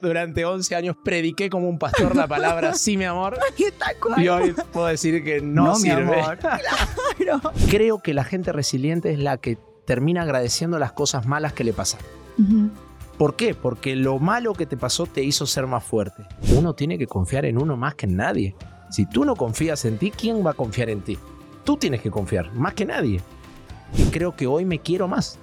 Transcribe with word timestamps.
Durante 0.00 0.44
11 0.44 0.74
años 0.76 0.96
prediqué 1.02 1.48
como 1.48 1.70
un 1.70 1.78
pastor 1.78 2.14
la 2.14 2.26
palabra 2.28 2.74
sí, 2.74 2.98
mi 2.98 3.04
amor. 3.04 3.38
Y 4.18 4.28
hoy 4.28 4.54
puedo 4.72 4.86
decir 4.88 5.24
que 5.24 5.40
no, 5.40 5.64
No, 5.68 5.72
mi 5.74 5.80
sirve. 5.80 6.20
amor. 6.20 6.38
Claro. 7.16 7.40
Creo 7.70 8.02
que 8.02 8.12
la 8.12 8.22
gente 8.24 8.52
resiliente 8.52 9.10
es 9.12 9.18
la 9.18 9.38
que 9.38 9.56
termina 9.86 10.22
agradeciendo 10.22 10.78
las 10.78 10.92
cosas 10.92 11.26
malas 11.26 11.54
que 11.54 11.64
le 11.64 11.72
pasan. 11.72 12.00
¿Por 13.16 13.36
qué? 13.36 13.54
Porque 13.54 13.96
lo 13.96 14.18
malo 14.18 14.52
que 14.52 14.66
te 14.66 14.76
pasó 14.76 15.06
te 15.06 15.22
hizo 15.22 15.46
ser 15.46 15.66
más 15.66 15.82
fuerte. 15.82 16.24
Uno 16.54 16.74
tiene 16.74 16.98
que 16.98 17.06
confiar 17.06 17.46
en 17.46 17.56
uno 17.60 17.76
más 17.78 17.94
que 17.94 18.04
en 18.04 18.16
nadie. 18.16 18.54
Si 18.90 19.06
tú 19.06 19.24
no 19.24 19.34
confías 19.34 19.86
en 19.86 19.96
ti, 19.96 20.10
¿quién 20.10 20.44
va 20.44 20.50
a 20.50 20.54
confiar 20.54 20.90
en 20.90 21.00
ti? 21.00 21.18
Tú 21.64 21.78
tienes 21.78 22.02
que 22.02 22.10
confiar, 22.10 22.52
más 22.52 22.74
que 22.74 22.84
nadie. 22.84 23.22
Y 23.96 24.02
creo 24.10 24.36
que 24.36 24.46
hoy 24.46 24.66
me 24.66 24.78
quiero 24.80 25.08
más. 25.08 25.38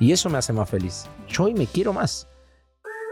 Y 0.00 0.10
eso 0.10 0.28
me 0.28 0.38
hace 0.38 0.52
más 0.52 0.68
feliz. 0.68 1.06
Yo 1.28 1.44
hoy 1.44 1.54
me 1.54 1.66
quiero 1.68 1.92
más. 1.92 2.28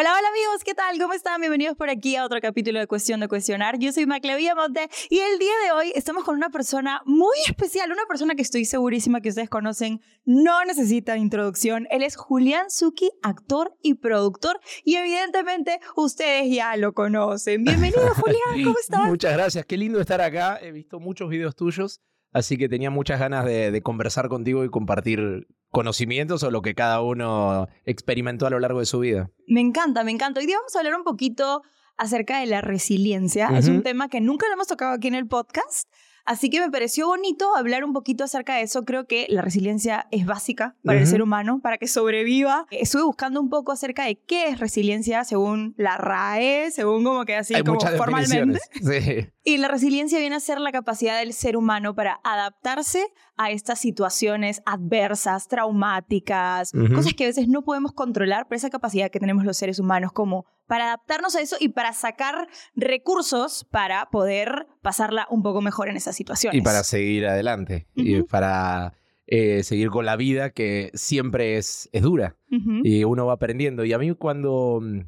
Hola, 0.00 0.12
hola 0.16 0.28
amigos, 0.28 0.62
¿qué 0.64 0.74
tal? 0.74 0.96
¿Cómo 0.96 1.12
están? 1.12 1.40
Bienvenidos 1.40 1.76
por 1.76 1.90
aquí 1.90 2.14
a 2.14 2.24
otro 2.24 2.40
capítulo 2.40 2.78
de 2.78 2.86
Cuestión 2.86 3.18
de 3.18 3.26
Cuestionar. 3.26 3.80
Yo 3.80 3.90
soy 3.90 4.06
Maclavía 4.06 4.54
Monte 4.54 4.88
y 5.10 5.18
el 5.18 5.40
día 5.40 5.50
de 5.64 5.72
hoy 5.72 5.92
estamos 5.92 6.22
con 6.22 6.36
una 6.36 6.50
persona 6.50 7.02
muy 7.04 7.36
especial, 7.48 7.90
una 7.90 8.06
persona 8.06 8.36
que 8.36 8.42
estoy 8.42 8.64
segurísima 8.64 9.20
que 9.20 9.30
ustedes 9.30 9.50
conocen, 9.50 10.00
no 10.24 10.64
necesita 10.64 11.16
introducción. 11.16 11.88
Él 11.90 12.04
es 12.04 12.14
Julián 12.14 12.70
Zucchi, 12.70 13.10
actor 13.24 13.76
y 13.82 13.94
productor 13.94 14.60
y 14.84 14.94
evidentemente 14.94 15.80
ustedes 15.96 16.48
ya 16.48 16.76
lo 16.76 16.92
conocen. 16.92 17.64
Bienvenido 17.64 18.14
Julián, 18.14 18.62
¿cómo 18.62 18.78
estás? 18.78 19.04
Muchas 19.04 19.32
gracias, 19.32 19.66
qué 19.66 19.76
lindo 19.76 20.00
estar 20.00 20.20
acá. 20.20 20.60
He 20.62 20.70
visto 20.70 21.00
muchos 21.00 21.28
videos 21.28 21.56
tuyos, 21.56 22.00
así 22.32 22.56
que 22.56 22.68
tenía 22.68 22.90
muchas 22.90 23.20
ganas 23.20 23.44
de, 23.44 23.70
de 23.70 23.82
conversar 23.82 24.28
contigo 24.28 24.64
y 24.64 24.70
compartir 24.70 25.46
conocimientos 25.70 26.42
o 26.42 26.50
lo 26.50 26.62
que 26.62 26.74
cada 26.74 27.02
uno 27.02 27.68
experimentó 27.84 28.46
a 28.46 28.50
lo 28.50 28.60
largo 28.60 28.80
de 28.80 28.86
su 28.86 29.00
vida. 29.00 29.30
Me 29.46 29.60
encanta, 29.60 30.04
me 30.04 30.12
encanta. 30.12 30.40
Hoy 30.40 30.46
día 30.46 30.56
vamos 30.56 30.74
a 30.74 30.78
hablar 30.78 30.94
un 30.94 31.04
poquito 31.04 31.62
acerca 31.96 32.40
de 32.40 32.46
la 32.46 32.60
resiliencia. 32.60 33.48
Es 33.56 33.68
un 33.68 33.82
tema 33.82 34.08
que 34.08 34.20
nunca 34.20 34.46
lo 34.46 34.54
hemos 34.54 34.68
tocado 34.68 34.92
aquí 34.92 35.08
en 35.08 35.14
el 35.14 35.26
podcast. 35.26 35.88
Así 36.24 36.50
que 36.50 36.60
me 36.60 36.70
pareció 36.70 37.06
bonito 37.06 37.56
hablar 37.56 37.84
un 37.84 37.94
poquito 37.94 38.22
acerca 38.22 38.56
de 38.56 38.62
eso. 38.62 38.84
Creo 38.84 39.06
que 39.06 39.26
la 39.30 39.40
resiliencia 39.40 40.06
es 40.10 40.26
básica 40.26 40.76
para 40.84 41.00
el 41.00 41.06
ser 41.06 41.22
humano, 41.22 41.60
para 41.62 41.78
que 41.78 41.88
sobreviva. 41.88 42.66
Estuve 42.70 43.02
buscando 43.04 43.40
un 43.40 43.48
poco 43.48 43.72
acerca 43.72 44.04
de 44.04 44.20
qué 44.20 44.48
es 44.48 44.60
resiliencia 44.60 45.24
según 45.24 45.74
la 45.78 45.96
RAE, 45.96 46.70
según 46.70 47.02
como 47.02 47.24
que 47.24 47.34
así 47.34 47.54
Hay 47.54 47.64
como 47.64 47.80
formalmente. 47.80 48.60
Sí. 48.74 49.26
Y 49.48 49.56
la 49.56 49.68
resiliencia 49.68 50.18
viene 50.18 50.36
a 50.36 50.40
ser 50.40 50.60
la 50.60 50.72
capacidad 50.72 51.18
del 51.18 51.32
ser 51.32 51.56
humano 51.56 51.94
para 51.94 52.20
adaptarse 52.22 53.06
a 53.38 53.50
estas 53.50 53.80
situaciones 53.80 54.60
adversas, 54.66 55.48
traumáticas, 55.48 56.70
cosas 56.94 57.14
que 57.14 57.24
a 57.24 57.28
veces 57.28 57.48
no 57.48 57.62
podemos 57.62 57.92
controlar, 57.92 58.44
pero 58.46 58.58
esa 58.58 58.68
capacidad 58.68 59.10
que 59.10 59.18
tenemos 59.18 59.46
los 59.46 59.56
seres 59.56 59.78
humanos 59.78 60.12
como 60.12 60.44
para 60.66 60.88
adaptarnos 60.88 61.34
a 61.34 61.40
eso 61.40 61.56
y 61.58 61.70
para 61.70 61.94
sacar 61.94 62.46
recursos 62.76 63.64
para 63.70 64.10
poder 64.10 64.66
pasarla 64.82 65.26
un 65.30 65.42
poco 65.42 65.62
mejor 65.62 65.88
en 65.88 65.96
esas 65.96 66.14
situaciones. 66.14 66.60
Y 66.60 66.62
para 66.62 66.84
seguir 66.84 67.26
adelante, 67.26 67.86
y 67.94 68.24
para 68.24 68.92
eh, 69.26 69.62
seguir 69.62 69.88
con 69.88 70.04
la 70.04 70.16
vida 70.16 70.50
que 70.50 70.90
siempre 70.92 71.56
es, 71.56 71.88
es 71.92 72.02
dura 72.02 72.36
y 72.82 73.04
uno 73.04 73.24
va 73.24 73.32
aprendiendo. 73.32 73.86
Y 73.86 73.94
a 73.94 73.98
mí 73.98 74.14
cuando, 74.14 74.80
mm, 74.82 75.00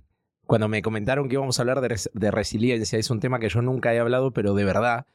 cuando 0.51 0.69
me 0.69 0.83
comentaron 0.83 1.29
que 1.29 1.35
íbamos 1.35 1.59
a 1.59 1.63
hablar 1.63 1.81
de, 1.81 1.89
res- 1.89 2.11
de 2.13 2.31
resiliencia, 2.31 2.99
es 2.99 3.09
un 3.11 3.21
tema 3.21 3.39
que 3.39 3.49
yo 3.49 3.63
nunca 3.63 3.95
he 3.95 3.99
hablado, 3.99 4.33
pero 4.33 4.53
de 4.55 4.65
verdad, 4.65 5.07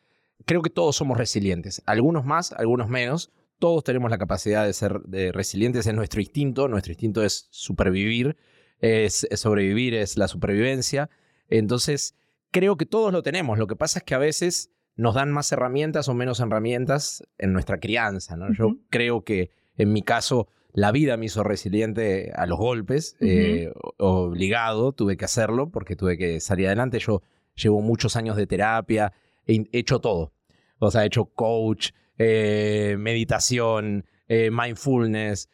creo 0.46 0.62
que 0.62 0.70
todos 0.70 0.96
somos 0.96 1.18
resilientes. 1.18 1.82
Algunos 1.86 2.26
más, 2.26 2.54
algunos 2.54 2.88
menos. 2.90 3.32
Todos 3.60 3.84
tenemos 3.84 4.10
la 4.12 4.18
capacidad 4.18 4.66
de 4.66 4.74
ser 4.74 5.02
de 5.02 5.32
resilientes, 5.32 5.86
es 5.88 5.94
nuestro 5.94 6.22
instinto. 6.22 6.68
Nuestro 6.68 6.92
instinto 6.94 7.24
es 7.24 7.48
supervivir, 7.52 8.36
es, 8.80 9.26
es 9.30 9.40
sobrevivir, 9.40 9.94
es 9.94 10.18
la 10.18 10.28
supervivencia. 10.28 11.10
Entonces, 11.50 12.16
creo 12.52 12.78
que 12.78 12.86
todos 12.86 13.12
lo 13.14 13.22
tenemos. 13.22 13.58
Lo 13.58 13.68
que 13.68 13.76
pasa 13.76 14.00
es 14.00 14.04
que 14.06 14.16
a 14.16 14.20
veces 14.20 14.72
nos 14.96 15.16
dan 15.16 15.32
más 15.32 15.52
herramientas 15.52 16.08
o 16.10 16.14
menos 16.14 16.40
herramientas 16.40 17.24
en 17.38 17.54
nuestra 17.54 17.80
crianza. 17.80 18.36
¿no? 18.38 18.54
Yo 18.54 18.78
creo 18.90 19.24
que 19.24 19.52
en 19.78 19.92
mi 19.92 20.02
caso 20.02 20.48
la 20.76 20.92
vida 20.92 21.16
me 21.16 21.28
hizo 21.28 21.42
resiliente 21.42 22.34
a 22.36 22.46
los 22.46 22.60
golpes, 22.60 23.16
eh, 23.22 23.72
obligado, 23.98 24.92
tuve 24.92 25.16
que 25.16 25.24
hacerlo 25.24 25.72
porque 25.72 25.96
tuve 25.96 26.18
que 26.18 26.42
salir 26.42 26.68
adelante. 26.68 27.00
Yo 27.00 27.22
llevo 27.56 27.82
muchos 27.82 28.18
años 28.18 28.36
de 28.36 28.46
terapia, 28.46 29.14
he 29.48 29.64
hecho 29.72 30.02
todo. 30.02 30.34
O 30.80 30.92
sea, 30.92 31.04
he 31.04 31.08
hecho 31.08 31.28
coach, 31.28 31.92
eh, 32.18 32.98
meditación, 33.00 34.06
eh, 34.28 34.52
mindfulness, 34.52 35.50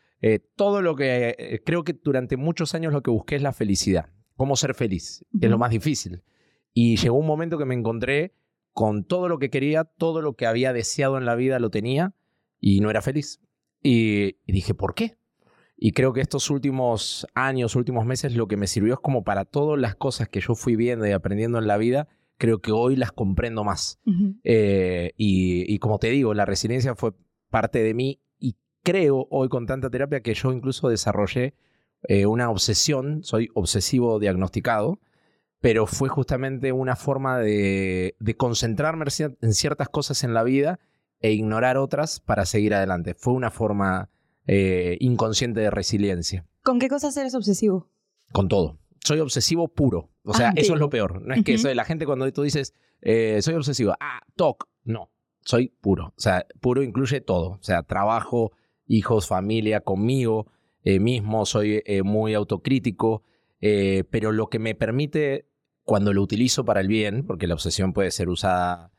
todo 0.56 0.82
lo 0.82 0.96
que... 0.96 1.62
creo 1.66 1.84
que 1.84 1.94
durante 1.94 2.36
muchos 2.36 2.74
años 2.74 2.92
lo 2.92 3.04
que 3.04 3.12
busqué 3.12 3.36
es 3.36 3.44
la 3.44 3.54
felicidad. 3.54 4.10
Cómo 4.36 4.56
ser 4.56 4.74
feliz, 4.74 5.24
que 5.40 5.46
es 5.46 5.52
lo 5.52 5.60
más 5.60 5.70
difícil. 5.70 6.24
Y 6.74 6.96
llegó 6.96 7.18
un 7.18 7.28
momento 7.28 7.60
que 7.60 7.66
me 7.66 7.76
encontré 7.76 8.34
con 8.74 9.04
todo 9.04 9.30
lo 9.30 9.38
que 9.38 9.52
quería, 9.52 9.84
todo 9.84 10.24
lo 10.24 10.34
que 10.34 10.48
había 10.48 10.74
deseado 10.74 11.20
en 11.20 11.26
la 11.26 11.36
vida 11.36 11.60
lo 11.60 11.70
tenía 11.70 12.16
y 12.60 12.80
no 12.80 12.90
era 12.90 13.04
feliz. 13.04 13.40
Y, 13.82 14.38
y 14.46 14.52
dije, 14.54 14.74
¿por 14.74 14.94
qué? 14.94 15.18
Y 15.84 15.94
creo 15.94 16.14
que 16.14 16.22
estos 16.22 16.52
últimos 16.52 17.26
años, 17.34 17.76
últimos 17.76 18.06
meses, 18.06 18.36
lo 18.36 18.48
que 18.48 18.56
me 18.56 18.68
sirvió 18.68 18.94
es 18.94 19.00
como 19.00 19.24
para 19.24 19.46
todas 19.46 19.80
las 19.80 19.96
cosas 19.96 20.30
que 20.30 20.40
yo 20.40 20.54
fui 20.54 20.76
viendo 20.76 21.08
y 21.08 21.12
aprendiendo 21.12 21.58
en 21.58 21.66
la 21.66 21.78
vida, 21.78 22.08
creo 22.38 22.60
que 22.60 22.72
hoy 22.72 22.96
las 22.96 23.12
comprendo 23.12 23.64
más. 23.64 24.00
Eh, 24.44 25.14
y, 25.18 25.74
y 25.74 25.80
como 25.80 25.98
te 25.98 26.12
digo, 26.12 26.36
la 26.36 26.46
resiliencia 26.46 26.94
fue 26.94 27.14
parte 27.50 27.82
de 27.82 27.96
mí 27.96 28.22
y 28.40 28.58
creo 28.84 29.28
hoy 29.32 29.50
con 29.50 29.66
tanta 29.66 29.90
terapia 29.90 30.22
que 30.22 30.36
yo 30.36 30.52
incluso 30.52 30.88
desarrollé 30.88 31.56
eh, 32.04 32.26
una 32.26 32.50
obsesión, 32.50 33.24
soy 33.24 33.50
obsesivo 33.54 34.20
diagnosticado, 34.20 35.00
pero 35.62 35.86
fue 35.86 36.10
justamente 36.10 36.72
una 36.72 36.96
forma 36.96 37.40
de, 37.40 38.16
de 38.20 38.36
concentrarme 38.36 39.06
en 39.42 39.54
ciertas 39.54 39.90
cosas 39.90 40.24
en 40.24 40.34
la 40.34 40.44
vida 40.44 40.80
e 41.22 41.32
ignorar 41.32 41.78
otras 41.78 42.20
para 42.20 42.46
seguir 42.46 42.74
adelante. 42.74 43.14
Fue 43.14 43.34
una 43.34 43.52
forma 43.52 44.10
eh, 44.48 44.98
inconsciente 45.00 45.60
de 45.62 45.70
resiliencia, 45.72 46.46
¿Con 46.64 46.80
qué 46.80 46.90
cosas 46.90 47.16
eres 47.18 47.34
obsesivo? 47.36 47.90
con 48.32 48.48
todo. 48.48 48.78
Soy 49.04 49.20
obsesivo 49.20 49.68
puro. 49.68 50.10
O 50.24 50.34
sea, 50.34 50.50
Ah, 50.50 50.54
eso 50.56 50.68
sí. 50.68 50.74
es 50.74 50.80
lo 50.80 50.90
peor. 50.90 51.22
No 51.22 51.34
es 51.34 51.44
que 51.44 51.58
soy 51.58 51.74
la 51.76 51.86
gente 51.86 52.06
cuando 52.06 52.32
tú 52.32 52.44
dices, 52.44 52.74
eh, 53.02 53.40
soy 53.42 53.56
obsesivo, 53.56 53.94
ah, 54.00 54.22
TOC. 54.36 54.68
No, 54.84 55.10
soy 55.44 55.70
puro. 55.82 56.14
O 56.16 56.22
sea, 56.22 56.46
puro 56.60 56.84
incluye 56.84 57.20
todo. 57.22 57.52
O 57.54 57.64
sea, 57.64 57.82
trabajo, 57.84 58.52
hijos, 58.88 59.28
familia, 59.28 59.82
conmigo 59.82 60.48
eh, 60.84 61.00
mismo. 61.00 61.46
Soy 61.46 61.84
muy 62.04 62.34
autocrítico. 62.36 63.24
pero 63.60 64.32
lo 64.32 64.48
que 64.50 64.60
me 64.60 64.76
permite, 64.76 65.48
cuando 65.84 66.14
lo 66.14 66.22
utilizo 66.22 66.64
para 66.66 66.80
el 66.82 66.88
bien, 66.88 67.26
porque 67.26 67.48
la 67.48 67.54
obsesión 67.56 67.94
puede 67.94 68.12
ser 68.12 68.30
usada 68.30 68.92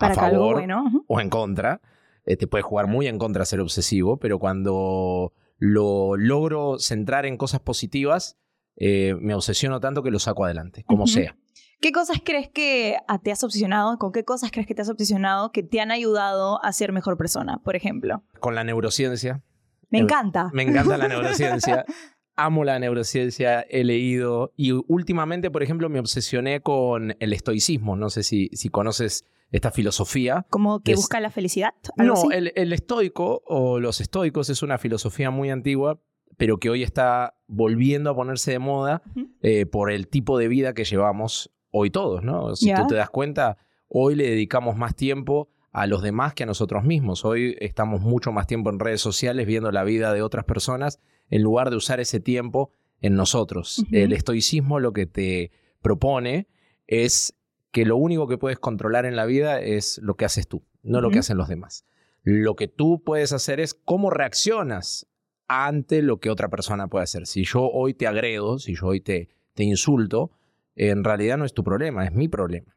Para 0.00 0.14
algo 0.14 0.36
favor 0.38 0.54
bueno. 0.54 1.04
o 1.06 1.20
en 1.20 1.30
contra. 1.30 1.80
eh, 2.24 2.36
te 2.36 2.46
puede 2.46 2.62
jugar 2.62 2.86
muy 2.86 3.06
en 3.06 3.18
contra 3.18 3.44
ser 3.44 3.60
obsesivo, 3.60 4.18
pero 4.18 4.38
cuando 4.38 5.32
lo 5.58 6.16
logro 6.16 6.78
centrar 6.78 7.24
en 7.26 7.36
cosas 7.36 7.60
positivas, 7.60 8.38
eh, 8.76 9.14
me 9.20 9.34
obsesiono 9.34 9.80
tanto 9.80 10.02
que 10.02 10.10
lo 10.10 10.18
saco 10.18 10.44
adelante, 10.44 10.84
como 10.86 11.06
sea. 11.06 11.36
¿Qué 11.80 11.92
cosas 11.92 12.18
crees 12.24 12.48
que 12.48 12.96
te 13.22 13.30
has 13.32 13.42
obsesionado? 13.44 13.98
¿Con 13.98 14.10
qué 14.12 14.24
cosas 14.24 14.50
crees 14.50 14.66
que 14.66 14.74
te 14.74 14.82
has 14.82 14.88
obsesionado 14.88 15.52
que 15.52 15.62
te 15.62 15.80
han 15.80 15.90
ayudado 15.90 16.62
a 16.64 16.72
ser 16.72 16.92
mejor 16.92 17.16
persona, 17.16 17.58
por 17.64 17.76
ejemplo? 17.76 18.24
Con 18.40 18.54
la 18.54 18.64
neurociencia, 18.64 19.42
Me 19.90 19.98
encanta. 20.00 20.50
me 20.52 20.64
encanta 20.64 20.96
la 20.98 21.08
neurociencia. 21.08 21.84
Amo 22.40 22.62
la 22.62 22.78
neurociencia, 22.78 23.62
he 23.62 23.82
leído 23.82 24.52
y 24.56 24.70
últimamente, 24.72 25.50
por 25.50 25.64
ejemplo, 25.64 25.88
me 25.88 25.98
obsesioné 25.98 26.60
con 26.60 27.16
el 27.18 27.32
estoicismo. 27.32 27.96
No 27.96 28.10
sé 28.10 28.22
si, 28.22 28.48
si 28.52 28.68
conoces 28.68 29.24
esta 29.50 29.72
filosofía. 29.72 30.46
Como 30.48 30.80
que 30.80 30.92
Es- 30.92 30.98
busca 30.98 31.18
la 31.18 31.30
felicidad. 31.30 31.74
¿algo 31.96 32.14
No, 32.14 32.20
así? 32.20 32.28
el, 32.32 32.52
el 32.54 32.72
estoico 32.72 33.42
o 33.46 33.80
los 33.80 34.00
estoicos 34.00 34.50
es 34.50 34.62
una 34.62 34.78
filosofía 34.78 35.30
muy 35.30 35.50
antigua, 35.50 35.98
pero 36.36 36.58
que 36.58 36.70
hoy 36.70 36.84
está 36.84 37.34
volviendo 37.48 38.10
a 38.10 38.14
ponerse 38.14 38.52
de 38.52 38.58
moda 38.60 39.02
eh, 39.42 39.66
por 39.66 39.90
el 39.90 40.06
tipo 40.06 40.38
de 40.38 40.46
vida 40.46 40.74
que 40.74 40.84
llevamos 40.84 41.50
hoy 41.72 41.90
todos, 41.90 42.22
¿no? 42.22 42.54
Si 42.54 42.72
tú 42.72 42.86
te 42.86 42.94
das 42.94 43.10
cuenta, 43.10 43.56
hoy 43.88 44.14
le 44.14 44.30
dedicamos 44.30 44.76
más 44.76 44.94
tiempo 44.94 45.48
a 45.72 45.86
los 45.88 46.02
demás 46.02 46.34
que 46.34 46.44
a 46.44 46.46
nosotros 46.46 46.84
mismos. 46.84 47.24
Hoy 47.24 47.56
estamos 47.60 48.00
mucho 48.00 48.30
más 48.30 48.46
tiempo 48.46 48.70
en 48.70 48.78
redes 48.78 49.00
sociales 49.00 49.46
viendo 49.46 49.72
la 49.72 49.82
vida 49.82 50.12
de 50.12 50.22
otras 50.22 50.44
personas 50.44 51.00
en 51.30 51.42
lugar 51.42 51.70
de 51.70 51.76
usar 51.76 52.00
ese 52.00 52.20
tiempo 52.20 52.72
en 53.00 53.14
nosotros. 53.14 53.84
El 53.92 54.12
estoicismo 54.12 54.80
lo 54.80 54.92
que 54.92 55.06
te 55.06 55.50
propone 55.82 56.48
es 56.86 57.34
que 57.70 57.84
lo 57.84 57.96
único 57.96 58.26
que 58.26 58.38
puedes 58.38 58.58
controlar 58.58 59.06
en 59.06 59.16
la 59.16 59.26
vida 59.26 59.60
es 59.60 59.98
lo 60.02 60.16
que 60.16 60.24
haces 60.24 60.48
tú, 60.48 60.64
no 60.82 61.00
lo 61.00 61.10
que 61.10 61.18
hacen 61.20 61.36
los 61.36 61.48
demás. 61.48 61.84
Lo 62.22 62.56
que 62.56 62.68
tú 62.68 63.02
puedes 63.04 63.32
hacer 63.32 63.60
es 63.60 63.74
cómo 63.74 64.10
reaccionas 64.10 65.06
ante 65.46 66.02
lo 66.02 66.18
que 66.20 66.30
otra 66.30 66.48
persona 66.48 66.88
puede 66.88 67.04
hacer. 67.04 67.26
Si 67.26 67.44
yo 67.44 67.70
hoy 67.70 67.94
te 67.94 68.06
agredo, 68.06 68.58
si 68.58 68.74
yo 68.74 68.86
hoy 68.86 69.00
te, 69.00 69.28
te 69.54 69.64
insulto, 69.64 70.30
en 70.76 71.04
realidad 71.04 71.38
no 71.38 71.44
es 71.44 71.54
tu 71.54 71.64
problema, 71.64 72.04
es 72.04 72.12
mi 72.12 72.28
problema. 72.28 72.76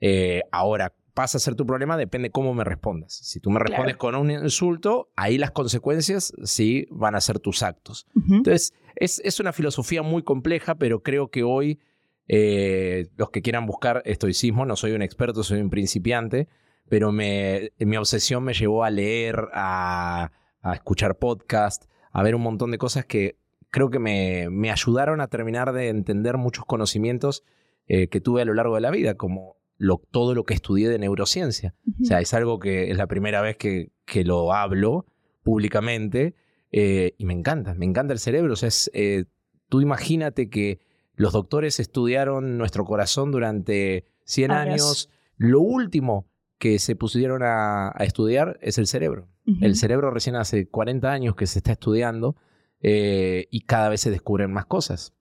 Eh, 0.00 0.42
ahora, 0.50 0.94
pasa 1.18 1.38
a 1.38 1.40
ser 1.40 1.56
tu 1.56 1.66
problema, 1.66 1.96
depende 1.96 2.30
cómo 2.30 2.54
me 2.54 2.62
respondas. 2.62 3.12
Si 3.12 3.40
tú 3.40 3.50
me 3.50 3.58
respondes 3.58 3.96
con 3.96 4.14
un 4.14 4.30
insulto, 4.30 5.10
ahí 5.16 5.36
las 5.36 5.50
consecuencias 5.50 6.32
sí 6.44 6.86
van 6.92 7.16
a 7.16 7.20
ser 7.20 7.40
tus 7.40 7.64
actos. 7.64 8.06
Entonces, 8.30 8.72
es, 8.94 9.20
es, 9.24 9.40
una 9.40 9.52
filosofía 9.52 10.02
muy 10.02 10.22
compleja, 10.22 10.76
pero 10.76 11.02
creo 11.02 11.28
que 11.32 11.42
hoy 11.42 11.80
eh, 12.28 13.08
los 13.16 13.30
que 13.30 13.42
quieran 13.42 13.66
buscar 13.66 14.00
estoicismo, 14.04 14.64
no 14.64 14.76
soy 14.76 14.92
un 14.92 15.02
experto, 15.02 15.42
soy 15.42 15.60
un 15.60 15.70
principiante, 15.70 16.46
pero 16.88 17.10
me, 17.10 17.72
mi 17.80 17.96
obsesión 17.96 18.44
me 18.44 18.54
llevó 18.54 18.84
a 18.84 18.90
leer, 18.90 19.48
a, 19.54 20.30
a 20.62 20.72
escuchar 20.72 21.18
podcast, 21.18 21.86
a 22.12 22.22
ver 22.22 22.36
un 22.36 22.42
montón 22.42 22.70
de 22.70 22.78
cosas 22.78 23.06
que 23.06 23.38
creo 23.70 23.90
que 23.90 23.98
me, 23.98 24.50
me 24.50 24.70
ayudaron 24.70 25.20
a 25.20 25.26
terminar 25.26 25.72
de 25.72 25.88
entender 25.88 26.36
muchos 26.36 26.64
conocimientos 26.64 27.42
eh, 27.88 28.06
que 28.06 28.20
tuve 28.20 28.42
a 28.42 28.44
lo 28.44 28.54
largo 28.54 28.76
de 28.76 28.82
la 28.82 28.92
vida, 28.92 29.16
como 29.16 29.58
lo, 29.78 30.02
todo 30.10 30.34
lo 30.34 30.44
que 30.44 30.54
estudié 30.54 30.88
de 30.88 30.98
neurociencia. 30.98 31.74
O 32.02 32.04
sea, 32.04 32.20
es 32.20 32.34
algo 32.34 32.58
que 32.58 32.90
es 32.90 32.96
la 32.96 33.06
primera 33.06 33.40
vez 33.40 33.56
que, 33.56 33.92
que 34.04 34.24
lo 34.24 34.52
hablo 34.52 35.06
públicamente 35.42 36.34
eh, 36.70 37.14
y 37.16 37.24
me 37.24 37.32
encanta, 37.32 37.74
me 37.74 37.86
encanta 37.86 38.12
el 38.12 38.18
cerebro. 38.18 38.52
O 38.52 38.56
sea, 38.56 38.68
es, 38.68 38.90
eh, 38.92 39.24
tú 39.68 39.80
imagínate 39.80 40.50
que 40.50 40.80
los 41.14 41.32
doctores 41.32 41.80
estudiaron 41.80 42.58
nuestro 42.58 42.84
corazón 42.84 43.30
durante 43.30 44.06
100 44.24 44.50
años. 44.50 45.10
Lo 45.36 45.60
último 45.60 46.28
que 46.58 46.78
se 46.78 46.96
pusieron 46.96 47.42
a, 47.42 47.88
a 47.94 48.04
estudiar 48.04 48.58
es 48.60 48.78
el 48.78 48.86
cerebro. 48.86 49.28
El 49.62 49.76
cerebro 49.76 50.10
recién 50.10 50.36
hace 50.36 50.68
40 50.68 51.10
años 51.10 51.34
que 51.34 51.46
se 51.46 51.60
está 51.60 51.72
estudiando 51.72 52.36
eh, 52.82 53.46
y 53.50 53.62
cada 53.62 53.88
vez 53.88 54.02
se 54.02 54.10
descubren 54.10 54.52
más 54.52 54.66
cosas. 54.66 55.14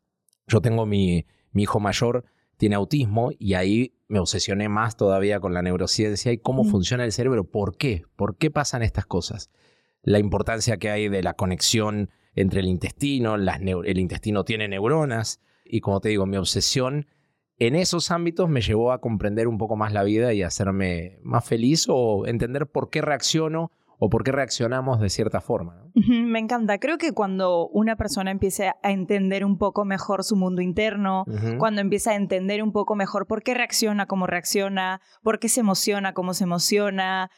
Yo 0.47 0.59
tengo 0.61 0.85
mi, 0.85 1.25
mi 1.51 1.63
hijo 1.63 1.79
mayor, 1.79 2.25
tiene 2.57 2.75
autismo 2.75 3.31
y 3.39 3.53
ahí 3.53 3.96
me 4.07 4.19
obsesioné 4.19 4.69
más 4.69 4.95
todavía 4.95 5.39
con 5.39 5.53
la 5.53 5.61
neurociencia 5.61 6.31
y 6.31 6.37
cómo 6.37 6.63
funciona 6.63 7.03
el 7.03 7.11
cerebro. 7.11 7.43
¿Por 7.43 7.77
qué? 7.77 8.03
¿Por 8.15 8.37
qué 8.37 8.49
pasan 8.51 8.83
estas 8.83 9.05
cosas? 9.05 9.51
La 10.01 10.19
importancia 10.19 10.77
que 10.77 10.89
hay 10.89 11.09
de 11.09 11.23
la 11.23 11.33
conexión 11.33 12.09
entre 12.35 12.61
el 12.61 12.67
intestino, 12.67 13.35
el 13.35 13.99
intestino 13.99 14.45
tiene 14.45 14.67
neuronas 14.67 15.41
y 15.65 15.81
como 15.81 15.99
te 15.99 16.09
digo, 16.09 16.25
mi 16.25 16.37
obsesión 16.37 17.07
en 17.59 17.75
esos 17.75 18.11
ámbitos 18.11 18.49
me 18.49 18.61
llevó 18.61 18.91
a 18.91 19.01
comprender 19.01 19.47
un 19.47 19.57
poco 19.57 19.75
más 19.75 19.91
la 19.91 20.03
vida 20.03 20.33
y 20.33 20.43
hacerme 20.43 21.19
más 21.23 21.43
feliz 21.43 21.87
o 21.89 22.27
entender 22.27 22.67
por 22.67 22.89
qué 22.89 23.01
reacciono 23.01 23.71
o 23.99 24.09
por 24.09 24.23
qué 24.23 24.31
reaccionamos 24.31 24.99
de 24.99 25.09
cierta 25.09 25.41
forma. 25.41 25.89
Me 25.95 26.39
encanta. 26.39 26.77
Creo 26.77 26.97
que 26.97 27.13
cuando 27.13 27.67
una 27.69 27.95
persona 27.95 28.31
empieza 28.31 28.75
a 28.83 28.91
entender 28.91 29.43
un 29.43 29.57
poco 29.57 29.85
mejor 29.85 30.23
su 30.23 30.35
mundo 30.35 30.61
interno, 30.61 31.25
cuando 31.57 31.81
empieza 31.81 32.11
a 32.11 32.15
entender 32.15 32.61
un 32.61 32.71
poco 32.71 32.95
mejor 32.95 33.25
por 33.27 33.43
qué 33.43 33.53
reacciona 33.53 34.05
como 34.05 34.27
reacciona, 34.27 35.01
por 35.23 35.39
qué 35.39 35.49
se 35.49 35.61
emociona 35.61 36.13
como 36.13 36.33
se 36.33 36.43
emociona, 36.43 37.31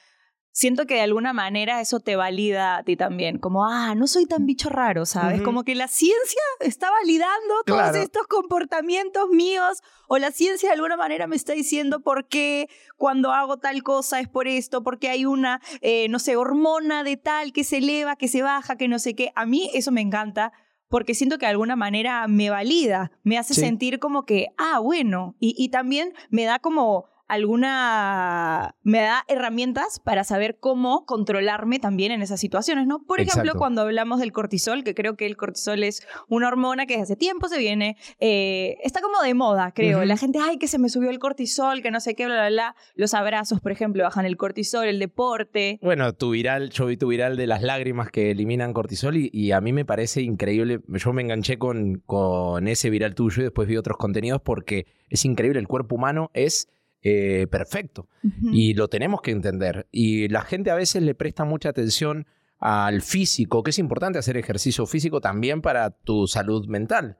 siento 0.60 0.86
que 0.86 0.96
de 0.96 1.02
alguna 1.02 1.32
manera 1.32 1.80
eso 1.80 2.02
te 2.02 2.18
valida 2.18 2.76
a 2.76 2.84
ti 2.84 2.98
también, 2.98 3.40
como, 3.40 3.66
ah, 3.66 3.96
no 3.96 4.08
soy 4.08 4.26
tan 4.26 4.46
bicho 4.46 4.68
raro, 4.68 5.06
¿sabes? 5.06 5.42
Como 5.42 5.64
que 5.64 5.74
la 5.74 5.88
ciencia 5.88 6.42
está 6.60 6.92
validando 6.92 7.64
todos 7.66 7.96
estos 7.96 8.28
comportamientos 8.28 9.30
míos 9.30 9.80
o 10.10 10.18
la 10.18 10.32
ciencia 10.32 10.68
de 10.68 10.76
alguna 10.76 10.98
manera 10.98 11.28
me 11.28 11.38
está 11.38 11.54
diciendo 11.54 12.02
por 12.02 12.28
qué 12.28 12.68
cuando 12.98 13.32
hago 13.32 13.56
tal 13.56 13.84
cosa 13.84 14.20
es 14.20 14.28
por 14.28 14.50
esto, 14.50 14.84
porque 14.84 15.08
hay 15.08 15.26
una, 15.26 15.62
eh, 15.80 16.10
no 16.10 16.20
sé, 16.20 16.36
hormona 16.36 17.06
de 17.06 17.16
tal 17.16 17.54
que 17.54 17.64
se 17.64 17.78
eleva, 17.78 18.18
que 18.18 18.28
se 18.28 18.42
baja, 18.42 18.76
que 18.76 18.90
no 18.90 19.00
sé 19.00 19.16
qué. 19.16 19.32
A 19.36 19.46
mí 19.46 19.72
eso 19.74 19.94
me 19.94 20.02
encanta 20.02 20.52
porque 20.90 21.14
siento 21.14 21.38
que 21.38 21.46
de 21.46 21.52
alguna 21.52 21.78
manera 21.78 22.28
me 22.28 22.50
valida, 22.50 23.12
me 23.24 23.38
hace 23.38 23.54
sentir 23.54 24.00
como 24.00 24.26
que, 24.26 24.48
ah, 24.58 24.80
bueno, 24.80 25.38
y, 25.40 25.56
y 25.58 25.70
también 25.70 26.14
me 26.32 26.44
da 26.44 26.60
como 26.60 27.06
alguna, 27.30 28.76
me 28.82 29.02
da 29.02 29.24
herramientas 29.28 30.00
para 30.00 30.24
saber 30.24 30.58
cómo 30.60 31.06
controlarme 31.06 31.78
también 31.78 32.12
en 32.12 32.24
esas 32.24 32.40
situaciones, 32.40 32.88
¿no? 32.88 33.06
Por 33.06 33.22
ejemplo, 33.22 33.54
cuando 33.56 33.84
hablamos 33.84 34.20
del 34.20 34.32
cortisol, 34.32 34.84
que 34.84 34.96
creo 34.96 35.16
que 35.16 35.28
el 35.28 35.38
cortisol 35.38 35.84
es 35.84 36.06
una 36.28 36.48
hormona 36.48 36.88
que 36.88 36.96
desde 36.96 37.04
hace 37.04 37.16
tiempo 37.16 37.48
se 37.48 37.60
viene, 37.60 37.98
eh, 38.20 38.78
está 38.84 39.00
como 39.02 39.22
de 39.22 39.36
moda, 39.36 39.72
creo. 39.76 40.04
La 40.06 40.18
gente, 40.18 40.40
ay, 40.42 40.58
que 40.58 40.68
se 40.68 40.80
me 40.80 40.90
subió 40.90 41.12
el 41.12 41.20
cortisol, 41.20 41.84
que 41.84 41.92
no 41.92 42.00
sé 42.00 42.16
qué, 42.16 42.26
bla, 42.26 42.36
bla, 42.36 42.50
bla. 42.50 42.76
Los 42.96 43.14
abrazos, 43.14 43.62
por 43.62 43.72
ejemplo, 43.72 44.04
bajan 44.04 44.26
el 44.26 44.36
cortisol, 44.36 44.88
el 44.88 44.98
deporte. 44.98 45.78
Bueno, 45.84 46.14
tu 46.14 46.32
viral, 46.32 46.72
yo 46.72 46.88
vi 46.88 46.98
tu 46.98 47.08
viral 47.08 47.38
de 47.38 47.46
las 47.46 47.62
lágrimas 47.62 48.10
que 48.10 48.32
eliminan 48.32 48.74
cortisol 48.74 49.18
y, 49.18 49.52
a 49.52 49.62
mí 49.62 49.72
me 49.72 49.86
parece 49.86 50.24
increíble. 50.24 50.82
Yo 50.88 51.14
me 51.14 51.22
enganché 51.22 51.60
con, 51.60 52.02
con 52.08 52.68
ese 52.68 52.90
viral 52.90 53.14
tuyo 53.14 53.42
y 53.42 53.44
después 53.46 53.68
vi 53.68 53.78
otros 53.78 53.98
contenidos 53.98 54.42
porque 54.42 54.88
es 55.10 55.26
increíble. 55.26 55.60
El 55.60 55.68
cuerpo 55.68 55.96
humano 55.96 56.32
es 56.34 56.68
eh, 57.02 57.48
perfecto. 57.50 58.10
Y 58.52 58.74
lo 58.74 58.88
tenemos 58.88 59.22
que 59.22 59.32
entender. 59.32 59.88
Y 59.92 60.28
la 60.28 60.42
gente 60.42 60.72
a 60.72 60.76
veces 60.76 61.02
le 61.04 61.16
presta 61.16 61.46
mucha 61.46 61.70
atención 61.70 62.28
al 62.60 63.02
físico, 63.02 63.64
que 63.64 63.70
es 63.70 63.80
importante 63.80 64.20
hacer 64.20 64.36
ejercicio 64.36 64.86
físico 64.86 65.22
también 65.22 65.62
para 65.62 65.92
tu 65.92 66.28
salud 66.28 66.68
mental. 66.68 67.18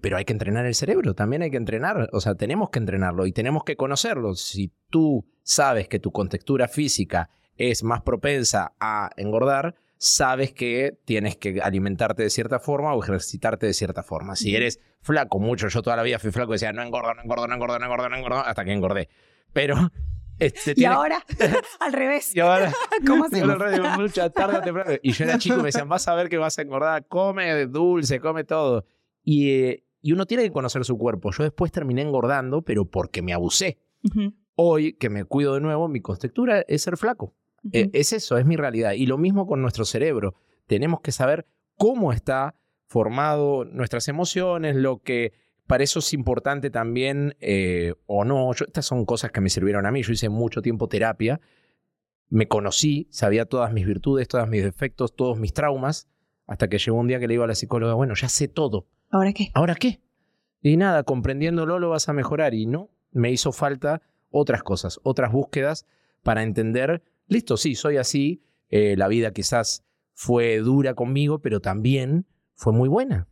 Pero 0.00 0.16
hay 0.18 0.24
que 0.24 0.34
entrenar 0.34 0.66
el 0.66 0.74
cerebro, 0.74 1.14
también 1.14 1.42
hay 1.42 1.50
que 1.50 1.56
entrenar, 1.56 2.10
o 2.12 2.20
sea, 2.20 2.34
tenemos 2.34 2.68
que 2.70 2.78
entrenarlo 2.78 3.26
y 3.26 3.32
tenemos 3.32 3.64
que 3.64 3.76
conocerlo. 3.76 4.34
Si 4.34 4.70
tú 4.90 5.24
sabes 5.42 5.88
que 5.88 5.98
tu 5.98 6.12
contextura 6.12 6.68
física 6.68 7.30
es 7.56 7.82
más 7.82 8.02
propensa 8.02 8.74
a 8.80 9.10
engordar, 9.16 9.76
sabes 10.02 10.52
que 10.52 10.98
tienes 11.04 11.36
que 11.36 11.60
alimentarte 11.62 12.24
de 12.24 12.30
cierta 12.30 12.58
forma 12.58 12.92
o 12.92 13.04
ejercitarte 13.04 13.66
de 13.66 13.72
cierta 13.72 14.02
forma. 14.02 14.34
Si 14.34 14.56
eres 14.56 14.80
flaco, 15.00 15.38
mucho, 15.38 15.68
yo 15.68 15.80
toda 15.80 15.94
la 15.94 16.02
vida 16.02 16.18
fui 16.18 16.32
flaco 16.32 16.50
y 16.50 16.54
decía, 16.56 16.72
no 16.72 16.82
engordo, 16.82 17.14
no 17.14 17.22
engordo, 17.22 17.46
no 17.46 17.54
engordo, 17.54 17.78
no 17.78 17.84
engordo, 17.84 18.08
no 18.08 18.16
engordo, 18.16 18.38
hasta 18.40 18.64
que 18.64 18.72
engordé. 18.72 19.08
Pero... 19.52 19.76
Este, 20.40 20.74
y 20.74 20.86
ahora, 20.86 21.24
al 21.80 21.92
revés. 21.92 22.34
Y 22.34 22.40
ahora, 22.40 22.72
¿cómo 23.06 23.26
mucha 23.96 24.28
tarde 24.30 24.98
Y 25.04 25.12
yo 25.12 25.24
era 25.24 25.38
chico 25.38 25.54
y 25.54 25.58
me 25.58 25.66
decían, 25.66 25.88
vas 25.88 26.08
a 26.08 26.16
ver 26.16 26.28
que 26.28 26.36
vas 26.36 26.58
a 26.58 26.62
engordar, 26.62 27.06
come 27.06 27.66
dulce, 27.66 28.18
come 28.18 28.42
todo. 28.42 28.84
Y, 29.22 29.50
eh, 29.50 29.84
y 30.00 30.10
uno 30.10 30.26
tiene 30.26 30.42
que 30.42 30.50
conocer 30.50 30.84
su 30.84 30.98
cuerpo. 30.98 31.30
Yo 31.30 31.44
después 31.44 31.70
terminé 31.70 32.02
engordando, 32.02 32.62
pero 32.62 32.86
porque 32.86 33.22
me 33.22 33.32
abusé. 33.32 33.78
Hoy, 34.56 34.94
que 34.94 35.10
me 35.10 35.24
cuido 35.24 35.54
de 35.54 35.60
nuevo, 35.60 35.86
mi 35.86 36.00
contextura 36.00 36.64
es 36.66 36.82
ser 36.82 36.96
flaco. 36.96 37.36
Eh, 37.70 37.90
es 37.92 38.12
eso, 38.12 38.38
es 38.38 38.46
mi 38.46 38.56
realidad. 38.56 38.92
Y 38.92 39.06
lo 39.06 39.18
mismo 39.18 39.46
con 39.46 39.62
nuestro 39.62 39.84
cerebro. 39.84 40.34
Tenemos 40.66 41.00
que 41.00 41.12
saber 41.12 41.46
cómo 41.76 42.12
está 42.12 42.54
formado 42.86 43.64
nuestras 43.64 44.08
emociones, 44.08 44.76
lo 44.76 45.02
que 45.02 45.32
para 45.66 45.84
eso 45.84 46.00
es 46.00 46.12
importante 46.12 46.70
también, 46.70 47.36
eh, 47.40 47.94
o 48.06 48.24
no, 48.24 48.52
estas 48.52 48.84
son 48.84 49.06
cosas 49.06 49.30
que 49.30 49.40
me 49.40 49.48
sirvieron 49.48 49.86
a 49.86 49.90
mí. 49.90 50.02
Yo 50.02 50.12
hice 50.12 50.28
mucho 50.28 50.60
tiempo 50.60 50.88
terapia, 50.88 51.40
me 52.28 52.48
conocí, 52.48 53.08
sabía 53.10 53.46
todas 53.46 53.72
mis 53.72 53.86
virtudes, 53.86 54.28
todos 54.28 54.48
mis 54.48 54.62
defectos, 54.62 55.14
todos 55.14 55.38
mis 55.38 55.52
traumas, 55.52 56.08
hasta 56.46 56.68
que 56.68 56.78
llegó 56.78 56.98
un 56.98 57.06
día 57.08 57.20
que 57.20 57.28
le 57.28 57.34
digo 57.34 57.44
a 57.44 57.46
la 57.46 57.54
psicóloga, 57.54 57.94
bueno, 57.94 58.14
ya 58.14 58.28
sé 58.28 58.48
todo. 58.48 58.86
¿Ahora 59.10 59.32
qué? 59.32 59.50
¿Ahora 59.54 59.74
qué? 59.74 60.00
Y 60.60 60.76
nada, 60.76 61.02
comprendiéndolo 61.04 61.78
lo 61.78 61.90
vas 61.90 62.08
a 62.08 62.12
mejorar. 62.12 62.54
Y 62.54 62.66
no, 62.66 62.90
me 63.10 63.30
hizo 63.30 63.52
falta 63.52 64.02
otras 64.30 64.62
cosas, 64.62 65.00
otras 65.02 65.32
búsquedas 65.32 65.86
para 66.22 66.42
entender 66.42 67.02
listo, 67.26 67.56
sí, 67.56 67.74
soy 67.74 67.96
así, 67.96 68.42
eh, 68.68 68.96
la 68.96 69.08
vida 69.08 69.32
quizás 69.32 69.84
fue 70.14 70.58
dura 70.58 70.94
conmigo, 70.94 71.40
pero 71.40 71.60
también 71.60 72.26
fue 72.54 72.72
muy 72.72 72.88
buena. 72.88 73.28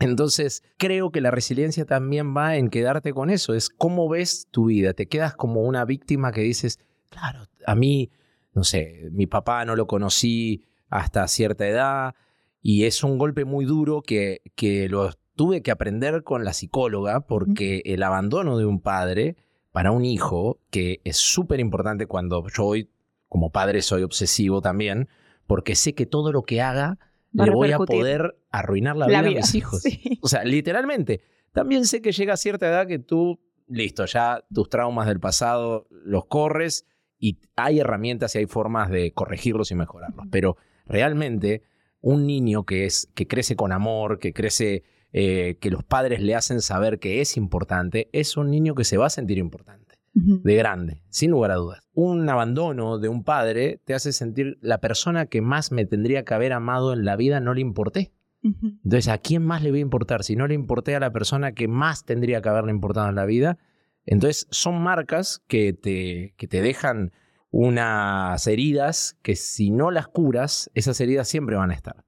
Entonces, 0.00 0.64
creo 0.78 1.12
que 1.12 1.20
la 1.20 1.30
resiliencia 1.30 1.84
también 1.84 2.36
va 2.36 2.56
en 2.56 2.70
quedarte 2.70 3.12
con 3.12 3.30
eso, 3.30 3.54
es 3.54 3.68
cómo 3.68 4.08
ves 4.08 4.48
tu 4.50 4.66
vida, 4.66 4.94
te 4.94 5.06
quedas 5.06 5.36
como 5.36 5.62
una 5.62 5.84
víctima 5.84 6.32
que 6.32 6.40
dices, 6.40 6.80
claro, 7.08 7.46
a 7.66 7.74
mí, 7.74 8.10
no 8.52 8.64
sé, 8.64 9.08
mi 9.12 9.26
papá 9.26 9.64
no 9.64 9.76
lo 9.76 9.86
conocí 9.86 10.64
hasta 10.88 11.28
cierta 11.28 11.68
edad 11.68 12.14
y 12.62 12.84
es 12.84 13.04
un 13.04 13.18
golpe 13.18 13.44
muy 13.44 13.64
duro 13.64 14.02
que, 14.02 14.40
que 14.56 14.88
lo 14.88 15.10
tuve 15.36 15.62
que 15.62 15.70
aprender 15.70 16.22
con 16.24 16.44
la 16.44 16.52
psicóloga 16.52 17.26
porque 17.26 17.82
el 17.84 18.02
abandono 18.02 18.58
de 18.58 18.64
un 18.64 18.80
padre 18.80 19.36
para 19.72 19.90
un 19.90 20.04
hijo, 20.04 20.60
que 20.70 21.00
es 21.04 21.16
súper 21.16 21.60
importante 21.60 22.06
cuando 22.06 22.44
yo 22.48 22.64
hoy 22.64 22.90
como 23.34 23.50
padre 23.50 23.82
soy 23.82 24.04
obsesivo 24.04 24.60
también, 24.60 25.08
porque 25.48 25.74
sé 25.74 25.92
que 25.92 26.06
todo 26.06 26.30
lo 26.30 26.44
que 26.44 26.62
haga 26.62 27.00
le 27.32 27.50
voy 27.50 27.72
a 27.72 27.78
poder 27.78 28.36
arruinar 28.52 28.94
la, 28.96 29.08
vida, 29.08 29.18
a 29.18 29.22
mis 29.22 29.56
hijos. 29.56 29.82
O 30.22 30.28
sea, 30.28 30.44
literalmente. 30.44 31.20
También 31.50 31.84
sé 31.84 32.00
que 32.00 32.12
llega 32.12 32.34
a 32.34 32.36
cierta 32.36 32.68
edad 32.68 32.86
que 32.86 33.00
tú, 33.00 33.40
listo, 33.66 34.04
ya 34.04 34.44
tus 34.54 34.68
traumas 34.68 35.08
del 35.08 35.18
pasado 35.18 35.88
los 35.90 36.26
corres 36.26 36.86
y 37.18 37.40
hay 37.56 37.80
herramientas 37.80 38.36
y 38.36 38.38
hay 38.38 38.46
formas 38.46 38.88
de 38.88 39.12
corregirlos 39.12 39.72
y 39.72 39.74
mejorarlos. 39.74 40.28
Pero 40.30 40.56
realmente 40.86 41.64
un 42.00 42.28
niño 42.28 42.64
que, 42.64 42.84
es, 42.84 43.10
que 43.16 43.26
crece 43.26 43.56
con 43.56 43.72
amor, 43.72 44.20
que 44.20 44.32
crece, 44.32 44.84
eh, 45.12 45.58
que 45.60 45.70
los 45.70 45.82
padres 45.82 46.22
le 46.22 46.36
hacen 46.36 46.60
saber 46.60 47.00
que 47.00 47.20
es 47.20 47.36
importante, 47.36 48.08
es 48.12 48.36
un 48.36 48.52
niño 48.52 48.76
que 48.76 48.84
se 48.84 48.96
va 48.96 49.06
a 49.06 49.10
sentir 49.10 49.38
importante. 49.38 49.83
De 50.14 50.54
grande, 50.54 51.02
sin 51.10 51.32
lugar 51.32 51.50
a 51.50 51.56
dudas. 51.56 51.88
Un 51.92 52.28
abandono 52.28 52.98
de 52.98 53.08
un 53.08 53.24
padre 53.24 53.80
te 53.84 53.94
hace 53.94 54.12
sentir 54.12 54.58
la 54.60 54.78
persona 54.78 55.26
que 55.26 55.40
más 55.40 55.72
me 55.72 55.86
tendría 55.86 56.24
que 56.24 56.34
haber 56.34 56.52
amado 56.52 56.92
en 56.92 57.04
la 57.04 57.16
vida 57.16 57.40
no 57.40 57.52
le 57.52 57.60
importé. 57.60 58.12
Entonces, 58.42 59.08
¿a 59.08 59.18
quién 59.18 59.44
más 59.44 59.62
le 59.62 59.70
voy 59.70 59.78
a 59.78 59.82
importar? 59.82 60.22
Si 60.22 60.36
no 60.36 60.46
le 60.46 60.54
importé 60.54 60.94
a 60.94 61.00
la 61.00 61.12
persona 61.12 61.52
que 61.52 61.66
más 61.66 62.04
tendría 62.04 62.42
que 62.42 62.48
haberle 62.50 62.72
importado 62.72 63.08
en 63.08 63.14
la 63.14 63.24
vida. 63.24 63.58
Entonces, 64.04 64.46
son 64.50 64.82
marcas 64.82 65.42
que 65.48 65.72
te, 65.72 66.34
que 66.36 66.46
te 66.46 66.60
dejan 66.60 67.12
unas 67.50 68.46
heridas 68.46 69.16
que 69.22 69.34
si 69.34 69.70
no 69.70 69.90
las 69.90 70.08
curas, 70.08 70.70
esas 70.74 71.00
heridas 71.00 71.26
siempre 71.26 71.56
van 71.56 71.70
a 71.70 71.74
estar. 71.74 72.04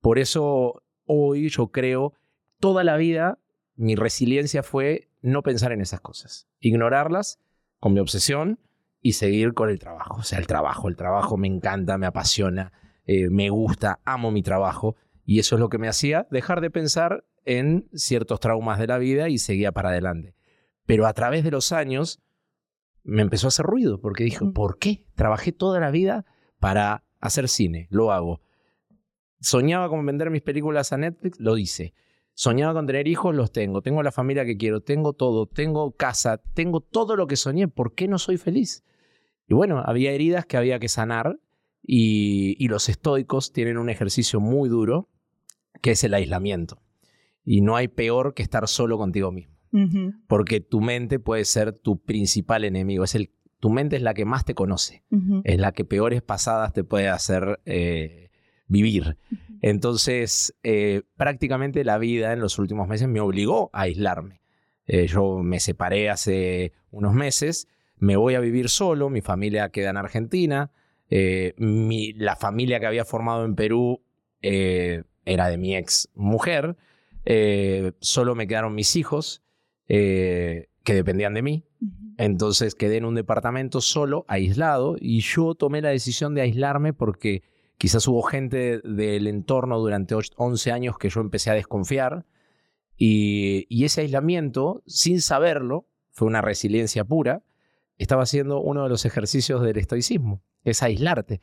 Por 0.00 0.18
eso 0.18 0.82
hoy 1.06 1.48
yo 1.48 1.68
creo, 1.68 2.14
toda 2.60 2.84
la 2.84 2.96
vida 2.96 3.38
mi 3.76 3.96
resiliencia 3.96 4.62
fue 4.62 5.08
no 5.24 5.42
pensar 5.42 5.72
en 5.72 5.80
esas 5.80 6.00
cosas, 6.00 6.46
ignorarlas 6.60 7.38
con 7.80 7.94
mi 7.94 8.00
obsesión 8.00 8.60
y 9.00 9.14
seguir 9.14 9.54
con 9.54 9.70
el 9.70 9.78
trabajo. 9.78 10.16
O 10.20 10.22
sea, 10.22 10.38
el 10.38 10.46
trabajo, 10.46 10.88
el 10.88 10.96
trabajo 10.96 11.38
me 11.38 11.48
encanta, 11.48 11.96
me 11.96 12.06
apasiona, 12.06 12.72
eh, 13.06 13.30
me 13.30 13.48
gusta, 13.48 14.00
amo 14.04 14.30
mi 14.30 14.42
trabajo 14.42 14.96
y 15.24 15.38
eso 15.38 15.56
es 15.56 15.60
lo 15.60 15.70
que 15.70 15.78
me 15.78 15.88
hacía 15.88 16.26
dejar 16.30 16.60
de 16.60 16.70
pensar 16.70 17.24
en 17.46 17.88
ciertos 17.94 18.38
traumas 18.38 18.78
de 18.78 18.86
la 18.86 18.98
vida 18.98 19.30
y 19.30 19.38
seguía 19.38 19.72
para 19.72 19.88
adelante. 19.88 20.34
Pero 20.84 21.06
a 21.06 21.14
través 21.14 21.42
de 21.42 21.50
los 21.50 21.72
años 21.72 22.22
me 23.02 23.22
empezó 23.22 23.46
a 23.46 23.48
hacer 23.48 23.64
ruido 23.64 24.02
porque 24.02 24.24
dije, 24.24 24.44
¿por 24.54 24.78
qué? 24.78 25.06
Trabajé 25.14 25.52
toda 25.52 25.80
la 25.80 25.90
vida 25.90 26.26
para 26.60 27.02
hacer 27.20 27.48
cine, 27.48 27.88
lo 27.90 28.12
hago. 28.12 28.42
Soñaba 29.40 29.88
con 29.88 30.04
vender 30.04 30.28
mis 30.28 30.42
películas 30.42 30.92
a 30.92 30.98
Netflix, 30.98 31.40
lo 31.40 31.56
hice. 31.56 31.94
Soñaba 32.34 32.74
con 32.74 32.86
tener 32.86 33.08
hijos, 33.08 33.34
los 33.34 33.52
tengo. 33.52 33.80
Tengo 33.80 34.02
la 34.02 34.12
familia 34.12 34.44
que 34.44 34.56
quiero, 34.56 34.80
tengo 34.80 35.12
todo, 35.12 35.46
tengo 35.46 35.92
casa, 35.92 36.38
tengo 36.54 36.80
todo 36.80 37.16
lo 37.16 37.26
que 37.26 37.36
soñé. 37.36 37.68
¿Por 37.68 37.94
qué 37.94 38.08
no 38.08 38.18
soy 38.18 38.36
feliz? 38.36 38.84
Y 39.48 39.54
bueno, 39.54 39.82
había 39.84 40.12
heridas 40.12 40.46
que 40.46 40.56
había 40.56 40.78
que 40.78 40.88
sanar 40.88 41.38
y, 41.82 42.56
y 42.58 42.68
los 42.68 42.88
estoicos 42.88 43.52
tienen 43.52 43.78
un 43.78 43.88
ejercicio 43.88 44.40
muy 44.40 44.68
duro 44.68 45.08
que 45.80 45.92
es 45.92 46.02
el 46.04 46.14
aislamiento. 46.14 46.80
Y 47.44 47.60
no 47.60 47.76
hay 47.76 47.88
peor 47.88 48.34
que 48.34 48.42
estar 48.42 48.66
solo 48.68 48.98
contigo 48.98 49.30
mismo 49.30 49.54
porque 50.28 50.60
tu 50.60 50.80
mente 50.80 51.18
puede 51.18 51.44
ser 51.44 51.72
tu 51.72 51.98
principal 51.98 52.64
enemigo. 52.64 53.04
Es 53.04 53.14
el, 53.14 53.30
tu 53.58 53.70
mente 53.70 53.96
es 53.96 54.02
la 54.02 54.14
que 54.14 54.24
más 54.24 54.44
te 54.44 54.54
conoce, 54.54 55.04
es 55.44 55.58
la 55.58 55.72
que 55.72 55.84
peores 55.84 56.22
pasadas 56.22 56.72
te 56.72 56.84
puede 56.84 57.08
hacer 57.08 57.60
eh, 57.64 58.30
vivir. 58.68 59.16
Entonces, 59.66 60.54
eh, 60.62 61.04
prácticamente 61.16 61.84
la 61.84 61.96
vida 61.96 62.34
en 62.34 62.40
los 62.40 62.58
últimos 62.58 62.86
meses 62.86 63.08
me 63.08 63.20
obligó 63.20 63.70
a 63.72 63.82
aislarme. 63.82 64.42
Eh, 64.86 65.06
yo 65.06 65.38
me 65.38 65.58
separé 65.58 66.10
hace 66.10 66.74
unos 66.90 67.14
meses, 67.14 67.66
me 67.96 68.16
voy 68.16 68.34
a 68.34 68.40
vivir 68.40 68.68
solo, 68.68 69.08
mi 69.08 69.22
familia 69.22 69.70
queda 69.70 69.88
en 69.88 69.96
Argentina, 69.96 70.70
la 71.08 72.36
familia 72.36 72.78
que 72.78 72.86
había 72.86 73.06
formado 73.06 73.46
en 73.46 73.54
Perú 73.54 74.02
era 74.42 75.48
de 75.48 75.56
mi 75.56 75.76
ex 75.76 76.10
mujer, 76.14 76.76
solo 78.00 78.34
me 78.34 78.46
quedaron 78.46 78.74
mis 78.74 78.96
hijos 78.96 79.42
eh, 79.88 80.68
que 80.82 80.92
dependían 80.92 81.32
de 81.32 81.40
mí. 81.40 81.64
Entonces 82.18 82.74
quedé 82.74 82.98
en 82.98 83.06
un 83.06 83.14
departamento 83.14 83.80
solo, 83.80 84.26
aislado, 84.28 84.96
y 85.00 85.20
yo 85.20 85.54
tomé 85.54 85.80
la 85.80 85.88
decisión 85.88 86.34
de 86.34 86.42
aislarme 86.42 86.92
porque 86.92 87.42
quizás 87.84 88.08
hubo 88.08 88.22
gente 88.22 88.80
del 88.80 89.26
entorno 89.26 89.78
durante 89.78 90.14
11 90.14 90.72
años 90.72 90.96
que 90.96 91.10
yo 91.10 91.20
empecé 91.20 91.50
a 91.50 91.54
desconfiar. 91.54 92.24
Y, 92.96 93.84
ese 93.84 94.00
aislamiento, 94.00 94.82
sin 94.86 95.20
saberlo, 95.20 95.86
fue 96.10 96.26
una 96.26 96.40
resiliencia 96.40 97.04
pura, 97.04 97.42
estaba 97.98 98.22
haciendo 98.22 98.62
uno 98.62 98.84
de 98.84 98.88
los 98.88 99.04
ejercicios 99.04 99.60
del 99.60 99.76
estoicismo, 99.76 100.42
es 100.62 100.82
aislarte. 100.82 101.42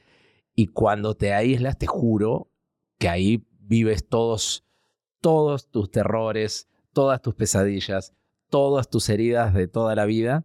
Y 0.55 0.69
cuando 0.69 1.13
te 1.13 1.31
aíslas, 1.31 1.77
te 1.77 1.85
juro 1.85 2.49
que 2.97 3.07
ahí 3.07 3.45
vives 3.59 4.07
todos, 4.07 4.65
todos 5.19 5.69
tus 5.69 5.91
terrores, 5.91 6.69
todas 6.91 7.21
tus 7.21 7.35
pesadillas, 7.35 8.15
todas 8.49 8.89
tus 8.89 9.09
heridas 9.09 9.53
de 9.53 9.67
toda 9.67 9.93
la 9.93 10.05
vida, 10.05 10.43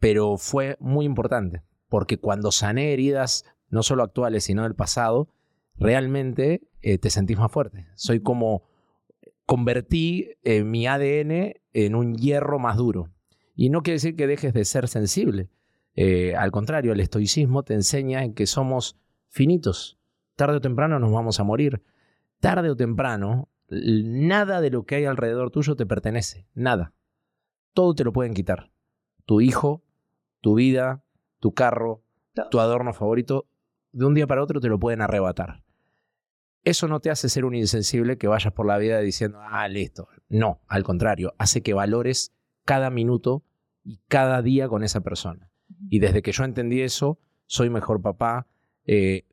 pero 0.00 0.38
fue 0.38 0.76
muy 0.80 1.06
importante, 1.06 1.62
porque 1.88 2.18
cuando 2.18 2.50
sané 2.50 2.92
heridas, 2.92 3.44
no 3.74 3.82
solo 3.82 4.02
actuales, 4.02 4.44
sino 4.44 4.62
del 4.62 4.74
pasado, 4.74 5.28
realmente 5.76 6.62
eh, 6.80 6.98
te 6.98 7.10
sentís 7.10 7.38
más 7.38 7.52
fuerte. 7.52 7.86
Soy 7.94 8.20
como, 8.20 8.62
convertí 9.44 10.30
eh, 10.42 10.64
mi 10.64 10.86
ADN 10.86 11.54
en 11.72 11.94
un 11.94 12.16
hierro 12.16 12.58
más 12.58 12.76
duro. 12.76 13.10
Y 13.54 13.70
no 13.70 13.82
quiere 13.82 13.96
decir 13.96 14.16
que 14.16 14.26
dejes 14.26 14.54
de 14.54 14.64
ser 14.64 14.88
sensible. 14.88 15.50
Eh, 15.94 16.34
al 16.34 16.50
contrario, 16.50 16.92
el 16.92 17.00
estoicismo 17.00 17.62
te 17.62 17.74
enseña 17.74 18.32
que 18.32 18.46
somos 18.46 18.96
finitos. 19.28 19.98
Tarde 20.34 20.56
o 20.56 20.60
temprano 20.60 20.98
nos 20.98 21.12
vamos 21.12 21.38
a 21.38 21.44
morir. 21.44 21.82
Tarde 22.40 22.70
o 22.70 22.76
temprano, 22.76 23.48
nada 23.68 24.60
de 24.60 24.70
lo 24.70 24.84
que 24.84 24.96
hay 24.96 25.04
alrededor 25.04 25.50
tuyo 25.50 25.76
te 25.76 25.86
pertenece. 25.86 26.46
Nada 26.54 26.94
todo 27.74 27.94
te 27.94 28.04
lo 28.04 28.12
pueden 28.12 28.32
quitar. 28.32 28.70
Tu 29.26 29.40
hijo, 29.40 29.82
tu 30.40 30.54
vida, 30.54 31.04
tu 31.40 31.52
carro, 31.52 32.02
tu 32.50 32.60
adorno 32.60 32.94
favorito, 32.94 33.46
de 33.94 34.04
un 34.04 34.14
día 34.14 34.26
para 34.26 34.42
otro 34.42 34.60
te 34.60 34.68
lo 34.68 34.78
pueden 34.78 35.00
arrebatar. 35.00 35.62
Eso 36.64 36.88
no 36.88 37.00
te 37.00 37.10
hace 37.10 37.28
ser 37.28 37.44
un 37.44 37.54
insensible 37.54 38.18
que 38.18 38.26
vayas 38.26 38.52
por 38.52 38.66
la 38.66 38.78
vida 38.78 38.98
diciendo, 39.00 39.38
ah, 39.40 39.68
listo. 39.68 40.08
No, 40.28 40.60
al 40.66 40.82
contrario, 40.82 41.34
hace 41.38 41.62
que 41.62 41.74
valores 41.74 42.32
cada 42.64 42.90
minuto 42.90 43.44
y 43.84 44.00
cada 44.08 44.42
día 44.42 44.68
con 44.68 44.82
esa 44.82 45.02
persona. 45.02 45.50
Y 45.90 45.98
desde 45.98 46.22
que 46.22 46.32
yo 46.32 46.44
entendí 46.44 46.80
eso, 46.80 47.18
soy 47.46 47.70
mejor 47.70 48.02
papá. 48.02 48.46
Eh, 48.86 49.24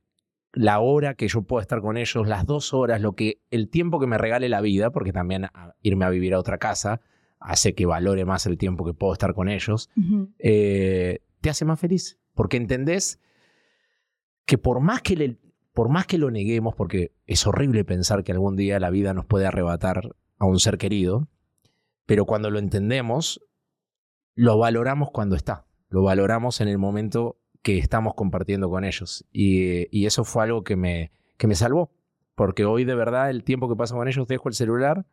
la 0.53 0.79
hora 0.79 1.15
que 1.15 1.27
yo 1.27 1.43
puedo 1.43 1.61
estar 1.61 1.81
con 1.81 1.97
ellos, 1.97 2.27
las 2.27 2.45
dos 2.45 2.73
horas, 2.73 3.01
lo 3.01 3.13
que 3.13 3.41
el 3.49 3.69
tiempo 3.69 3.99
que 3.99 4.07
me 4.07 4.17
regale 4.17 4.49
la 4.49 4.61
vida, 4.61 4.91
porque 4.91 5.13
también 5.13 5.47
irme 5.81 6.05
a 6.05 6.09
vivir 6.09 6.33
a 6.33 6.39
otra 6.39 6.57
casa, 6.57 6.99
hace 7.39 7.73
que 7.73 7.85
valore 7.85 8.25
más 8.25 8.45
el 8.45 8.57
tiempo 8.57 8.85
que 8.85 8.93
puedo 8.93 9.13
estar 9.13 9.33
con 9.33 9.47
ellos, 9.47 9.89
eh, 10.37 11.19
te 11.39 11.49
hace 11.49 11.65
más 11.65 11.79
feliz. 11.79 12.19
Porque 12.33 12.57
entendés 12.57 13.19
que 14.51 14.57
por 14.57 14.81
más 14.81 15.01
que, 15.01 15.37
por 15.71 15.87
más 15.87 16.05
que 16.05 16.17
lo 16.17 16.29
neguemos, 16.29 16.75
porque 16.75 17.13
es 17.25 17.47
horrible 17.47 17.85
pensar 17.85 18.25
que 18.25 18.33
algún 18.33 18.57
día 18.57 18.81
la 18.81 18.89
vida 18.89 19.13
nos 19.13 19.25
puede 19.25 19.45
arrebatar 19.45 20.13
a 20.39 20.45
un 20.45 20.59
ser 20.59 20.77
querido, 20.77 21.29
pero 22.05 22.25
cuando 22.25 22.49
lo 22.49 22.59
entendemos, 22.59 23.41
lo 24.35 24.57
valoramos 24.57 25.09
cuando 25.11 25.37
está, 25.37 25.67
lo 25.87 26.03
valoramos 26.03 26.59
en 26.59 26.67
el 26.67 26.77
momento 26.77 27.37
que 27.61 27.77
estamos 27.77 28.13
compartiendo 28.13 28.69
con 28.69 28.83
ellos. 28.83 29.25
Y, 29.31 30.05
eso 30.05 30.25
fue 30.25 30.43
algo 30.43 30.65
que 30.65 30.75
me, 30.75 31.13
que 31.37 31.47
me 31.47 31.55
salvó, 31.55 31.93
porque 32.35 32.65
hoy 32.65 32.83
de 32.83 32.95
verdad 32.95 33.29
el 33.29 33.45
tiempo 33.45 33.69
que 33.69 33.77
paso 33.77 33.95
con 33.95 34.09
ellos 34.09 34.27
dejo 34.27 34.49
el 34.49 34.53
celular 34.53 35.05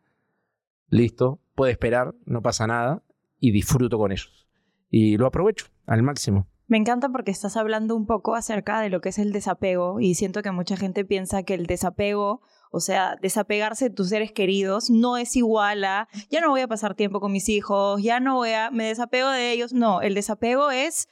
listo, 0.89 1.39
puede 1.55 1.71
esperar, 1.71 2.13
no 2.25 2.41
pasa 2.41 2.67
nada 2.67 3.03
y 3.39 3.51
disfruto 3.53 3.97
con 3.97 4.11
ellos. 4.11 4.49
Y 4.89 5.15
lo 5.15 5.27
aprovecho 5.27 5.67
al 5.85 6.03
máximo. 6.03 6.45
Me 6.69 6.77
encanta 6.77 7.09
porque 7.09 7.31
estás 7.31 7.57
hablando 7.57 7.95
un 7.95 8.05
poco 8.05 8.35
acerca 8.35 8.79
de 8.79 8.89
lo 8.89 9.01
que 9.01 9.09
es 9.09 9.17
el 9.17 9.31
desapego 9.31 9.99
y 9.99 10.13
siento 10.13 10.43
que 10.43 10.51
mucha 10.51 10.77
gente 10.77 11.03
piensa 11.03 11.41
que 11.41 11.55
el 11.55 11.65
desapego, 11.65 12.41
o 12.69 12.79
sea, 12.79 13.15
desapegarse 13.19 13.89
de 13.89 13.95
tus 13.95 14.09
seres 14.09 14.31
queridos 14.31 14.91
no 14.91 15.17
es 15.17 15.35
igual 15.35 15.83
a 15.83 16.07
ya 16.29 16.41
no 16.41 16.49
voy 16.51 16.61
a 16.61 16.67
pasar 16.67 16.93
tiempo 16.93 17.21
con 17.21 17.31
mis 17.31 17.49
hijos, 17.49 18.03
ya 18.03 18.19
no 18.19 18.35
voy 18.35 18.51
a, 18.51 18.69
me 18.69 18.85
desapego 18.85 19.29
de 19.29 19.51
ellos. 19.51 19.73
No, 19.73 20.01
el 20.01 20.13
desapego 20.13 20.69
es 20.69 21.09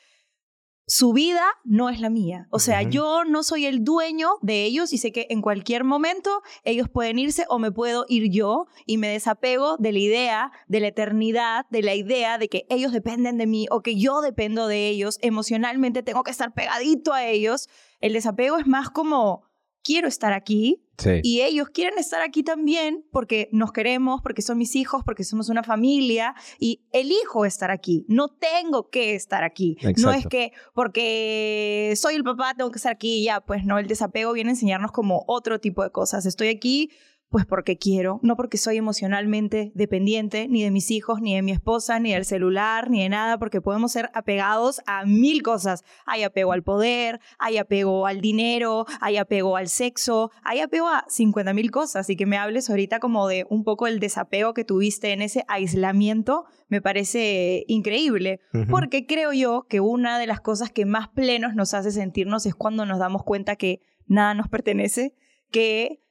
su 0.90 1.12
vida 1.12 1.44
no 1.66 1.90
es 1.90 2.00
la 2.00 2.10
mía. 2.10 2.48
O 2.50 2.60
sea, 2.60 2.82
yo 2.82 3.26
no 3.26 3.44
soy 3.44 3.66
el 3.66 3.84
dueño 3.84 4.30
de 4.42 4.64
ellos 4.64 4.94
y 4.94 4.98
sé 4.98 5.12
que 5.12 5.28
en 5.30 5.42
cualquier 5.42 5.84
momento 5.84 6.42
ellos 6.64 6.88
pueden 6.88 7.20
irse 7.20 7.46
o 7.50 7.60
me 7.60 7.74
puedo 7.74 8.06
ir 8.08 8.32
yo 8.32 8.68
y 8.86 8.98
me 8.98 9.10
desapego 9.10 9.76
de 9.78 9.92
la 9.92 10.00
idea 10.00 10.52
de 10.68 10.80
la 10.80 10.88
eternidad, 10.88 11.66
de 11.70 11.82
la 11.82 11.94
idea 11.94 12.38
de 12.38 12.48
que 12.48 12.66
ellos 12.70 12.94
dependen 12.94 13.38
de 13.38 13.48
mí 13.48 13.68
o 13.70 13.82
que 13.82 13.98
yo 13.98 14.22
dependo 14.22 14.68
de 14.68 14.88
ellos. 14.88 15.18
Emocionalmente 15.22 16.04
tengo 16.04 16.24
que 16.24 16.32
estar 16.32 16.54
pegadito 16.54 17.14
a 17.14 17.26
ellos. 17.26 17.68
El 18.00 18.14
desapego 18.14 18.58
es 18.58 18.66
más 18.66 18.90
como 18.90 19.44
quiero 19.84 20.08
estar 20.08 20.32
aquí 20.32 20.87
y 21.24 21.42
ellos 21.42 21.70
quieren 21.70 22.00
estar 22.00 22.22
aquí 22.22 22.44
también 22.44 23.06
porque 23.12 23.50
nos 23.52 23.72
queremos, 23.72 24.22
porque 24.22 24.42
son 24.42 24.58
mis 24.58 24.76
hijos, 24.76 25.04
porque 25.06 25.24
somos 25.24 25.50
una 25.50 25.64
familia 25.64 26.36
y 26.60 26.82
elijo 26.92 27.46
estar 27.46 27.72
aquí. 27.72 28.06
No 28.08 28.30
tengo 28.30 28.90
que 28.90 29.16
estar 29.16 29.44
aquí. 29.44 29.78
No 29.98 30.12
es 30.12 30.26
que 30.28 30.54
porque 30.74 31.94
soy 31.96 32.16
el 32.16 32.24
papá 32.24 32.54
tengo 32.56 32.72
que 32.72 32.78
estar 32.78 32.92
aquí 32.92 33.20
y 33.20 33.24
ya, 33.26 33.42
pues 33.42 33.64
no, 33.64 33.78
el 33.78 33.88
desapego 33.88 34.34
viene 34.34 34.50
a 34.50 34.54
enseñarnos 34.54 34.92
como 34.92 35.24
otro 35.28 35.60
tipo 35.60 35.84
de 35.84 35.92
cosas. 35.92 36.26
Estoy 36.26 36.48
aquí 36.48 36.92
pues 37.30 37.46
porque 37.46 37.78
quiero, 37.78 38.20
no 38.24 38.38
porque 38.38 38.58
soy 38.58 38.78
emocionalmente 38.78 39.72
dependiente 39.76 40.48
ni 40.48 40.64
de 40.64 40.72
mis 40.72 40.92
hijos, 40.92 41.22
ni 41.22 41.36
de 41.36 41.42
mi 41.42 41.52
esposa, 41.52 42.00
ni 42.00 42.14
del 42.14 42.24
celular, 42.24 42.90
ni 42.90 43.04
de 43.04 43.10
nada, 43.10 43.38
porque 43.38 43.60
podemos 43.60 43.92
ser 43.92 44.10
apegados 44.14 44.82
a 44.86 45.06
mil 45.06 45.44
cosas. 45.44 45.84
Hay 46.06 46.24
apego 46.24 46.54
al 46.54 46.64
poder, 46.64 47.20
hay 47.38 47.58
apego 47.58 48.08
al 48.08 48.22
dinero, 48.22 48.86
hay 49.02 49.18
apego 49.18 49.58
al 49.58 49.68
sexo, 49.68 50.32
hay 50.42 50.62
apego 50.62 50.88
a 50.88 51.04
50 51.10 51.54
mil 51.54 51.70
cosas. 51.70 52.10
Y 52.10 52.16
que 52.16 52.26
me 52.26 52.38
hables 52.38 52.70
ahorita 52.70 53.00
como 53.00 53.28
de 53.28 53.46
un 53.50 53.66
poco 53.66 53.88
el 53.88 54.00
desapego 54.00 54.54
que 54.54 54.64
tuviste 54.64 55.12
en 55.12 55.22
ese 55.22 55.44
aislamiento, 55.50 56.46
me 56.70 56.82
parece 56.82 57.66
increíble, 57.68 58.40
porque 58.70 59.06
creo 59.06 59.34
yo 59.34 59.66
que 59.68 59.80
una 59.82 60.18
de 60.20 60.28
las 60.28 60.40
cosas 60.40 60.72
que 60.72 60.86
más 60.86 61.10
plenos 61.10 61.56
nos 61.56 61.74
hace 61.74 61.92
sentirnos 61.92 62.46
es 62.46 62.56
cuando 62.56 62.86
nos 62.86 63.00
damos 63.00 63.24
cuenta 63.24 63.56
que 63.56 63.82
nada 64.06 64.34
nos 64.34 64.48
pertenece, 64.48 65.14
que 65.52 66.02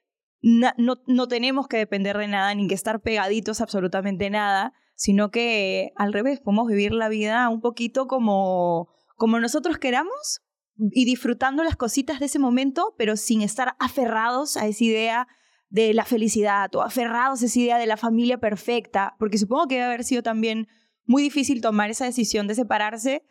no, 0.43 1.29
tenemos 1.29 1.69
que 1.69 1.79
depender 1.79 2.17
de 2.19 2.29
nada 2.29 2.55
ni 2.55 2.69
que 2.69 2.75
estar 2.75 3.01
pegaditos 3.01 3.61
a 3.61 3.65
absolutamente 3.65 4.31
nada, 4.31 4.73
sino 4.95 5.31
que 5.31 5.93
al 5.97 6.13
revés, 6.13 6.41
podemos 6.41 6.69
vivir 6.69 6.93
la 6.93 7.09
vida 7.09 7.49
un 7.49 7.61
poquito 7.61 8.07
como, 8.07 8.89
como 9.17 9.41
nosotros 9.41 9.79
queramos 9.79 10.43
y 10.79 11.05
disfrutando 11.05 11.65
las 11.65 11.77
cositas 11.77 12.21
de 12.21 12.27
ese 12.27 12.39
momento, 12.39 12.95
pero 12.99 13.17
sin 13.17 13.43
estar 13.43 13.77
aferrados 13.79 14.57
a 14.57 14.67
esa 14.67 14.85
idea 14.85 15.29
de 15.69 15.95
la 15.95 16.05
felicidad 16.05 16.75
o 16.75 16.83
aferrados 16.83 17.43
a 17.43 17.47
esa 17.47 17.59
idea 17.59 17.79
de 17.79 17.87
la 17.87 17.97
familia 17.97 18.39
perfecta, 18.39 19.17
porque 19.19 19.39
supongo 19.39 19.67
que 19.67 19.77
debe 19.77 19.87
haber 19.87 20.05
sido 20.05 20.23
también 20.23 20.69
muy 21.07 21.23
difícil 21.23 21.61
tomar 21.61 21.91
esa 21.91 22.05
decisión 22.05 22.47
de 22.47 22.55
separarse, 22.55 23.23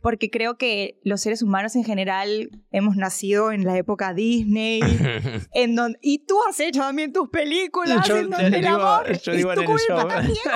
porque 0.00 0.30
creo 0.30 0.56
que 0.56 1.00
los 1.02 1.20
seres 1.20 1.42
humanos 1.42 1.74
en 1.76 1.84
general 1.84 2.50
hemos 2.70 2.96
nacido 2.96 3.52
en 3.52 3.64
la 3.64 3.76
época 3.76 4.14
Disney, 4.14 4.80
en 5.54 5.74
donde, 5.74 5.98
y 6.02 6.18
tú 6.26 6.36
has 6.48 6.60
hecho 6.60 6.80
también 6.80 7.12
tus 7.12 7.28
películas, 7.30 8.08
en 8.08 8.30
donde 8.30 8.58
el 8.58 8.66
amor 8.66 9.18
yo 9.20 9.32
digo 9.32 9.52
en 9.52 9.60
el 9.60 9.66
show, 9.66 9.98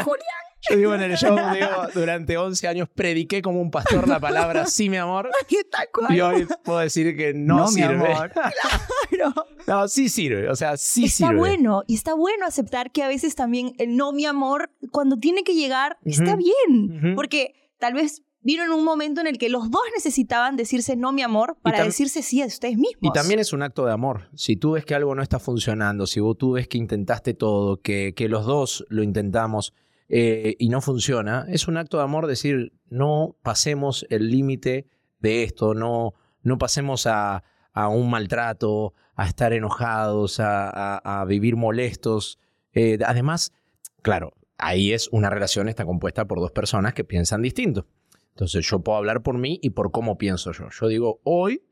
Julián. 0.05 0.48
Yo 0.69 0.77
digo 0.77 0.95
en 0.95 1.03
el 1.03 1.17
show, 1.17 1.37
digo, 1.53 1.69
durante 1.95 2.37
11 2.37 2.69
años 2.69 2.89
prediqué 2.93 3.43
como 3.43 3.61
un 3.61 3.71
pastor 3.71 4.09
la 4.09 4.19
palabra 4.19 4.67
sí, 4.67 4.89
mi 4.89 4.97
amor. 4.97 5.31
Y 6.11 6.21
hoy 6.21 6.47
puedo 6.65 6.79
decir 6.79 7.17
que 7.17 7.33
no, 7.35 7.69
sirve. 7.69 7.97
Mi 7.97 8.05
amor. 8.05 8.33
claro. 9.11 9.35
No, 9.67 9.89
sí 9.89 10.09
sirve, 10.09 10.49
o 10.49 10.57
sea, 10.57 10.77
sí 10.77 11.09
sirve. 11.09 11.31
Está 11.31 11.39
bueno, 11.39 11.83
y 11.87 11.95
está 11.95 12.15
bueno 12.15 12.47
aceptar 12.47 12.91
que 12.91 13.03
a 13.03 13.09
veces 13.09 13.35
también 13.35 13.73
el 13.79 13.97
no, 13.97 14.13
mi 14.13 14.27
amor, 14.27 14.71
cuando 14.91 15.19
tiene 15.19 15.45
que 15.45 15.55
llegar, 15.55 15.99
está 16.05 16.37
bien. 16.37 17.15
Porque 17.15 17.55
tal 17.79 17.95
vez 17.95 18.23
vino 18.41 18.65
en 18.65 18.71
un 18.71 18.85
momento 18.85 19.21
en 19.21 19.27
el 19.27 19.39
que 19.39 19.49
los 19.49 19.71
dos 19.71 19.83
necesitaban 19.95 20.57
decirse 20.57 20.97
no, 20.97 21.13
mi 21.13 21.23
amor, 21.23 21.57
para 21.63 21.85
decirse 21.85 22.23
sí 22.23 22.43
a 22.43 22.47
ustedes 22.47 22.77
mismos. 22.77 23.01
Y 23.03 23.13
también 23.13 23.41
es 23.41 23.53
un 23.53 23.63
acto 23.63 23.85
de 23.85 23.93
amor. 23.93 24.29
Si 24.35 24.57
tú 24.57 24.73
ves 24.73 24.85
que 24.85 24.95
algo 24.95 25.15
no 25.15 25.23
está 25.23 25.39
funcionando, 25.39 26.07
si 26.07 26.21
vos 26.21 26.37
tú 26.37 26.53
ves 26.53 26.69
que 26.69 26.79
intentaste 26.79 27.35
todo, 27.35 27.81
que, 27.81 28.15
que 28.15 28.29
los 28.29 28.47
dos 28.47 28.85
lo 28.89 29.03
intentamos 29.03 29.75
eh, 30.09 30.57
y 30.59 30.69
no 30.69 30.81
funciona, 30.81 31.47
es 31.49 31.69
un 31.69 31.77
acto 31.77 31.99
de 31.99 32.05
amor 32.05 32.27
decir, 32.27 32.73
no 32.89 33.37
pasemos 33.43 34.07
el 34.11 34.31
límite 34.31 34.87
de 35.21 35.43
esto, 35.43 35.75
no, 35.75 36.15
no 36.43 36.59
pasemos 36.59 37.07
a, 37.07 37.45
a 37.73 37.89
un 37.89 38.11
maltrato, 38.11 38.95
a 39.19 39.27
estar 39.27 39.53
enojados, 39.53 40.39
a, 40.41 41.25
vivir 41.27 41.57
molestos. 41.57 42.39
Eh, 42.73 42.99
además, 43.05 43.53
claro, 44.01 44.33
ahí 44.59 44.93
es 44.93 45.09
una 45.13 45.29
relación, 45.29 45.69
está 45.69 45.85
compuesta 45.85 46.27
por 46.27 46.39
dos 46.39 46.53
personas 46.53 46.95
que 46.95 47.03
piensan 47.03 47.43
distinto. 47.43 47.87
Entonces 48.31 48.65
yo 48.65 48.79
puedo 48.79 48.97
hablar 48.97 49.23
por 49.25 49.37
mí 49.37 49.59
y 49.61 49.71
por 49.71 49.91
cómo 49.91 50.19
pienso 50.19 50.53
yo. 50.53 50.69
Yo 50.71 50.87
digo, 50.87 51.21
hoy 51.25 51.65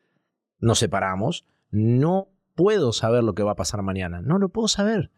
nos 0.59 0.81
separamos, 0.81 1.45
no 1.71 2.29
puedo 2.57 2.93
saber 2.93 3.23
lo 3.23 3.35
que 3.35 3.45
va 3.45 3.53
a 3.53 3.57
pasar 3.57 3.83
mañana, 3.83 4.21
no 4.23 4.39
lo 4.39 4.49
puedo 4.49 4.67
saber. 4.67 5.13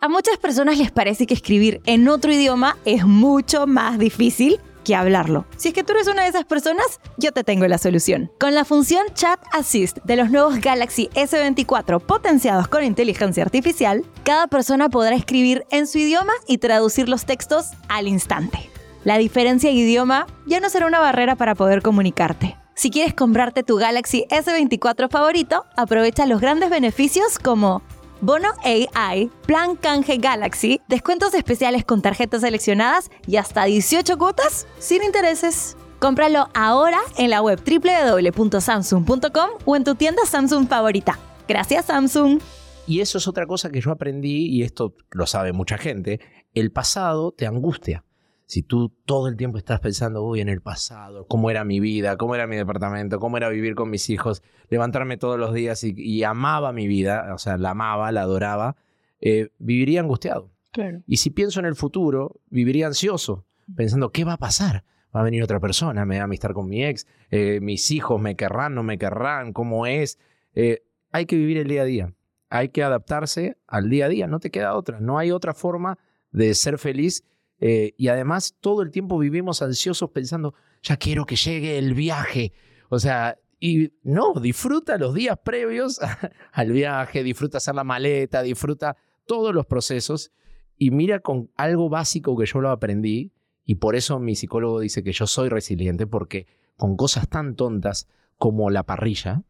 A 0.00 0.08
muchas 0.08 0.36
personas 0.36 0.78
les 0.78 0.92
parece 0.92 1.26
que 1.26 1.34
escribir 1.34 1.80
en 1.84 2.06
otro 2.06 2.32
idioma 2.32 2.76
es 2.84 3.04
mucho 3.04 3.66
más 3.66 3.98
difícil 3.98 4.60
que 4.84 4.94
hablarlo. 4.94 5.44
Si 5.56 5.68
es 5.68 5.74
que 5.74 5.82
tú 5.82 5.92
eres 5.92 6.06
una 6.06 6.22
de 6.22 6.28
esas 6.28 6.44
personas, 6.44 7.00
yo 7.16 7.32
te 7.32 7.42
tengo 7.42 7.66
la 7.66 7.78
solución. 7.78 8.30
Con 8.38 8.54
la 8.54 8.64
función 8.64 9.04
Chat 9.14 9.40
Assist 9.52 9.98
de 10.04 10.14
los 10.14 10.30
nuevos 10.30 10.60
Galaxy 10.60 11.08
S24 11.14 12.00
potenciados 12.00 12.68
con 12.68 12.84
inteligencia 12.84 13.42
artificial, 13.42 14.04
cada 14.22 14.46
persona 14.46 14.88
podrá 14.88 15.16
escribir 15.16 15.66
en 15.72 15.88
su 15.88 15.98
idioma 15.98 16.32
y 16.46 16.58
traducir 16.58 17.08
los 17.08 17.26
textos 17.26 17.70
al 17.88 18.06
instante. 18.06 18.70
La 19.02 19.18
diferencia 19.18 19.68
de 19.68 19.74
idioma 19.74 20.28
ya 20.46 20.60
no 20.60 20.70
será 20.70 20.86
una 20.86 21.00
barrera 21.00 21.34
para 21.34 21.56
poder 21.56 21.82
comunicarte. 21.82 22.56
Si 22.76 22.92
quieres 22.92 23.14
comprarte 23.14 23.64
tu 23.64 23.74
Galaxy 23.78 24.26
S24 24.30 25.10
favorito, 25.10 25.64
aprovecha 25.76 26.24
los 26.24 26.40
grandes 26.40 26.70
beneficios 26.70 27.40
como 27.40 27.82
Bono 28.20 28.48
AI, 28.64 29.30
Plan 29.46 29.76
Canje 29.76 30.16
Galaxy, 30.18 30.80
descuentos 30.88 31.34
especiales 31.34 31.84
con 31.84 32.02
tarjetas 32.02 32.40
seleccionadas 32.40 33.10
y 33.26 33.36
hasta 33.36 33.64
18 33.64 34.18
cuotas 34.18 34.66
sin 34.78 35.04
intereses. 35.04 35.76
Cómpralo 36.00 36.48
ahora 36.54 36.98
en 37.16 37.30
la 37.30 37.42
web 37.42 37.60
www.samsung.com 37.64 39.50
o 39.64 39.76
en 39.76 39.84
tu 39.84 39.94
tienda 39.94 40.24
Samsung 40.26 40.68
favorita. 40.68 41.18
Gracias 41.46 41.86
Samsung. 41.86 42.40
Y 42.86 43.00
eso 43.00 43.18
es 43.18 43.28
otra 43.28 43.46
cosa 43.46 43.70
que 43.70 43.80
yo 43.80 43.90
aprendí, 43.90 44.46
y 44.46 44.62
esto 44.62 44.94
lo 45.10 45.26
sabe 45.26 45.52
mucha 45.52 45.76
gente, 45.76 46.20
el 46.54 46.72
pasado 46.72 47.32
te 47.32 47.46
angustia 47.46 48.04
si 48.48 48.62
tú 48.62 48.88
todo 49.04 49.28
el 49.28 49.36
tiempo 49.36 49.58
estás 49.58 49.78
pensando, 49.80 50.24
uy, 50.24 50.40
en 50.40 50.48
el 50.48 50.62
pasado, 50.62 51.26
cómo 51.26 51.50
era 51.50 51.64
mi 51.64 51.80
vida, 51.80 52.16
cómo 52.16 52.34
era 52.34 52.46
mi 52.46 52.56
departamento, 52.56 53.20
cómo 53.20 53.36
era 53.36 53.50
vivir 53.50 53.74
con 53.74 53.90
mis 53.90 54.08
hijos, 54.08 54.42
levantarme 54.70 55.18
todos 55.18 55.38
los 55.38 55.52
días 55.52 55.84
y, 55.84 56.24
amaba 56.24 56.72
mi 56.72 56.86
vida, 56.86 57.34
o 57.34 57.38
sea, 57.38 57.58
la 57.58 57.70
amaba, 57.72 58.10
la 58.10 58.22
adoraba, 58.22 58.76
eh, 59.20 59.50
viviría 59.58 60.00
angustiado. 60.00 60.50
Claro. 60.72 61.02
Y 61.06 61.18
si 61.18 61.28
pienso 61.28 61.60
en 61.60 61.66
el 61.66 61.76
futuro, 61.76 62.40
viviría 62.48 62.86
ansioso, 62.86 63.44
pensando, 63.76 64.12
¿qué 64.12 64.24
va 64.24 64.32
a 64.32 64.38
pasar? 64.38 64.82
Va 65.14 65.20
a 65.20 65.24
venir 65.24 65.42
otra 65.42 65.60
persona, 65.60 66.06
me 66.06 66.16
va 66.16 66.22
a 66.22 66.24
amistar 66.24 66.54
con 66.54 66.70
mi 66.70 66.82
ex, 66.82 67.06
eh, 67.30 67.60
mis 67.60 67.90
hijos 67.90 68.18
me 68.18 68.34
querrán, 68.34 68.74
no 68.74 68.82
me 68.82 68.96
querrán, 68.96 69.52
cómo 69.52 69.84
es. 69.84 70.18
Eh, 70.54 70.84
hay 71.12 71.26
que 71.26 71.36
vivir 71.36 71.58
el 71.58 71.68
día 71.68 71.82
a 71.82 71.84
día, 71.84 72.14
hay 72.48 72.70
que 72.70 72.82
adaptarse 72.82 73.58
al 73.66 73.90
día 73.90 74.06
a 74.06 74.08
día, 74.08 74.26
no 74.26 74.40
te 74.40 74.50
queda 74.50 74.74
otra, 74.74 75.00
no 75.00 75.18
hay 75.18 75.32
otra 75.32 75.52
forma 75.52 75.98
de 76.30 76.54
ser 76.54 76.78
feliz 76.78 77.24
eh, 77.60 77.94
y 77.96 78.08
además 78.08 78.56
todo 78.60 78.82
el 78.82 78.90
tiempo 78.90 79.18
vivimos 79.18 79.62
ansiosos 79.62 80.10
pensando, 80.10 80.54
ya 80.82 80.96
quiero 80.96 81.26
que 81.26 81.36
llegue 81.36 81.78
el 81.78 81.94
viaje. 81.94 82.52
O 82.88 82.98
sea, 82.98 83.38
y 83.60 83.92
no, 84.02 84.34
disfruta 84.34 84.96
los 84.98 85.14
días 85.14 85.38
previos 85.42 86.00
al 86.52 86.72
viaje, 86.72 87.22
disfruta 87.22 87.58
hacer 87.58 87.74
la 87.74 87.84
maleta, 87.84 88.42
disfruta 88.42 88.96
todos 89.26 89.54
los 89.54 89.66
procesos 89.66 90.32
y 90.76 90.90
mira 90.90 91.20
con 91.20 91.50
algo 91.56 91.88
básico 91.88 92.36
que 92.36 92.46
yo 92.46 92.60
lo 92.60 92.70
aprendí 92.70 93.32
y 93.64 93.74
por 93.76 93.96
eso 93.96 94.18
mi 94.20 94.36
psicólogo 94.36 94.80
dice 94.80 95.02
que 95.02 95.12
yo 95.12 95.26
soy 95.26 95.48
resiliente 95.48 96.06
porque 96.06 96.46
con 96.76 96.96
cosas 96.96 97.28
tan 97.28 97.56
tontas 97.56 98.08
como 98.38 98.70
la 98.70 98.84
parrilla, 98.84 99.42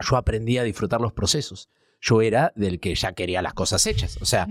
yo 0.00 0.16
aprendí 0.16 0.58
a 0.58 0.64
disfrutar 0.64 1.00
los 1.00 1.12
procesos. 1.12 1.70
Yo 2.00 2.20
era 2.20 2.52
del 2.56 2.80
que 2.80 2.94
ya 2.94 3.12
quería 3.12 3.40
las 3.40 3.54
cosas 3.54 3.86
hechas. 3.86 4.20
O 4.20 4.26
sea, 4.26 4.48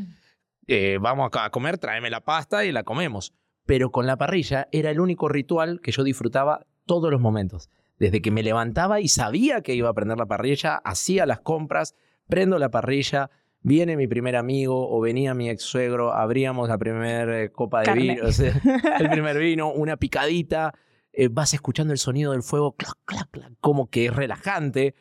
eh, 0.68 0.98
vamos 1.00 1.30
a 1.34 1.50
comer, 1.50 1.78
tráeme 1.78 2.10
la 2.10 2.22
pasta 2.22 2.66
y 2.66 2.72
la 2.72 2.84
comemos. 2.84 3.34
Pero 3.66 3.92
con 3.92 4.06
la 4.06 4.18
parrilla 4.18 4.68
era 4.72 4.92
el 4.92 5.00
único 5.00 5.28
ritual 5.28 5.80
que 5.82 5.92
yo 5.92 6.04
disfrutaba 6.04 6.66
todos 6.86 7.12
los 7.12 7.22
momentos. 7.22 7.70
Desde 7.98 8.22
que 8.22 8.32
me 8.32 8.44
levantaba 8.44 9.00
y 9.00 9.08
sabía 9.08 9.62
que 9.62 9.74
iba 9.74 9.90
a 9.90 9.94
prender 9.94 10.18
la 10.18 10.26
parrilla, 10.26 10.76
hacía 10.84 11.26
las 11.26 11.40
compras, 11.40 11.96
prendo 12.28 12.60
la 12.60 12.70
parrilla, 12.70 13.32
viene 13.62 13.96
mi 13.96 14.08
primer 14.08 14.36
amigo 14.36 14.90
o 14.90 15.00
venía 15.00 15.34
mi 15.34 15.50
ex 15.50 15.64
suegro, 15.64 16.14
abríamos 16.14 16.68
la 16.70 16.78
primera 16.78 17.42
eh, 17.42 17.52
copa 17.52 17.82
de 17.82 17.94
vino, 17.94 18.24
el 19.00 19.10
primer 19.10 19.38
vino, 19.40 19.72
una 19.72 19.98
picadita, 19.98 20.74
eh, 21.14 21.30
vas 21.32 21.54
escuchando 21.54 21.94
el 21.94 22.00
sonido 22.00 22.34
del 22.34 22.44
fuego, 22.44 22.76
clac, 22.76 22.98
clac, 23.06 23.30
clac, 23.32 23.54
como 23.62 23.90
que 23.90 24.08
es 24.08 24.16
relajante, 24.16 24.96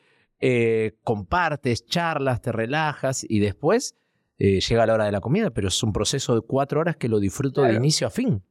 compartes, 1.02 1.86
charlas, 1.86 2.42
te 2.42 2.52
relajas 2.52 3.24
y 3.26 3.38
después 3.38 3.96
eh, 4.36 4.60
llega 4.60 4.86
la 4.86 4.94
hora 4.94 5.04
de 5.04 5.12
la 5.12 5.20
comida, 5.20 5.50
pero 5.50 5.68
es 5.68 5.82
un 5.82 5.92
proceso 5.92 6.34
de 6.34 6.40
cuatro 6.40 6.80
horas 6.80 6.96
que 6.96 7.08
lo 7.08 7.20
disfruto 7.20 7.62
de 7.62 7.74
inicio 7.74 8.06
a 8.06 8.10
fin. 8.10 8.42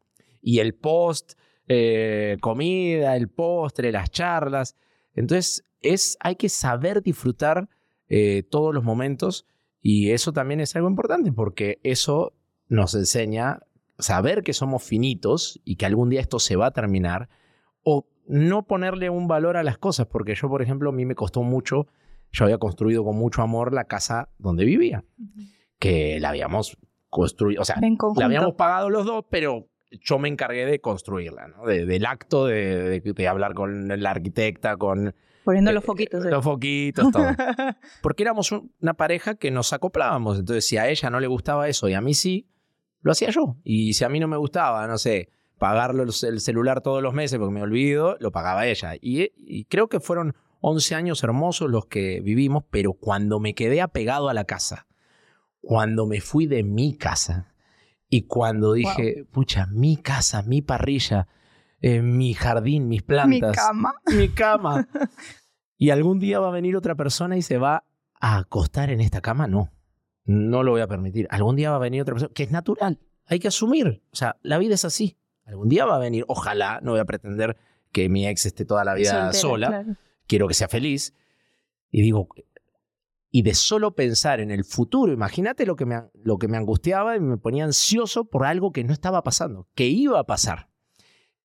Y 0.42 0.60
el 0.60 0.76
post, 0.76 1.34
eh, 1.68 2.38
comida, 2.42 3.16
el 3.16 3.30
postre, 3.30 3.92
las 3.92 4.10
charlas. 4.10 4.76
Entonces, 5.14 5.66
es, 5.82 6.18
hay 6.22 6.36
que 6.36 6.50
saber 6.50 7.02
disfrutar 7.02 7.70
eh, 8.08 8.44
todos 8.50 8.74
los 8.74 8.84
momentos 8.84 9.46
y 9.82 10.12
eso 10.12 10.32
también 10.32 10.62
es 10.62 10.76
algo 10.76 10.90
importante 10.90 11.32
porque 11.34 11.80
eso 11.84 12.34
nos 12.70 12.96
enseña 12.96 13.60
saber 14.00 14.44
que 14.44 14.54
somos 14.54 14.84
finitos 14.84 15.60
y 15.66 15.76
que 15.76 15.86
algún 15.86 16.10
día 16.10 16.22
esto 16.22 16.40
se 16.40 16.56
va 16.56 16.68
a 16.68 16.72
terminar 16.72 17.30
o 17.84 18.08
no 18.26 18.66
ponerle 18.66 19.10
un 19.10 19.28
valor 19.28 19.58
a 19.58 19.64
las 19.64 19.78
cosas, 19.78 20.08
porque 20.08 20.36
yo, 20.36 20.48
por 20.48 20.62
ejemplo, 20.62 20.90
a 20.90 20.94
mí 20.94 21.06
me 21.06 21.16
costó 21.16 21.44
mucho, 21.44 21.88
yo 22.32 22.46
había 22.46 22.58
construido 22.58 23.04
con 23.04 23.18
mucho 23.18 23.42
amor 23.42 23.74
la 23.74 23.84
casa 23.84 24.30
donde 24.38 24.64
vivía 24.64 25.04
que 25.84 26.18
la 26.22 26.30
habíamos 26.30 26.78
construido, 27.10 27.62
o 27.62 27.66
sea, 27.66 27.76
la 28.16 28.26
habíamos 28.26 28.54
pagado 28.54 28.90
los 28.90 29.06
dos, 29.06 29.26
pero 29.30 29.68
yo 29.92 30.18
me 30.18 30.30
encargué 30.30 30.66
de 30.66 30.80
construirla, 30.80 31.50
¿no? 31.50 31.66
del 31.66 32.06
acto 32.06 32.46
de, 32.46 33.28
hablar 33.30 33.54
con 33.54 33.90
la 34.02 34.10
arquitecta, 34.10 34.78
con, 34.78 35.14
Poniendo 35.44 35.74
los 35.74 35.84
foquitos. 35.84 36.24
Los 36.24 36.42
foquitos, 36.42 37.12
todo. 37.12 37.26
Porque 38.02 38.24
éramos 38.24 38.54
una 38.54 38.94
pareja 38.94 39.36
que 39.36 39.52
nos 39.52 39.74
acoplábamos. 39.74 40.40
Entonces, 40.40 40.66
si 40.66 40.78
a 40.78 40.88
ella 40.88 41.10
no 41.10 41.20
le 41.20 41.28
gustaba 41.28 41.68
eso 41.68 41.90
y 41.90 41.96
a 41.96 42.00
mí 42.00 42.14
sí, 42.14 42.48
lo 43.02 43.12
hacía 43.12 43.30
yo. 43.30 43.58
Y 43.66 43.92
si 43.92 44.06
a 44.06 44.10
mí 44.10 44.22
no 44.22 44.30
me 44.30 44.38
gustaba, 44.38 44.88
no 44.88 44.98
sé, 44.98 45.28
pagarlo 45.58 46.04
el 46.04 46.40
celular 46.40 46.80
todos 46.80 47.04
los 47.04 47.14
meses 47.14 47.40
porque 47.40 47.54
me 47.54 47.62
olvido, 47.62 48.16
lo 48.22 48.32
pagaba 48.32 48.68
ella. 48.68 48.94
Y, 49.02 49.66
creo 49.66 49.90
que 49.90 50.00
fueron 50.00 50.34
11 50.62 50.96
años 50.96 51.22
hermosos 51.26 51.70
los 51.70 51.88
que 51.88 52.22
vivimos, 52.22 52.64
pero 52.70 52.94
cuando 52.94 53.42
me 53.42 53.54
quedé 53.54 53.82
apegado 53.82 54.30
a 54.30 54.34
la 54.34 54.46
casa, 54.46 54.88
cuando 55.64 56.06
me 56.06 56.20
fui 56.20 56.46
de 56.46 56.62
mi 56.62 56.98
casa 56.98 57.54
y 58.10 58.24
cuando 58.24 58.74
dije, 58.74 59.26
pucha, 59.32 59.66
mi 59.68 59.96
casa, 59.96 60.44
mi 60.44 60.62
parrilla, 60.62 61.30
eh, 61.80 62.02
mi 62.02 62.34
jardín, 62.34 62.90
mis 62.90 63.02
plantas. 63.02 63.52
Mi 63.52 63.56
cama. 63.56 63.94
Mi 64.08 64.30
cama. 64.30 64.88
y 65.78 65.90
algún 65.90 66.20
día 66.20 66.42
va 66.42 66.50
a 66.50 66.52
venir 66.52 66.76
otra 66.76 66.96
persona 66.96 67.38
y 67.38 67.42
se 67.42 67.58
va 67.58 67.86
a 68.20 68.38
acostar 68.38 68.90
en 68.90 69.00
esta 69.00 69.22
cama, 69.22 69.48
no. 69.48 69.72
No 70.26 70.64
lo 70.64 70.72
voy 70.72 70.82
a 70.82 70.88
permitir. 70.88 71.28
Algún 71.32 71.56
día 71.56 71.72
va 71.72 71.78
a 71.78 71.80
venir 71.80 72.02
otra 72.02 72.14
persona, 72.14 72.34
que 72.34 72.44
es 72.44 72.52
natural. 72.52 73.00
Hay 73.26 73.40
que 73.40 73.48
asumir. 73.48 74.04
O 74.12 74.16
sea, 74.18 74.36
la 74.42 74.58
vida 74.58 74.76
es 74.76 74.84
así. 74.84 75.18
Algún 75.46 75.70
día 75.70 75.86
va 75.86 75.96
a 75.96 76.00
venir, 76.00 76.26
ojalá, 76.28 76.82
no 76.84 76.92
voy 76.92 77.00
a 77.00 77.06
pretender 77.06 77.56
que 77.94 78.10
mi 78.10 78.28
ex 78.28 78.46
esté 78.46 78.66
toda 78.66 78.84
la 78.84 78.96
vida 78.96 79.32
sola. 79.32 79.86
Quiero 80.28 80.50
que 80.50 80.56
sea 80.56 80.68
feliz. 80.68 81.14
Y 81.90 82.02
digo, 82.02 82.28
y 83.36 83.42
de 83.42 83.56
solo 83.56 83.96
pensar 83.96 84.40
en 84.42 84.52
el 84.52 84.64
futuro, 84.64 85.12
imagínate 85.12 85.66
lo 85.66 85.76
que, 85.76 85.88
me, 85.88 86.04
lo 86.24 86.38
que 86.38 86.48
me 86.48 86.56
angustiaba 86.56 87.18
y 87.18 87.20
me 87.20 87.38
ponía 87.38 87.64
ansioso 87.64 88.26
por 88.26 88.46
algo 88.46 88.72
que 88.72 88.84
no 88.84 88.94
estaba 88.94 89.24
pasando, 89.24 89.68
que 89.74 89.88
iba 89.88 90.20
a 90.20 90.26
pasar. 90.26 90.70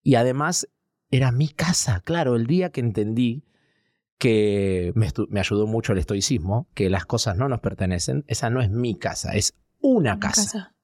Y 0.03 0.17
además 0.17 0.69
era 1.11 1.33
mi 1.33 1.49
casa, 1.49 2.03
claro, 2.05 2.37
el 2.37 2.47
día 2.47 2.69
que 2.73 2.81
entendí 2.81 3.47
que 4.19 4.93
me, 4.97 5.41
ayudó 5.41 5.67
mucho 5.67 5.95
el 5.95 5.99
estoicismo, 5.99 6.69
que 6.75 6.91
las 6.91 7.07
cosas 7.07 7.39
no 7.39 7.49
nos 7.49 7.61
pertenecen, 7.61 8.23
esa 8.27 8.51
no 8.51 8.61
es 8.61 8.69
mi 8.69 8.99
casa, 8.99 9.33
es 9.33 9.55
una 9.81 10.19
casa. 10.19 10.75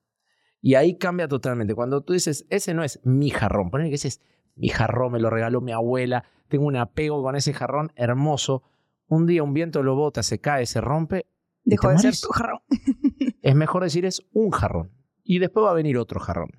Y 0.62 0.76
ahí 0.76 0.96
cambia 0.96 1.28
totalmente. 1.28 1.74
Cuando 1.74 2.00
tú 2.00 2.14
dices, 2.14 2.46
ese 2.48 2.72
no 2.72 2.82
es 2.82 3.00
mi 3.04 3.28
jarrón, 3.28 3.70
poner 3.70 3.90
que 3.90 3.96
ese 3.96 4.08
es 4.08 4.22
mi 4.54 4.70
jarrón, 4.70 5.12
me 5.12 5.20
lo 5.20 5.28
regaló 5.28 5.60
mi 5.60 5.72
abuela, 5.72 6.24
tengo 6.48 6.64
un 6.64 6.76
apego 6.76 7.22
con 7.22 7.36
ese 7.36 7.52
jarrón 7.52 7.92
hermoso. 7.94 8.62
Un 9.06 9.26
día 9.26 9.42
un 9.42 9.54
viento 9.54 9.82
lo 9.82 9.94
bota, 9.94 10.22
se 10.22 10.40
cae, 10.40 10.66
se 10.66 10.80
rompe. 10.80 11.26
Dejó 11.64 11.90
de 11.90 11.98
ser 11.98 12.14
tu 12.20 12.28
jarrón. 12.28 12.60
es 13.42 13.54
mejor 13.54 13.82
decir 13.82 14.04
es 14.04 14.22
un 14.32 14.50
jarrón. 14.50 14.92
Y 15.22 15.38
después 15.38 15.64
va 15.64 15.70
a 15.70 15.74
venir 15.74 15.96
otro 15.98 16.20
jarrón. 16.20 16.50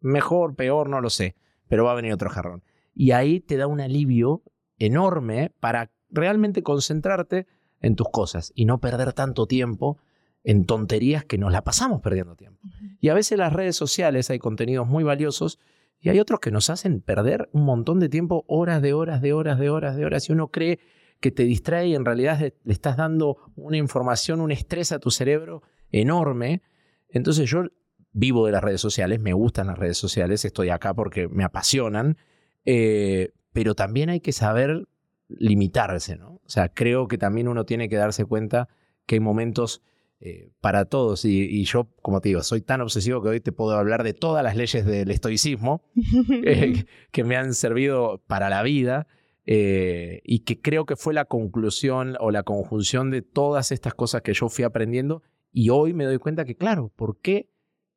Mejor, 0.00 0.56
peor, 0.56 0.88
no 0.88 1.00
lo 1.00 1.10
sé 1.10 1.36
pero 1.72 1.84
va 1.84 1.92
a 1.92 1.94
venir 1.94 2.12
otro 2.12 2.28
jarrón. 2.28 2.62
Y 2.94 3.12
ahí 3.12 3.40
te 3.40 3.56
da 3.56 3.66
un 3.66 3.80
alivio 3.80 4.42
enorme 4.76 5.54
para 5.58 5.90
realmente 6.10 6.62
concentrarte 6.62 7.46
en 7.80 7.96
tus 7.96 8.10
cosas 8.10 8.52
y 8.54 8.66
no 8.66 8.78
perder 8.78 9.14
tanto 9.14 9.46
tiempo 9.46 9.96
en 10.44 10.66
tonterías 10.66 11.24
que 11.24 11.38
nos 11.38 11.50
la 11.50 11.64
pasamos 11.64 12.02
perdiendo 12.02 12.36
tiempo. 12.36 12.60
Y 13.00 13.08
a 13.08 13.14
veces 13.14 13.32
en 13.32 13.38
las 13.38 13.54
redes 13.54 13.74
sociales 13.74 14.28
hay 14.28 14.38
contenidos 14.38 14.86
muy 14.86 15.02
valiosos 15.02 15.60
y 15.98 16.10
hay 16.10 16.20
otros 16.20 16.40
que 16.40 16.50
nos 16.50 16.68
hacen 16.68 17.00
perder 17.00 17.48
un 17.52 17.64
montón 17.64 18.00
de 18.00 18.10
tiempo, 18.10 18.44
horas 18.48 18.82
de 18.82 18.92
horas, 18.92 19.22
de 19.22 19.32
horas, 19.32 19.58
de 19.58 19.70
horas, 19.70 19.96
de 19.96 20.04
horas. 20.04 20.28
Y 20.28 20.32
uno 20.32 20.48
cree 20.48 20.78
que 21.22 21.30
te 21.30 21.44
distrae 21.44 21.86
y 21.86 21.94
en 21.94 22.04
realidad 22.04 22.38
le 22.40 22.72
estás 22.72 22.98
dando 22.98 23.38
una 23.56 23.78
información, 23.78 24.40
un 24.40 24.50
estrés 24.50 24.92
a 24.92 24.98
tu 24.98 25.10
cerebro 25.10 25.62
enorme. 25.90 26.60
Entonces 27.08 27.48
yo 27.48 27.64
vivo 28.12 28.44
de 28.44 28.52
las 28.52 28.62
redes 28.62 28.80
sociales, 28.80 29.20
me 29.20 29.32
gustan 29.32 29.68
las 29.68 29.78
redes 29.78 29.96
sociales, 29.96 30.44
estoy 30.44 30.68
acá 30.68 30.92
porque 30.92 31.28
me 31.28 31.44
apasionan, 31.44 32.18
eh, 32.64 33.30
pero 33.52 33.74
también 33.74 34.10
hay 34.10 34.20
que 34.20 34.32
saber 34.32 34.88
limitarse, 35.28 36.16
¿no? 36.16 36.40
O 36.44 36.48
sea, 36.48 36.68
creo 36.68 37.08
que 37.08 37.16
también 37.16 37.48
uno 37.48 37.64
tiene 37.64 37.88
que 37.88 37.96
darse 37.96 38.24
cuenta 38.24 38.68
que 39.06 39.14
hay 39.14 39.20
momentos 39.20 39.82
eh, 40.20 40.50
para 40.60 40.84
todos 40.84 41.24
y, 41.24 41.64
yo, 41.64 41.88
como 42.02 42.20
te 42.20 42.30
digo, 42.30 42.42
soy 42.42 42.60
tan 42.60 42.80
obsesivo 42.80 43.22
que 43.22 43.28
hoy 43.28 43.40
te 43.40 43.52
puedo 43.52 43.78
hablar 43.78 44.02
de 44.02 44.12
todas 44.12 44.44
las 44.44 44.56
leyes 44.56 44.84
del 44.84 45.10
estoicismo 45.10 45.82
eh, 46.44 46.84
que 47.10 47.24
me 47.24 47.36
han 47.36 47.54
servido 47.54 48.22
para 48.26 48.50
la 48.50 48.62
vida. 48.62 49.06
Y 49.44 50.40
que 50.40 50.60
creo 50.60 50.86
que 50.86 50.96
fue 50.96 51.14
la 51.14 51.24
conclusión 51.24 52.16
o 52.20 52.30
la 52.30 52.42
conjunción 52.44 53.10
de 53.10 53.22
todas 53.22 53.72
estas 53.72 53.94
cosas 53.94 54.22
que 54.22 54.34
yo 54.34 54.48
fui 54.48 54.64
aprendiendo 54.64 55.22
y 55.52 55.70
hoy 55.70 55.94
me 55.94 56.04
doy 56.04 56.18
cuenta 56.18 56.44
que, 56.44 56.54
claro, 56.54 56.92
¿por 56.94 57.18
qué 57.20 57.52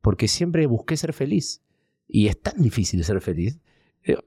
porque 0.06 0.28
siempre 0.28 0.68
busqué 0.68 0.98
ser 0.98 1.14
feliz. 1.14 1.64
Y 2.08 2.28
es 2.28 2.40
tan 2.40 2.62
difícil 2.62 3.04
ser 3.04 3.22
feliz, 3.22 3.60
eh, 4.04 4.18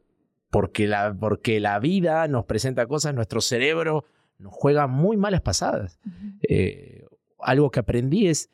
porque 0.51 0.89
la, 0.89 1.17
porque 1.17 1.61
la 1.61 1.79
vida 1.79 2.27
nos 2.27 2.47
presenta 2.47 2.89
cosas, 2.89 3.15
nuestro 3.15 3.41
cerebro 3.41 4.05
nos 4.39 4.53
juega 4.53 4.89
muy 4.89 5.17
malas 5.17 5.41
pasadas. 5.41 6.01
Eh, 6.49 7.07
algo 7.39 7.71
que 7.71 7.79
aprendí 7.79 8.27
es, 8.27 8.51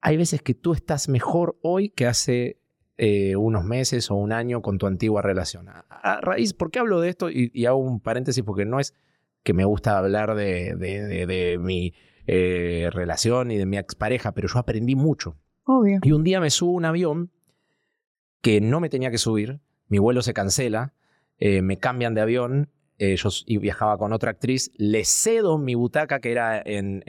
hay 0.00 0.16
veces 0.16 0.42
que 0.42 0.54
tú 0.54 0.72
estás 0.72 1.08
mejor 1.08 1.58
hoy 1.60 1.88
que 1.88 2.06
hace 2.06 2.59
eh, 3.02 3.34
unos 3.34 3.64
meses 3.64 4.10
o 4.10 4.14
un 4.14 4.32
año 4.32 4.60
con 4.60 4.78
tu 4.78 4.86
antigua 4.86 5.22
relación. 5.22 5.68
A, 5.68 6.20
raíz, 6.20 6.52
¿por 6.52 6.70
qué 6.70 6.78
hablo 6.78 7.00
de 7.00 7.08
esto? 7.08 7.30
Y, 7.30 7.64
hago 7.64 7.78
un 7.78 8.00
paréntesis 8.00 8.44
porque 8.44 8.64
no 8.64 8.78
es 8.78 8.94
que 9.42 9.54
me 9.54 9.64
gusta 9.64 9.96
hablar 9.96 10.34
de, 10.34 10.76
de, 10.76 11.58
mi 11.58 11.94
relación 12.26 13.50
y 13.50 13.56
de 13.56 13.66
mi 13.66 13.78
expareja, 13.78 14.32
pero 14.32 14.48
yo 14.48 14.58
aprendí 14.58 14.94
mucho. 14.94 15.36
Y 16.02 16.12
un 16.12 16.24
día 16.24 16.40
me 16.40 16.50
subo 16.50 16.72
a 16.72 16.76
un 16.76 16.84
avión 16.84 17.30
que 18.40 18.60
no 18.60 18.80
me 18.80 18.88
tenía 18.88 19.10
que 19.10 19.18
subir, 19.18 19.60
mi 19.88 19.98
vuelo 19.98 20.22
se 20.22 20.32
cancela, 20.32 20.94
eh, 21.38 21.62
me 21.62 21.78
cambian 21.78 22.14
de 22.14 22.20
avión, 22.20 22.70
eh, 22.98 23.16
yo 23.16 23.30
viajaba 23.60 23.98
con 23.98 24.12
otra 24.12 24.30
actriz, 24.30 24.70
le 24.76 25.04
cedo 25.04 25.58
mi 25.58 25.74
butaca 25.74 26.20
que 26.20 26.32
era 26.32 26.60
en, 26.64 27.02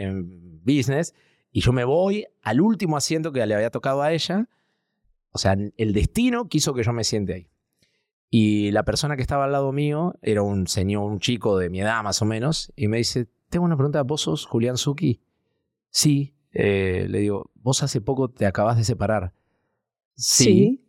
business 0.63 1.13
y 1.51 1.61
yo 1.61 1.73
me 1.73 1.83
voy 1.83 2.25
al 2.43 2.61
último 2.61 2.95
asiento 2.97 3.31
que 3.31 3.45
le 3.45 3.55
había 3.55 3.71
tocado 3.71 4.01
a 4.01 4.13
ella. 4.13 4.47
O 5.31 5.37
sea, 5.37 5.53
el 5.53 5.93
destino 5.93 6.47
quiso 6.47 6.73
que 6.73 6.83
yo 6.83 6.93
me 6.93 7.03
siente 7.03 7.33
ahí. 7.33 7.51
Y 8.33 8.71
la 8.71 8.83
persona 8.83 9.17
que 9.17 9.21
estaba 9.21 9.43
al 9.43 9.51
lado 9.51 9.73
mío 9.73 10.15
era 10.21 10.41
un 10.41 10.65
señor, 10.67 11.03
un 11.03 11.19
chico 11.19 11.57
de 11.57 11.69
mi 11.69 11.81
edad 11.81 12.01
más 12.01 12.21
o 12.21 12.25
menos, 12.25 12.71
y 12.77 12.87
me 12.87 12.97
dice, 12.97 13.27
tengo 13.49 13.65
una 13.65 13.75
pregunta, 13.75 14.01
¿vos 14.03 14.21
sos 14.21 14.45
Julián 14.45 14.77
Suki? 14.77 15.21
Sí, 15.89 16.33
eh, 16.53 17.07
le 17.09 17.19
digo, 17.19 17.51
vos 17.55 17.83
hace 17.83 17.99
poco 17.99 18.29
te 18.29 18.45
acabas 18.45 18.77
de 18.77 18.85
separar. 18.85 19.33
Sí. 20.15 20.87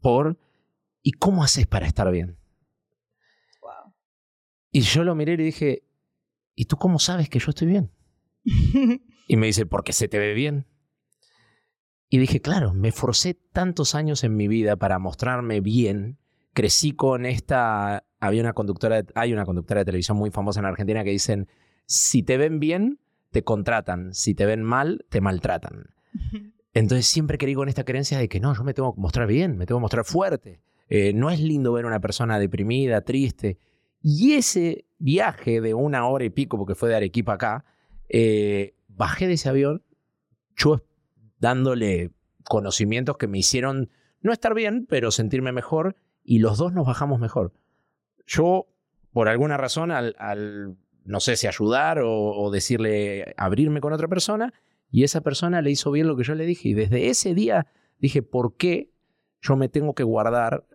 Por. 0.00 0.38
¿Y 1.02 1.12
cómo 1.12 1.44
haces 1.44 1.66
para 1.66 1.86
estar 1.86 2.10
bien? 2.10 2.38
Wow. 3.60 3.92
Y 4.70 4.80
yo 4.80 5.04
lo 5.04 5.14
miré 5.14 5.34
y 5.34 5.36
le 5.36 5.44
dije, 5.44 5.84
¿y 6.54 6.64
tú 6.64 6.76
cómo 6.76 6.98
sabes 6.98 7.28
que 7.28 7.38
yo 7.38 7.50
estoy 7.50 7.68
bien? 7.68 7.92
y 9.28 9.36
me 9.36 9.46
dice, 9.46 9.66
porque 9.66 9.92
se 9.92 10.08
te 10.08 10.18
ve 10.18 10.32
bien. 10.32 10.66
Y 12.16 12.18
dije, 12.18 12.40
claro, 12.40 12.72
me 12.72 12.92
forcé 12.92 13.34
tantos 13.34 13.94
años 13.94 14.24
en 14.24 14.36
mi 14.36 14.48
vida 14.48 14.76
para 14.76 14.98
mostrarme 14.98 15.60
bien. 15.60 16.16
Crecí 16.54 16.92
con 16.92 17.26
esta. 17.26 18.06
Había 18.20 18.40
una 18.40 18.54
conductora, 18.54 19.04
hay 19.14 19.34
una 19.34 19.44
conductora 19.44 19.80
de 19.80 19.84
televisión 19.84 20.16
muy 20.16 20.30
famosa 20.30 20.60
en 20.60 20.64
Argentina 20.64 21.04
que 21.04 21.10
dicen: 21.10 21.46
si 21.84 22.22
te 22.22 22.38
ven 22.38 22.58
bien, 22.58 23.00
te 23.32 23.44
contratan, 23.44 24.14
si 24.14 24.34
te 24.34 24.46
ven 24.46 24.62
mal, 24.62 25.04
te 25.10 25.20
maltratan. 25.20 25.90
Entonces 26.72 27.06
siempre 27.06 27.36
quería 27.36 27.56
con 27.56 27.68
esta 27.68 27.84
creencia 27.84 28.16
de 28.16 28.30
que 28.30 28.40
no, 28.40 28.54
yo 28.54 28.64
me 28.64 28.72
tengo 28.72 28.94
que 28.94 29.00
mostrar 29.02 29.26
bien, 29.26 29.58
me 29.58 29.66
tengo 29.66 29.78
que 29.78 29.82
mostrar 29.82 30.06
fuerte. 30.06 30.62
Eh, 30.88 31.12
no 31.12 31.28
es 31.28 31.38
lindo 31.38 31.74
ver 31.74 31.84
a 31.84 31.88
una 31.88 32.00
persona 32.00 32.38
deprimida, 32.38 33.02
triste. 33.02 33.58
Y 34.00 34.32
ese 34.32 34.86
viaje 34.96 35.60
de 35.60 35.74
una 35.74 36.08
hora 36.08 36.24
y 36.24 36.30
pico, 36.30 36.56
porque 36.56 36.74
fue 36.74 36.88
de 36.88 36.96
Arequipa 36.96 37.34
acá, 37.34 37.66
eh, 38.08 38.74
bajé 38.88 39.26
de 39.26 39.34
ese 39.34 39.50
avión, 39.50 39.82
yo 40.56 40.80
dándole 41.38 42.12
conocimientos 42.44 43.16
que 43.16 43.26
me 43.26 43.38
hicieron 43.38 43.90
no 44.20 44.32
estar 44.32 44.54
bien, 44.54 44.86
pero 44.88 45.10
sentirme 45.10 45.52
mejor, 45.52 45.96
y 46.24 46.38
los 46.38 46.58
dos 46.58 46.72
nos 46.72 46.86
bajamos 46.86 47.20
mejor. 47.20 47.52
Yo, 48.26 48.66
por 49.12 49.28
alguna 49.28 49.56
razón, 49.56 49.90
al 49.90 50.76
no 51.06 51.20
sé 51.20 51.36
si 51.36 51.46
ayudar 51.46 52.00
o, 52.02 52.50
decirle 52.50 53.34
abrirme 53.36 53.80
con 53.80 53.92
otra 53.92 54.08
persona, 54.08 54.52
y 54.90 55.04
esa 55.04 55.20
persona 55.20 55.62
le 55.62 55.70
hizo 55.70 55.90
bien 55.90 56.06
lo 56.06 56.16
que 56.16 56.24
yo 56.24 56.34
le 56.34 56.46
dije. 56.46 56.68
Y 56.68 56.74
desde 56.74 57.08
ese 57.08 57.34
día 57.34 57.66
dije, 57.98 58.22
¿por 58.22 58.56
qué 58.56 58.90
yo 59.40 59.56
me 59.56 59.68
tengo 59.68 59.94
que 59.94 60.02
guardar 60.02 60.66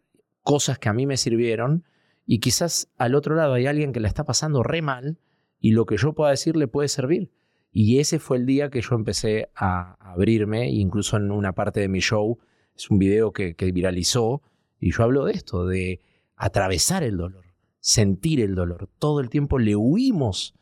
cosas 0.41 0.79
que 0.79 0.89
a 0.89 0.93
mí 0.93 1.05
me 1.05 1.17
sirvieron? 1.17 1.85
Y 2.25 2.39
quizás 2.39 2.89
al 2.97 3.15
otro 3.15 3.35
lado 3.35 3.53
hay 3.53 3.67
alguien 3.67 3.93
que 3.93 3.99
la 3.99 4.07
está 4.07 4.23
pasando 4.23 4.63
re 4.63 4.81
mal 4.81 5.17
y 5.59 5.71
lo 5.71 5.85
que 5.85 5.97
yo 5.97 6.13
pueda 6.13 6.31
decir 6.31 6.55
le 6.55 6.67
puede 6.67 6.87
servir. 6.87 7.31
Y 7.71 7.99
ese 7.99 8.19
fue 8.19 8.37
el 8.37 8.45
día 8.45 8.69
que 8.69 8.81
yo 8.81 8.95
empecé 8.95 9.49
a 9.55 9.95
abrirme, 9.99 10.69
incluso 10.69 11.17
en 11.17 11.31
una 11.31 11.53
parte 11.53 11.79
de 11.79 11.87
mi 11.87 11.99
show, 11.99 12.39
es 12.75 12.89
un 12.89 12.99
video 12.99 13.31
que, 13.31 13.55
que 13.55 13.71
viralizó, 13.71 14.41
y 14.79 14.91
yo 14.91 15.03
hablo 15.03 15.25
de 15.25 15.33
esto, 15.33 15.65
de 15.65 16.01
atravesar 16.35 17.03
el 17.03 17.17
dolor 17.17 17.51
sentir 17.81 18.39
el 18.39 18.55
dolor. 18.55 18.87
Todo 18.99 19.19
el 19.19 19.29
tiempo 19.29 19.59
le 19.59 19.75
huimos. 19.75 20.55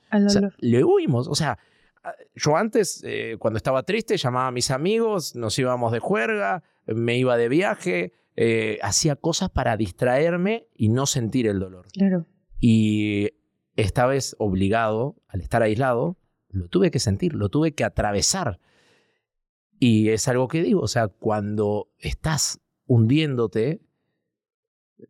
le 0.58 0.84
huimos. 0.84 1.28
O 1.28 1.36
sea, 1.36 1.60
yo 2.34 2.58
antes, 2.58 3.04
eh, 3.06 3.36
cuando 3.38 3.58
estaba 3.58 3.84
triste, 3.84 4.18
llamaba 4.18 4.48
a 4.48 4.52
mis 4.52 4.72
amigos, 4.72 5.36
nos 5.36 5.60
íbamos 5.60 5.92
de 5.92 6.00
juerga, 6.00 6.64
me 6.88 7.18
iba 7.18 7.38
de 7.38 7.50
viaje, 7.50 8.14
eh, 8.36 8.80
hacía 8.82 9.16
cosas 9.16 9.50
para 9.50 9.78
distraerme 9.78 10.68
y 10.76 10.90
no 10.90 11.06
sentir 11.06 11.46
el 11.46 11.60
dolor. 11.60 11.88
Claro. 11.92 12.26
Y 12.60 13.30
esta 13.76 14.08
vez 14.08 14.36
obligado, 14.40 15.18
al 15.28 15.42
estar 15.42 15.62
aislado, 15.62 16.18
lo 16.50 16.68
tuve 16.68 16.92
que 16.92 17.00
sentir, 17.00 17.34
lo 17.34 17.50
tuve 17.50 17.74
que 17.74 17.84
atravesar. 17.84 18.60
Y 19.80 20.10
es 20.10 20.28
algo 20.28 20.48
que 20.48 20.62
digo, 20.62 20.82
o 20.82 20.88
sea, 20.88 21.08
cuando 21.08 21.90
estás 21.98 22.60
hundiéndote, 22.86 23.82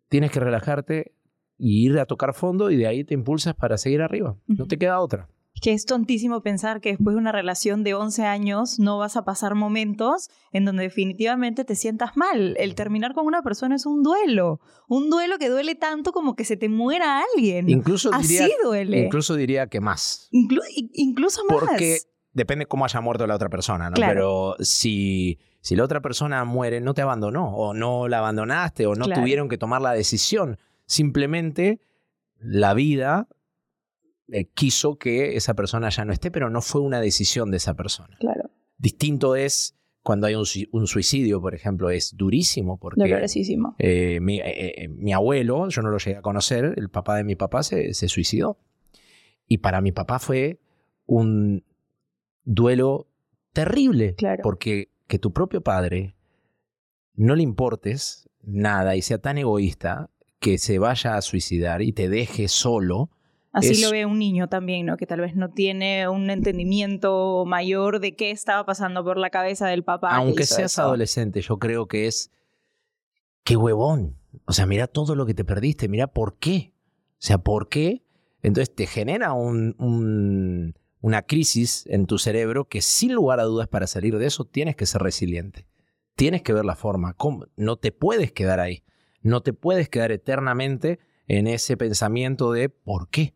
tienes 0.09 0.31
que 0.31 0.39
relajarte 0.39 1.13
y 1.57 1.85
ir 1.85 1.99
a 1.99 2.05
tocar 2.05 2.33
fondo 2.33 2.69
y 2.69 2.77
de 2.77 2.87
ahí 2.87 3.03
te 3.03 3.13
impulsas 3.13 3.55
para 3.55 3.77
seguir 3.77 4.01
arriba. 4.01 4.37
No 4.47 4.65
te 4.67 4.77
queda 4.77 4.99
otra. 4.99 5.29
Que 5.61 5.73
es 5.73 5.85
tontísimo 5.85 6.41
pensar 6.41 6.81
que 6.81 6.89
después 6.89 7.15
de 7.15 7.19
una 7.19 7.31
relación 7.31 7.83
de 7.83 7.93
11 7.93 8.25
años 8.25 8.79
no 8.79 8.97
vas 8.97 9.17
a 9.17 9.25
pasar 9.25 9.55
momentos 9.55 10.29
en 10.51 10.65
donde 10.65 10.83
definitivamente 10.83 11.65
te 11.65 11.75
sientas 11.75 12.15
mal. 12.15 12.55
El 12.57 12.75
terminar 12.75 13.13
con 13.13 13.25
una 13.25 13.41
persona 13.41 13.75
es 13.75 13.85
un 13.85 14.03
duelo. 14.03 14.59
Un 14.87 15.09
duelo 15.09 15.37
que 15.37 15.49
duele 15.49 15.75
tanto 15.75 16.11
como 16.11 16.35
que 16.35 16.45
se 16.45 16.57
te 16.57 16.69
muera 16.69 17.21
alguien. 17.35 17.69
Incluso 17.69 18.11
diría, 18.11 18.45
Así 18.45 18.53
duele. 18.63 19.05
Incluso 19.05 19.35
diría 19.35 19.67
que 19.67 19.81
más. 19.81 20.29
incluso 20.31 21.43
más. 21.45 21.59
Porque 21.59 21.99
depende 22.33 22.65
cómo 22.65 22.85
haya 22.85 23.01
muerto 23.01 23.27
la 23.27 23.35
otra 23.35 23.49
persona, 23.49 23.89
¿no? 23.89 23.95
Pero 23.95 24.55
si, 24.59 25.39
si 25.61 25.75
la 25.75 25.83
otra 25.83 26.01
persona 26.01 26.43
muere, 26.45 26.81
no 26.81 26.93
te 26.93 27.01
abandonó, 27.01 27.55
o 27.55 27.73
no 27.73 28.07
la 28.07 28.19
abandonaste, 28.19 28.85
o 28.85 28.95
no 28.95 29.07
tuvieron 29.07 29.49
que 29.49 29.57
tomar 29.57 29.81
la 29.81 29.93
decisión. 29.93 30.57
Simplemente 30.85 31.81
la 32.39 32.73
vida 32.73 33.27
eh, 34.31 34.45
quiso 34.53 34.97
que 34.97 35.35
esa 35.35 35.53
persona 35.53 35.89
ya 35.89 36.05
no 36.05 36.13
esté, 36.13 36.31
pero 36.31 36.49
no 36.49 36.61
fue 36.61 36.81
una 36.81 37.01
decisión 37.01 37.51
de 37.51 37.57
esa 37.57 37.75
persona. 37.75 38.17
Claro. 38.19 38.49
Distinto 38.77 39.35
es 39.35 39.75
cuando 40.01 40.27
hay 40.27 40.35
un, 40.35 40.87
suicidio, 40.87 41.41
por 41.41 41.53
ejemplo, 41.53 41.89
es 41.89 42.15
durísimo 42.15 42.79
porque 42.79 43.01
eh, 43.79 44.19
mi, 44.21 44.39
eh, 44.39 44.87
mi, 44.89 45.13
abuelo, 45.13 45.67
yo 45.69 45.81
no 45.81 45.89
lo 45.89 45.97
llegué 45.97 46.17
a 46.17 46.21
conocer, 46.21 46.73
el 46.77 46.89
papá 46.89 47.17
de 47.17 47.23
mi 47.23 47.35
papá 47.35 47.63
se, 47.63 47.93
se 47.93 48.07
suicidó. 48.07 48.57
Y 49.45 49.59
para 49.59 49.81
mi 49.81 49.91
papá 49.91 50.19
fue 50.19 50.61
un 51.05 51.63
duelo 52.43 53.07
terrible, 53.53 54.15
claro. 54.15 54.41
porque 54.41 54.89
que 55.07 55.19
tu 55.19 55.33
propio 55.33 55.61
padre 55.61 56.15
no 57.15 57.35
le 57.35 57.43
importes 57.43 58.29
nada 58.41 58.95
y 58.95 59.01
sea 59.01 59.17
tan 59.17 59.37
egoísta 59.37 60.09
que 60.39 60.57
se 60.57 60.79
vaya 60.79 61.15
a 61.15 61.21
suicidar 61.21 61.81
y 61.81 61.91
te 61.91 62.07
deje 62.09 62.47
solo, 62.47 63.09
Así 63.51 63.81
lo 63.81 63.89
ve 63.89 64.05
un 64.05 64.19
niño 64.19 64.47
también, 64.47 64.85
¿no? 64.85 64.95
Que 64.95 65.07
tal 65.07 65.21
vez 65.21 65.35
no 65.35 65.49
tiene 65.49 66.07
un 66.07 66.29
entendimiento 66.29 67.45
mayor 67.47 67.99
de 67.99 68.15
qué 68.15 68.29
estaba 68.29 68.65
pasando 68.65 69.03
por 69.03 69.17
la 69.17 69.31
cabeza 69.31 69.67
del 69.67 69.83
papá. 69.83 70.15
Aunque 70.15 70.45
seas 70.45 70.77
adolescente, 70.77 71.41
yo 71.41 71.57
creo 71.57 71.87
que 71.87 72.07
es. 72.07 72.31
¡Qué 73.43 73.55
huevón! 73.55 74.17
O 74.45 74.53
sea, 74.53 74.67
mira 74.67 74.85
todo 74.85 75.15
lo 75.15 75.25
que 75.25 75.33
te 75.33 75.43
perdiste, 75.43 75.87
mira 75.87 76.07
por 76.07 76.37
qué. 76.37 76.73
O 77.13 77.21
sea, 77.21 77.39
¿por 77.39 77.69
qué? 77.69 78.03
Entonces 78.43 78.73
te 78.73 78.85
genera 78.85 79.33
un, 79.33 80.75
una 81.01 81.21
crisis 81.23 81.85
en 81.87 82.05
tu 82.05 82.19
cerebro 82.19 82.69
que 82.69 82.81
sin 82.81 83.13
lugar 83.13 83.39
a 83.39 83.43
dudas 83.43 83.67
para 83.67 83.87
salir 83.87 84.17
de 84.17 84.27
eso 84.27 84.45
tienes 84.45 84.75
que 84.75 84.85
ser 84.85 85.01
resiliente. 85.01 85.67
Tienes 86.15 86.43
que 86.43 86.53
ver 86.53 86.65
la 86.65 86.75
forma. 86.75 87.13
¿Cómo? 87.13 87.47
No 87.55 87.77
te 87.77 87.91
puedes 87.91 88.31
quedar 88.31 88.59
ahí. 88.59 88.83
No 89.21 89.41
te 89.41 89.53
puedes 89.53 89.89
quedar 89.89 90.11
eternamente 90.11 90.99
en 91.27 91.47
ese 91.47 91.77
pensamiento 91.77 92.51
de 92.51 92.69
¿por 92.69 93.09
qué? 93.09 93.33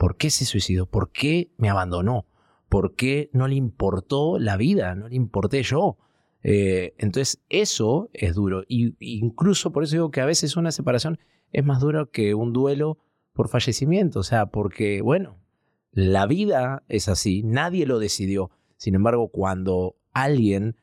¿Por 0.00 0.16
qué 0.16 0.30
se 0.30 0.46
suicidó? 0.46 0.86
¿Por 0.86 1.12
qué 1.12 1.52
me 1.58 1.68
abandonó? 1.68 2.24
¿Por 2.70 2.94
qué 2.94 3.28
no 3.34 3.48
le 3.48 3.56
importó 3.56 4.38
la 4.38 4.56
vida? 4.56 4.94
¿No 4.94 5.10
le 5.10 5.14
importé 5.14 5.62
yo? 5.62 5.98
Eh, 6.42 6.94
entonces, 6.96 7.42
eso 7.50 8.08
es 8.14 8.34
duro. 8.34 8.62
Y 8.66 8.96
incluso 8.98 9.72
por 9.72 9.84
eso 9.84 9.96
digo 9.96 10.10
que 10.10 10.22
a 10.22 10.24
veces 10.24 10.56
una 10.56 10.72
separación 10.72 11.18
es 11.52 11.66
más 11.66 11.80
dura 11.80 12.08
que 12.10 12.32
un 12.32 12.54
duelo 12.54 12.96
por 13.34 13.50
fallecimiento. 13.50 14.20
O 14.20 14.22
sea, 14.22 14.46
porque, 14.46 15.02
bueno, 15.02 15.36
la 15.92 16.24
vida 16.24 16.82
es 16.88 17.10
así, 17.10 17.42
nadie 17.42 17.84
lo 17.84 17.98
decidió. 17.98 18.50
Sin 18.78 18.94
embargo, 18.94 19.28
cuando 19.28 19.96
alguien 20.14 20.76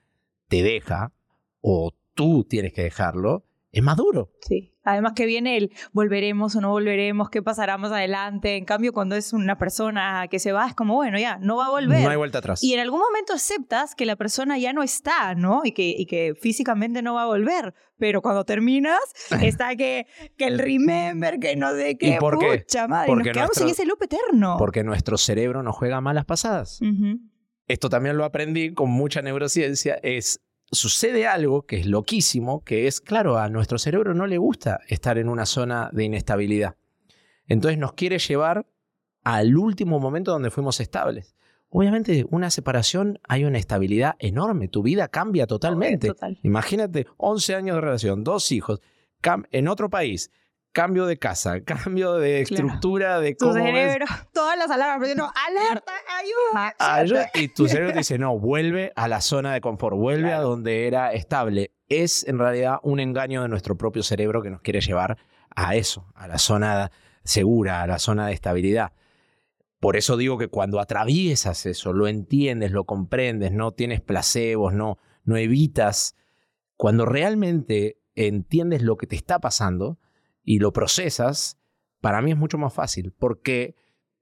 te 0.48 0.62
deja 0.62 1.12
o 1.60 1.92
tú 2.14 2.44
tienes 2.44 2.72
que 2.72 2.84
dejarlo, 2.84 3.48
es 3.72 3.82
más 3.82 3.98
duro. 3.98 4.30
Sí. 4.42 4.76
Además 4.88 5.12
que 5.16 5.26
viene 5.26 5.58
el 5.58 5.74
volveremos 5.92 6.56
o 6.56 6.62
no 6.62 6.70
volveremos, 6.70 7.30
qué 7.30 7.42
pasará 7.42 7.78
más 7.78 7.92
adelante. 7.92 8.56
En 8.56 8.64
cambio, 8.64 8.94
cuando 8.94 9.18
es 9.18 9.34
una 9.34 9.58
persona 9.58 10.30
que 10.32 10.40
se 10.40 10.54
va, 10.54 10.66
es 10.66 10.76
como, 10.76 10.96
bueno, 10.96 11.20
ya, 11.20 11.40
no 11.40 11.58
va 11.58 11.66
a 11.66 11.70
volver. 11.72 12.02
No 12.04 12.10
hay 12.10 12.16
vuelta 12.16 12.38
atrás. 12.38 12.64
Y 12.64 12.74
en 12.74 12.80
algún 12.80 13.02
momento 13.02 13.34
aceptas 13.34 13.96
que 13.96 14.06
la 14.06 14.16
persona 14.16 14.58
ya 14.58 14.72
no 14.72 14.84
está, 14.84 15.36
¿no? 15.36 15.64
Y 15.66 15.74
que, 15.74 15.90
y 15.90 16.06
que 16.06 16.36
físicamente 16.40 17.02
no 17.02 17.16
va 17.16 17.24
a 17.24 17.26
volver. 17.26 17.74
Pero 17.98 18.22
cuando 18.22 18.46
terminas, 18.46 19.02
está 19.42 19.76
que, 19.76 20.08
que 20.38 20.46
el 20.46 20.58
remember, 20.58 21.38
que 21.38 21.58
no 21.58 21.72
sé 21.74 21.98
qué. 21.98 22.16
¿Y 22.16 22.18
por 22.18 22.40
qué? 22.40 22.60
Pucha, 22.60 22.88
madre, 22.88 23.08
porque 23.08 23.30
nos 23.32 23.34
quedamos 23.34 23.58
en 23.58 23.68
ese 23.68 23.86
loop 23.86 24.04
eterno. 24.04 24.56
Porque 24.58 24.86
nuestro 24.86 25.18
cerebro 25.18 25.64
no 25.64 25.74
juega 25.74 26.00
malas 26.00 26.24
pasadas. 26.24 26.80
Esto 27.68 27.90
también 27.90 28.16
lo 28.16 28.24
aprendí 28.24 28.74
con 28.74 28.90
mucha 28.90 29.22
neurociencia, 29.22 30.00
es 30.02 30.40
sucede 30.72 31.28
algo 31.28 31.66
que 31.66 31.78
es 31.78 31.86
loquísimo, 31.86 32.64
que 32.64 32.88
es, 32.88 33.02
claro, 33.02 33.38
a 33.38 33.50
nuestro 33.50 33.78
cerebro 33.78 34.14
no 34.14 34.28
le 34.28 34.38
gusta 34.38 34.82
estar 34.88 35.18
en 35.18 35.30
una 35.30 35.46
zona 35.46 35.90
de 35.94 36.04
inestabilidad. 36.04 36.76
Entonces 37.48 37.78
nos 37.78 37.94
quiere 37.94 38.20
llevar 38.20 38.68
al 39.24 39.58
último 39.58 40.00
momento 40.00 40.32
donde 40.32 40.52
fuimos 40.52 40.80
estables. 40.80 41.36
Obviamente, 41.70 42.26
una 42.30 42.50
separación 42.50 43.20
hay 43.28 43.44
una 43.44 43.58
estabilidad 43.58 44.16
enorme, 44.20 44.70
tu 44.70 44.84
vida 44.84 45.10
cambia 45.10 45.48
totalmente. 45.48 46.14
Imagínate 46.44 47.08
11 47.18 47.56
años 47.56 47.76
de 47.76 47.82
relación, 47.82 48.24
dos 48.24 48.52
hijos, 48.52 48.82
en 49.52 49.68
otro 49.68 49.90
país, 49.90 50.32
cambio 50.78 51.08
de 51.08 51.18
casa, 51.18 51.62
cambio 51.66 52.14
de 52.14 52.42
estructura, 52.42 53.20
de 53.20 53.36
cómo. 53.36 53.54
Tu 53.54 53.58
cerebro, 53.58 54.06
todas 54.32 54.56
las 54.60 54.70
alarmas, 54.70 55.16
no, 55.16 55.32
alerta, 55.48 55.92
ayuda. 56.20 57.32
Y 57.34 57.48
tu 57.48 57.68
cerebro 57.68 57.94
te 57.94 58.00
dice, 58.00 58.20
no, 58.20 58.38
vuelve 58.38 58.94
a 58.96 59.08
la 59.08 59.22
zona 59.22 59.54
de 59.54 59.62
confort, 59.62 59.98
vuelve 59.98 60.34
a 60.34 60.40
donde 60.40 60.86
era 60.86 61.14
estable. 61.14 61.72
Es 61.90 62.28
en 62.28 62.38
realidad 62.38 62.78
un 62.84 63.00
engaño 63.00 63.42
de 63.42 63.48
nuestro 63.48 63.76
propio 63.76 64.04
cerebro 64.04 64.44
que 64.44 64.52
nos 64.52 64.62
quiere 64.62 64.80
llevar 64.80 65.18
a 65.56 65.76
eso, 65.76 66.12
a 66.14 66.28
la 66.28 66.38
zona 66.38 66.92
segura, 67.24 67.82
a 67.82 67.88
la 67.88 67.98
zona 67.98 68.28
de 68.28 68.34
estabilidad. 68.34 68.92
Por 69.80 69.96
eso 69.96 70.16
digo 70.16 70.38
que 70.38 70.48
cuando 70.48 70.80
atraviesas 70.80 71.66
eso, 71.66 71.92
lo 71.92 72.08
entiendes, 72.08 72.72
lo 72.72 72.86
comprendes, 72.86 73.52
no 73.52 73.72
tienes 73.72 74.00
placebos, 74.02 74.76
no, 74.76 75.00
no 75.24 75.38
evitas, 75.38 76.16
cuando 76.76 77.06
realmente 77.06 77.98
entiendes 78.14 78.84
lo 78.84 78.98
que 78.98 79.08
te 79.08 79.16
está 79.16 79.40
pasando, 79.40 79.98
y 80.48 80.60
lo 80.60 80.72
procesas, 80.72 81.60
para 82.00 82.22
mí 82.22 82.32
es 82.32 82.38
mucho 82.38 82.58
más 82.58 82.74
fácil, 82.74 83.12
porque 83.12 83.76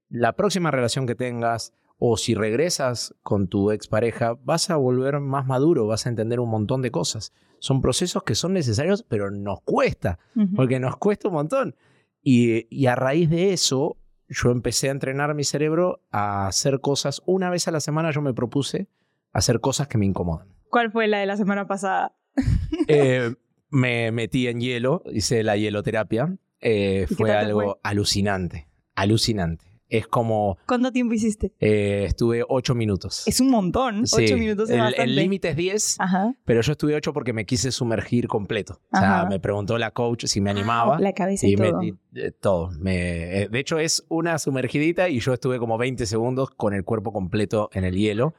la 0.09 0.35
próxima 0.35 0.71
relación 0.71 1.05
que 1.05 1.13
tengas 1.13 1.71
o 1.99 2.17
si 2.17 2.33
regresas 2.33 3.13
con 3.21 3.47
tu 3.47 3.69
expareja, 3.69 4.33
vas 4.43 4.71
a 4.71 4.75
volver 4.75 5.19
más 5.19 5.45
maduro, 5.45 5.85
vas 5.85 6.07
a 6.07 6.09
entender 6.09 6.39
un 6.39 6.49
montón 6.49 6.81
de 6.81 6.89
cosas. 6.89 7.31
Son 7.59 7.79
procesos 7.79 8.23
que 8.23 8.33
son 8.33 8.53
necesarios, 8.53 9.03
pero 9.07 9.29
nos 9.29 9.61
cuesta, 9.61 10.17
porque 10.55 10.79
nos 10.79 10.97
cuesta 10.97 11.27
un 11.27 11.35
montón. 11.35 11.75
Y, 12.23 12.67
y 12.75 12.88
a 12.88 12.95
raíz 12.95 13.29
de 13.29 13.53
eso, 13.53 13.97
yo 14.27 14.49
empecé 14.49 14.89
a 14.89 14.93
entrenar 14.93 15.35
mi 15.35 15.43
cerebro 15.43 16.01
a 16.09 16.47
hacer 16.47 16.81
cosas. 16.81 17.21
Una 17.27 17.51
vez 17.51 17.67
a 17.67 17.71
la 17.71 17.79
semana 17.81 18.09
yo 18.09 18.23
me 18.23 18.33
propuse 18.33 18.89
hacer 19.31 19.59
cosas 19.59 19.88
que 19.88 19.99
me 19.99 20.07
incomodan. 20.07 20.47
¿Cuál 20.71 20.91
fue 20.91 21.07
la 21.07 21.19
de 21.19 21.27
la 21.27 21.38
semana 21.38 21.67
pasada? 21.67 22.15
eh, 22.88 23.35
me 23.69 24.12
metí 24.12 24.47
en 24.47 24.60
hielo, 24.60 25.04
hice 25.12 25.43
la 25.43 25.58
hieloterapia. 25.58 26.38
Eh, 26.62 27.06
fue 27.15 27.32
algo 27.32 27.80
alucinante, 27.84 28.67
alucinante. 28.95 29.65
Es 29.88 30.08
como... 30.08 30.58
¿Cuánto 30.65 30.91
tiempo 30.91 31.13
hiciste? 31.13 31.54
Eh, 31.60 32.06
estuve 32.08 32.43
ocho 32.47 32.73
minutos. 32.73 33.21
Es 33.28 33.39
un 33.39 33.51
montón. 33.51 34.04
Ocho 34.12 34.36
minutos 34.36 34.69
es 34.71 34.82
El 34.97 35.15
límite 35.15 35.49
es 35.49 35.56
diez, 35.56 35.97
pero 36.43 36.62
yo 36.62 36.71
estuve 36.71 36.95
ocho 36.95 37.13
porque 37.13 37.34
me 37.34 37.45
quise 37.45 37.71
sumergir 37.71 38.28
completo. 38.28 38.82
O 38.91 38.97
sea, 38.97 39.28
me 39.30 39.39
preguntó 39.39 39.78
la 39.78 39.91
coach 39.91 40.25
si 40.25 40.41
me 40.41 40.49
animaba. 40.49 40.99
la 40.99 41.13
cabeza 41.13 41.45
y, 41.45 41.56
todo. 41.56 41.82
Eh, 42.15 42.32
todo. 42.32 42.71
Me, 42.80 43.47
de 43.47 43.60
hecho, 43.60 43.78
es 43.78 44.04
una 44.10 44.39
sumergidita 44.39 45.08
y 45.10 45.19
yo 45.19 45.34
estuve 45.34 45.60
como 45.60 45.78
20 45.78 46.08
segundos 46.08 46.49
con 46.49 46.73
el 46.73 46.84
cuerpo 46.84 47.13
completo 47.13 47.69
en 47.73 47.84
el 47.84 47.95
hielo. 47.95 48.34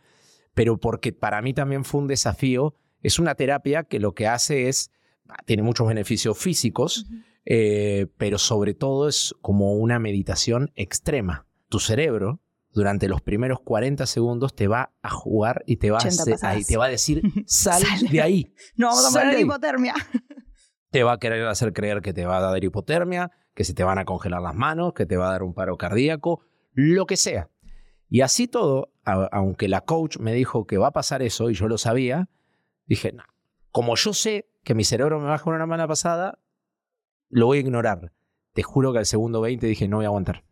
Pero 0.53 0.79
porque 0.79 1.13
para 1.13 1.43
mí 1.43 1.55
también 1.55 1.85
fue 1.85 2.01
un 2.01 2.09
desafío. 2.09 2.75
Es 3.03 3.21
una 3.21 3.37
terapia 3.37 3.85
que 3.85 4.01
lo 4.01 4.15
que 4.15 4.27
hace 4.27 4.69
es 4.69 4.91
tiene 5.45 5.63
muchos 5.63 5.87
beneficios 5.87 6.39
físicos, 6.39 7.07
eh, 7.45 8.09
pero 8.17 8.39
sobre 8.39 8.75
todo 8.75 9.09
es 9.09 9.35
como 9.41 9.75
una 9.75 9.99
meditación 9.99 10.73
extrema. 10.75 11.47
Tu 11.69 11.79
cerebro, 11.79 12.41
durante 12.73 13.09
los 13.09 13.23
primeros 13.23 13.61
40 13.61 14.07
segundos, 14.07 14.55
te 14.55 14.69
va 14.69 14.93
a 15.03 15.11
jugar 15.11 15.63
y 15.67 15.77
te 15.77 15.91
va, 15.91 15.99
a, 15.99 16.65
te 16.67 16.77
va 16.77 16.85
a 16.87 16.89
decir, 16.89 17.23
sal, 17.47 17.83
de 18.11 18.21
ahí. 18.21 18.53
No 18.77 18.89
vamos 18.89 19.15
a 19.15 19.21
poner 19.21 19.41
hipotermia. 19.41 19.95
Te 20.91 21.03
va 21.03 21.15
a 21.15 21.19
querer 21.19 21.47
hacer 21.47 21.73
creer 21.75 22.01
que 22.01 22.15
te 22.15 22.25
va 22.25 22.39
a 22.39 22.41
dar 22.41 22.63
hipotermia, 22.63 23.31
que 23.55 23.65
se 23.65 23.75
te 23.75 23.85
van 23.85 23.99
a 23.99 24.07
congelar 24.07 24.41
las 24.41 24.55
manos, 24.55 24.95
que 24.95 25.05
te 25.05 25.17
va 25.17 25.29
a 25.29 25.33
dar 25.33 25.43
un 25.43 25.53
paro 25.53 25.77
cardíaco, 25.77 26.43
lo 26.73 27.07
que 27.07 27.17
sea. 27.17 27.51
Y 28.09 28.21
así 28.21 28.47
todo, 28.47 28.93
aunque 29.05 29.69
la 29.69 29.83
coach 29.83 30.19
me 30.19 30.33
dijo 30.33 30.67
que 30.67 30.79
va 30.79 30.87
a 30.87 30.93
pasar 30.93 31.23
eso 31.23 31.51
y 31.51 31.55
yo 31.55 31.69
lo 31.69 31.77
sabía, 31.77 32.31
dije, 32.87 33.13
no, 33.13 33.25
como 33.73 33.97
yo 33.97 34.15
sé 34.15 34.49
que 34.67 34.75
mi 34.75 34.83
cerebro 34.83 35.21
me 35.21 35.27
baja 35.27 35.49
una 35.49 35.65
mala 35.65 35.87
pasada, 35.87 36.41
lo 37.31 37.47
voy 37.47 37.59
a 37.59 37.61
ignorar. 37.61 38.13
Te 38.53 38.65
juro 38.65 38.93
que 38.93 38.99
al 38.99 39.07
segundo 39.07 39.41
20 39.41 39.65
dije, 39.65 39.87
no 39.87 39.99
voy 39.99 40.07
a 40.07 40.09
aguantar. 40.09 40.45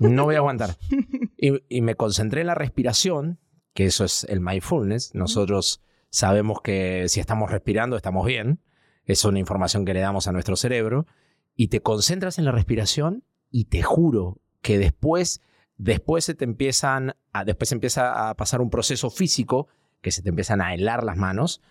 No 0.00 0.24
voy 0.24 0.34
a 0.34 0.38
aguantar. 0.38 0.76
Y, 1.40 1.82
me 1.82 1.94
concentré 1.94 2.40
en 2.40 2.48
la 2.48 2.56
respiración, 2.56 3.38
que 3.72 3.84
eso 3.86 4.04
es 4.04 4.24
el 4.24 4.40
mindfulness. 4.40 5.14
Nosotros 5.14 5.82
sabemos 6.10 6.60
que 6.62 7.04
si 7.08 7.20
estamos 7.20 7.50
respirando 7.50 7.96
estamos 7.96 8.26
bien. 8.26 8.60
Es 9.04 9.24
una 9.24 9.38
información 9.38 9.84
que 9.84 9.94
le 9.94 10.00
damos 10.00 10.26
a 10.26 10.32
nuestro 10.32 10.56
cerebro. 10.56 11.06
Y 11.54 11.68
te 11.68 11.80
concentras 11.80 12.38
en 12.38 12.44
la 12.44 12.52
respiración 12.52 13.24
y 13.50 13.66
te 13.66 13.82
juro 13.82 14.42
que 14.60 14.78
después, 14.78 15.40
después 15.76 16.24
se 16.24 16.34
te 16.34 16.44
empiezan 16.44 17.14
a, 17.32 17.44
después 17.44 17.72
empieza 17.72 18.28
a 18.28 18.34
pasar 18.34 18.60
un 18.60 18.68
proceso 18.68 19.08
físico 19.08 19.68
que 20.02 20.10
se 20.10 20.22
te 20.22 20.28
empiezan 20.28 20.60
a 20.60 20.74
helar 20.74 21.04
las 21.04 21.16
manos 21.16 21.62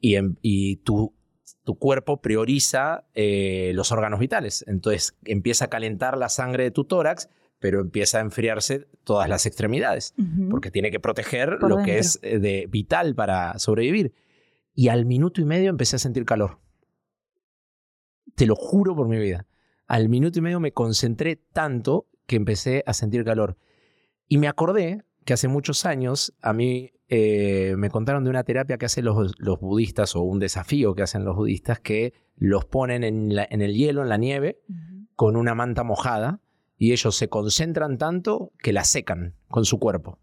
y, 0.00 0.16
y 0.40 0.76
tu, 0.76 1.16
tu 1.64 1.78
cuerpo 1.78 2.20
prioriza 2.20 3.06
eh, 3.14 3.72
los 3.74 3.92
órganos 3.92 4.20
vitales. 4.20 4.64
Entonces 4.66 5.16
empieza 5.24 5.66
a 5.66 5.68
calentar 5.68 6.16
la 6.16 6.28
sangre 6.28 6.64
de 6.64 6.70
tu 6.70 6.84
tórax, 6.84 7.28
pero 7.58 7.80
empieza 7.80 8.18
a 8.18 8.20
enfriarse 8.20 8.86
todas 9.04 9.28
las 9.28 9.46
extremidades, 9.46 10.14
porque 10.50 10.70
tiene 10.70 10.90
que 10.90 11.00
proteger 11.00 11.58
lo 11.62 11.82
que 11.82 11.98
es 11.98 12.18
eh, 12.22 12.38
de, 12.38 12.66
vital 12.68 13.14
para 13.14 13.58
sobrevivir. 13.58 14.14
Y 14.74 14.88
al 14.88 15.06
minuto 15.06 15.40
y 15.40 15.44
medio 15.44 15.70
empecé 15.70 15.96
a 15.96 15.98
sentir 15.98 16.24
calor. 16.24 16.58
Te 18.34 18.46
lo 18.46 18.54
juro 18.54 18.94
por 18.94 19.08
mi 19.08 19.18
vida. 19.18 19.46
Al 19.86 20.08
minuto 20.08 20.38
y 20.38 20.42
medio 20.42 20.60
me 20.60 20.72
concentré 20.72 21.36
tanto 21.36 22.08
que 22.26 22.36
empecé 22.36 22.82
a 22.86 22.92
sentir 22.92 23.24
calor. 23.24 23.56
Y 24.28 24.38
me 24.38 24.48
acordé 24.48 25.04
que 25.24 25.32
hace 25.32 25.48
muchos 25.48 25.86
años 25.86 26.34
a 26.42 26.52
mí 26.52 26.92
eh, 27.08 27.74
me 27.76 27.90
contaron 27.90 28.24
de 28.24 28.30
una 28.30 28.44
terapia 28.44 28.78
que 28.78 28.86
hacen 28.86 29.04
los, 29.04 29.34
los, 29.38 29.60
budistas 29.60 30.16
o 30.16 30.22
un 30.22 30.38
desafío 30.38 30.94
que 30.94 31.02
hacen 31.02 31.24
los 31.24 31.36
budistas 31.36 31.78
que 31.80 32.14
los 32.36 32.64
ponen 32.64 33.04
en, 33.04 33.32
en 33.32 33.62
el 33.62 33.74
hielo, 33.74 34.02
en 34.02 34.08
la 34.08 34.16
nieve, 34.16 34.60
con 35.14 35.36
una 35.36 35.54
manta 35.54 35.84
mojada 35.84 36.40
y 36.78 36.92
ellos 36.92 37.16
se 37.16 37.28
concentran 37.28 37.96
tanto 37.98 38.52
que 38.58 38.72
la 38.72 38.84
secan 38.84 39.34
con 39.48 39.64
su 39.64 39.78
cuerpo. 39.78 40.18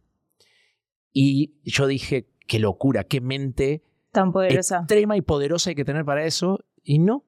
Y 1.11 1.55
yo 1.63 1.87
dije, 1.87 2.27
qué 2.47 2.59
locura, 2.59 3.03
qué 3.03 3.21
mente 3.21 3.83
tan 4.11 4.31
poderosa. 4.31 4.79
extrema 4.79 5.17
y 5.17 5.21
poderosa 5.21 5.71
hay 5.71 5.75
que 5.75 5.85
tener 5.85 6.05
para 6.05 6.25
eso. 6.25 6.59
Y 6.83 6.99
no, 6.99 7.25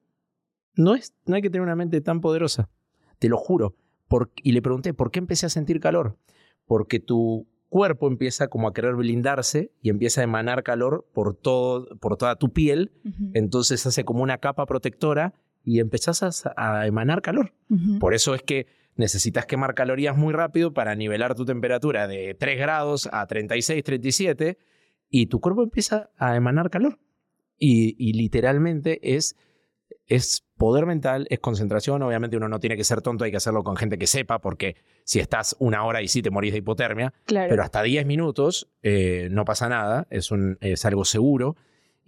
no, 0.74 0.94
es, 0.94 1.14
no 1.24 1.36
hay 1.36 1.42
que 1.42 1.50
tener 1.50 1.62
una 1.62 1.76
mente 1.76 2.00
tan 2.00 2.20
poderosa. 2.20 2.68
Te 3.18 3.28
lo 3.28 3.38
juro. 3.38 3.76
y 4.42 4.52
le 4.52 4.62
pregunté, 4.62 4.94
¿por 4.94 5.10
qué 5.10 5.18
empecé 5.18 5.46
a 5.46 5.50
sentir 5.50 5.80
calor? 5.80 6.18
Porque 6.66 7.00
tu 7.00 7.48
cuerpo 7.68 8.08
empieza 8.08 8.48
como 8.48 8.68
a 8.68 8.74
querer 8.74 8.94
blindarse 8.94 9.72
y 9.82 9.90
empieza 9.90 10.20
a 10.20 10.24
emanar 10.24 10.62
calor 10.62 11.06
por, 11.12 11.34
todo, 11.34 11.96
por 11.98 12.16
toda 12.16 12.36
tu 12.36 12.52
piel, 12.52 12.92
entonces 13.34 13.86
hace 13.86 14.04
como 14.04 14.22
una 14.22 14.38
capa 14.38 14.66
protectora 14.66 15.34
y 15.64 15.80
empezás 15.80 16.44
a, 16.56 16.86
emanar 16.86 17.22
calor. 17.22 17.52
Por 17.98 18.14
eso 18.14 18.34
es 18.34 18.42
que 18.42 18.66
necesitas 18.94 19.46
quemar 19.46 19.74
calorías 19.74 20.16
muy 20.16 20.32
rápido 20.32 20.72
para 20.72 20.94
nivelar 20.94 21.34
tu 21.34 21.44
temperatura 21.44 22.06
de 22.06 22.34
3 22.34 22.58
grados 22.58 23.08
a 23.12 23.26
36, 23.26 23.82
37 23.82 24.58
y 25.10 25.26
tu 25.26 25.40
cuerpo 25.40 25.62
empieza 25.62 26.10
a 26.16 26.36
emanar 26.36 26.70
calor. 26.70 26.98
y 27.58 28.12
literalmente 28.12 29.16
es 29.16 29.36
es 30.06 30.45
poder 30.56 30.86
mental, 30.86 31.26
es 31.30 31.38
concentración. 31.38 32.02
Obviamente 32.02 32.36
uno 32.36 32.48
no 32.48 32.58
tiene 32.60 32.76
que 32.76 32.84
ser 32.84 33.02
tonto, 33.02 33.24
hay 33.24 33.30
que 33.30 33.36
hacerlo 33.36 33.62
con 33.62 33.76
gente 33.76 33.98
que 33.98 34.06
sepa, 34.06 34.40
porque 34.40 34.76
si 35.04 35.20
estás 35.20 35.56
una 35.58 35.84
hora 35.84 36.02
y 36.02 36.08
sí 36.08 36.22
te 36.22 36.30
morís 36.30 36.52
de 36.52 36.58
hipotermia, 36.58 37.12
pero 37.26 37.62
hasta 37.62 37.82
10 37.82 38.06
minutos 38.06 38.70
eh, 38.82 39.28
no 39.30 39.44
pasa 39.44 39.68
nada, 39.68 40.06
es, 40.10 40.30
un, 40.30 40.58
es 40.60 40.84
algo 40.84 41.04
seguro. 41.04 41.56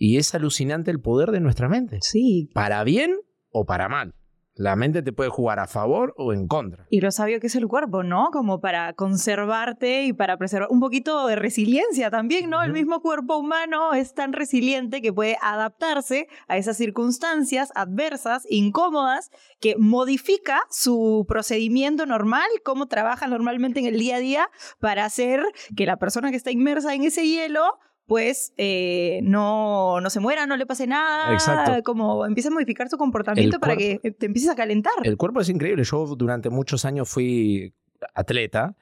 Y 0.00 0.16
es 0.18 0.32
alucinante 0.34 0.92
el 0.92 1.00
poder 1.00 1.32
de 1.32 1.40
nuestra 1.40 1.68
mente. 1.68 1.98
Sí. 2.02 2.50
Para 2.54 2.84
bien 2.84 3.16
o 3.50 3.66
para 3.66 3.88
mal. 3.88 4.14
La 4.58 4.74
mente 4.74 5.02
te 5.02 5.12
puede 5.12 5.30
jugar 5.30 5.60
a 5.60 5.68
favor 5.68 6.14
o 6.16 6.32
en 6.32 6.48
contra. 6.48 6.84
Y 6.90 7.00
lo 7.00 7.12
sabio 7.12 7.38
que 7.38 7.46
es 7.46 7.54
el 7.54 7.68
cuerpo, 7.68 8.02
¿no? 8.02 8.30
Como 8.32 8.60
para 8.60 8.92
conservarte 8.94 10.02
y 10.02 10.12
para 10.12 10.36
preservar 10.36 10.66
un 10.72 10.80
poquito 10.80 11.28
de 11.28 11.36
resiliencia 11.36 12.10
también, 12.10 12.50
¿no? 12.50 12.60
El 12.64 12.72
mismo 12.72 13.00
cuerpo 13.00 13.36
humano 13.36 13.94
es 13.94 14.14
tan 14.14 14.32
resiliente 14.32 15.00
que 15.00 15.12
puede 15.12 15.38
adaptarse 15.42 16.26
a 16.48 16.56
esas 16.56 16.76
circunstancias 16.76 17.70
adversas, 17.76 18.46
incómodas, 18.50 19.30
que 19.60 19.76
modifica 19.78 20.62
su 20.70 21.24
procedimiento 21.28 22.04
normal, 22.04 22.48
cómo 22.64 22.88
trabaja 22.88 23.28
normalmente 23.28 23.78
en 23.78 23.86
el 23.86 23.96
día 24.00 24.16
a 24.16 24.20
día 24.20 24.50
para 24.80 25.04
hacer 25.04 25.40
que 25.76 25.86
la 25.86 25.98
persona 25.98 26.30
que 26.30 26.36
está 26.36 26.50
inmersa 26.50 26.94
en 26.94 27.04
ese 27.04 27.24
hielo 27.28 27.78
pues 28.08 28.54
eh, 28.56 29.20
no, 29.22 30.00
no 30.00 30.08
se 30.08 30.18
muera, 30.18 30.46
no 30.46 30.56
le 30.56 30.64
pase 30.64 30.86
nada. 30.86 31.30
Exacto. 31.34 31.82
Como 31.84 32.24
empieza 32.24 32.48
a 32.48 32.52
modificar 32.52 32.88
su 32.88 32.96
comportamiento 32.96 33.60
para 33.60 33.76
que 33.76 33.98
te 34.18 34.26
empieces 34.26 34.50
a 34.50 34.56
calentar. 34.56 34.94
El 35.04 35.18
cuerpo 35.18 35.42
es 35.42 35.50
increíble. 35.50 35.84
Yo 35.84 36.06
durante 36.16 36.48
muchos 36.48 36.86
años 36.86 37.06
fui 37.06 37.74
atleta 38.14 38.74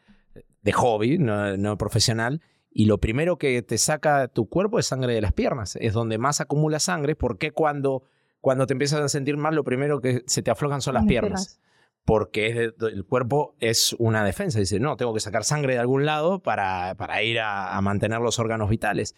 de 0.62 0.73
hobby, 0.73 1.19
no, 1.19 1.77
profesional. 1.77 2.41
Y 2.71 2.85
lo 2.85 2.99
primero 2.99 3.37
que 3.37 3.62
te 3.62 3.79
saca 3.79 4.29
tu 4.29 4.49
cuerpo 4.49 4.79
es 4.79 4.87
sangre 4.87 5.12
de 5.12 5.21
las 5.21 5.33
piernas. 5.33 5.77
Es 5.81 5.93
donde 5.93 6.19
más 6.19 6.41
acumula 6.41 6.79
sangre. 6.79 7.17
porque 7.17 7.51
cuando, 7.51 8.05
cuando 8.41 8.69
te 8.69 8.75
empiezas 8.75 9.01
a 9.01 9.09
sentir 9.09 9.37
mal, 9.37 9.57
lo 9.57 9.65
primero 9.65 10.01
que 10.01 10.23
se 10.27 10.43
te 10.43 10.53
aflojan 10.53 10.81
son 10.81 10.95
las 10.95 11.05
piernas? 11.05 11.61
Porque 12.07 12.73
el 12.81 13.05
cuerpo 13.05 13.57
es 13.59 13.95
una 13.99 14.25
defensa. 14.25 14.61
Dice, 14.61 14.79
no, 14.79 14.97
tengo 14.97 15.12
que 15.12 15.21
sacar 15.21 15.42
sangre 15.42 15.75
de 15.75 15.81
algún 15.81 16.07
lado 16.07 16.40
para, 16.40 16.95
para 16.95 17.23
ir 17.25 17.40
a, 17.40 17.79
mantener 17.83 18.21
los 18.21 18.38
órganos 18.38 18.71
vitales. 18.71 19.16